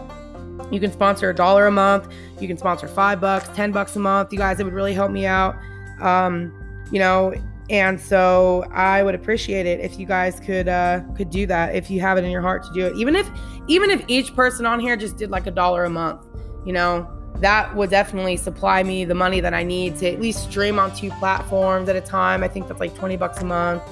You 0.70 0.80
can 0.80 0.90
sponsor 0.90 1.28
a 1.30 1.34
dollar 1.34 1.66
a 1.66 1.70
month. 1.70 2.08
You 2.40 2.48
can 2.48 2.56
sponsor 2.56 2.88
five 2.88 3.20
bucks, 3.20 3.48
ten 3.54 3.72
bucks 3.72 3.94
a 3.96 3.98
month. 3.98 4.32
You 4.32 4.38
guys, 4.38 4.58
it 4.58 4.64
would 4.64 4.72
really 4.72 4.94
help 4.94 5.10
me 5.10 5.26
out. 5.26 5.56
Um, 6.00 6.52
you 6.90 6.98
know, 6.98 7.34
and 7.70 8.00
so 8.00 8.64
I 8.72 9.02
would 9.02 9.14
appreciate 9.14 9.66
it 9.66 9.80
if 9.80 9.98
you 9.98 10.06
guys 10.06 10.40
could 10.40 10.68
uh, 10.68 11.00
could 11.16 11.30
do 11.30 11.46
that 11.46 11.74
if 11.74 11.90
you 11.90 12.00
have 12.00 12.18
it 12.18 12.24
in 12.24 12.30
your 12.30 12.42
heart 12.42 12.64
to 12.64 12.72
do 12.72 12.86
it. 12.86 12.96
Even 12.96 13.14
if 13.14 13.30
even 13.68 13.90
if 13.90 14.02
each 14.08 14.34
person 14.34 14.66
on 14.66 14.80
here 14.80 14.96
just 14.96 15.16
did 15.16 15.30
like 15.30 15.46
a 15.46 15.50
dollar 15.50 15.84
a 15.84 15.90
month, 15.90 16.26
you 16.64 16.72
know, 16.72 17.08
that 17.40 17.74
would 17.74 17.90
definitely 17.90 18.36
supply 18.36 18.82
me 18.82 19.04
the 19.04 19.14
money 19.14 19.40
that 19.40 19.54
I 19.54 19.62
need 19.62 19.96
to 19.98 20.12
at 20.12 20.20
least 20.20 20.50
stream 20.50 20.78
on 20.78 20.94
two 20.94 21.10
platforms 21.12 21.88
at 21.88 21.96
a 21.96 22.00
time. 22.00 22.44
I 22.44 22.48
think 22.48 22.68
that's 22.68 22.80
like 22.80 22.94
20 22.94 23.16
bucks 23.16 23.40
a 23.40 23.44
month 23.44 23.82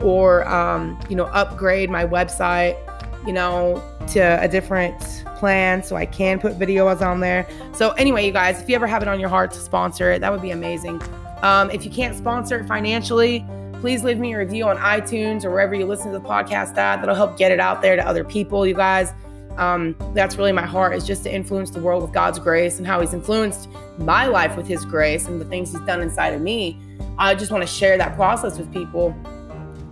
or 0.00 0.46
um, 0.48 0.98
you 1.08 1.16
know, 1.16 1.26
upgrade 1.26 1.90
my 1.90 2.04
website, 2.04 2.76
you 3.26 3.32
know, 3.32 3.82
to 4.08 4.20
a 4.20 4.48
different 4.48 4.98
plan 5.36 5.82
so 5.82 5.96
I 5.96 6.06
can 6.06 6.38
put 6.38 6.58
videos 6.58 7.00
on 7.00 7.20
there. 7.20 7.46
So, 7.72 7.90
anyway, 7.92 8.26
you 8.26 8.32
guys, 8.32 8.60
if 8.60 8.68
you 8.68 8.74
ever 8.74 8.86
have 8.86 9.02
it 9.02 9.08
on 9.08 9.20
your 9.20 9.28
heart 9.28 9.52
to 9.52 9.58
sponsor 9.58 10.10
it, 10.10 10.20
that 10.20 10.32
would 10.32 10.42
be 10.42 10.50
amazing. 10.50 11.00
Um, 11.42 11.70
if 11.70 11.84
you 11.84 11.90
can't 11.90 12.16
sponsor 12.16 12.60
it 12.60 12.66
financially, 12.66 13.44
please 13.80 14.02
leave 14.02 14.18
me 14.18 14.32
a 14.34 14.38
review 14.38 14.66
on 14.66 14.76
iTunes 14.78 15.44
or 15.44 15.50
wherever 15.50 15.74
you 15.74 15.86
listen 15.86 16.12
to 16.12 16.18
the 16.18 16.24
podcast 16.24 16.76
at. 16.76 16.96
That'll 17.00 17.14
help 17.14 17.36
get 17.36 17.52
it 17.52 17.60
out 17.60 17.82
there 17.82 17.96
to 17.96 18.06
other 18.06 18.24
people, 18.24 18.66
you 18.66 18.74
guys. 18.74 19.12
Um, 19.58 19.96
that's 20.14 20.36
really 20.36 20.52
my 20.52 20.66
heart 20.66 20.94
is 20.94 21.06
just 21.06 21.22
to 21.24 21.34
influence 21.34 21.70
the 21.70 21.80
world 21.80 22.02
with 22.02 22.12
God's 22.12 22.38
grace 22.38 22.78
and 22.78 22.86
how 22.86 23.00
He's 23.00 23.14
influenced 23.14 23.68
my 23.98 24.26
life 24.26 24.56
with 24.56 24.66
His 24.66 24.84
grace 24.84 25.26
and 25.26 25.40
the 25.40 25.44
things 25.44 25.72
He's 25.72 25.80
done 25.82 26.02
inside 26.02 26.34
of 26.34 26.40
me. 26.40 26.78
I 27.18 27.34
just 27.34 27.50
want 27.50 27.62
to 27.62 27.68
share 27.68 27.96
that 27.98 28.14
process 28.14 28.58
with 28.58 28.72
people, 28.72 29.14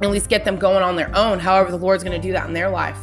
at 0.03 0.11
least 0.11 0.29
get 0.29 0.45
them 0.45 0.57
going 0.59 0.83
on 0.83 0.97
their 0.97 1.15
own. 1.17 1.39
However, 1.39 1.71
the 1.71 1.79
Lord's 1.79 2.05
going 2.05 2.21
to 2.21 2.27
do 2.27 2.33
that 2.33 2.47
in 2.47 2.53
their 2.53 2.69
life 2.69 2.99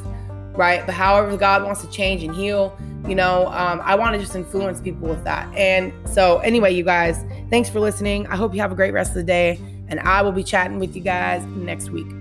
right? 0.54 0.86
But 0.86 0.96
however 0.96 1.36
God 1.38 1.64
wants 1.64 1.82
to 1.82 1.90
change 1.90 2.24
and 2.24 2.36
heal, 2.36 2.78
you 3.08 3.16
know, 3.16 3.48
um, 3.48 3.82
I 3.84 3.96
want 3.96 4.14
to 4.14 4.20
just 4.20 4.36
influence 4.36 4.80
people 4.80 5.08
with 5.08 5.24
that. 5.24 5.54
And 5.56 5.92
so, 6.08 6.40
anyway, 6.40 6.74
you 6.74 6.84
guys, 6.84 7.26
thanks 7.50 7.70
for 7.70 7.80
listening. 7.80 8.28
I 8.28 8.36
hope 8.36 8.54
you 8.54 8.62
have 8.62 8.72
a 8.72 8.76
great 8.76 8.94
rest 8.94 9.12
of 9.12 9.16
the 9.16 9.24
day, 9.24 9.60
and 9.88 10.00
I 10.02 10.22
will 10.22 10.32
be 10.32 10.44
chatting 10.44 10.80
with 10.80 10.96
you 10.96 11.02
guys 11.02 11.44
next 11.46 11.90
week. 11.90 12.21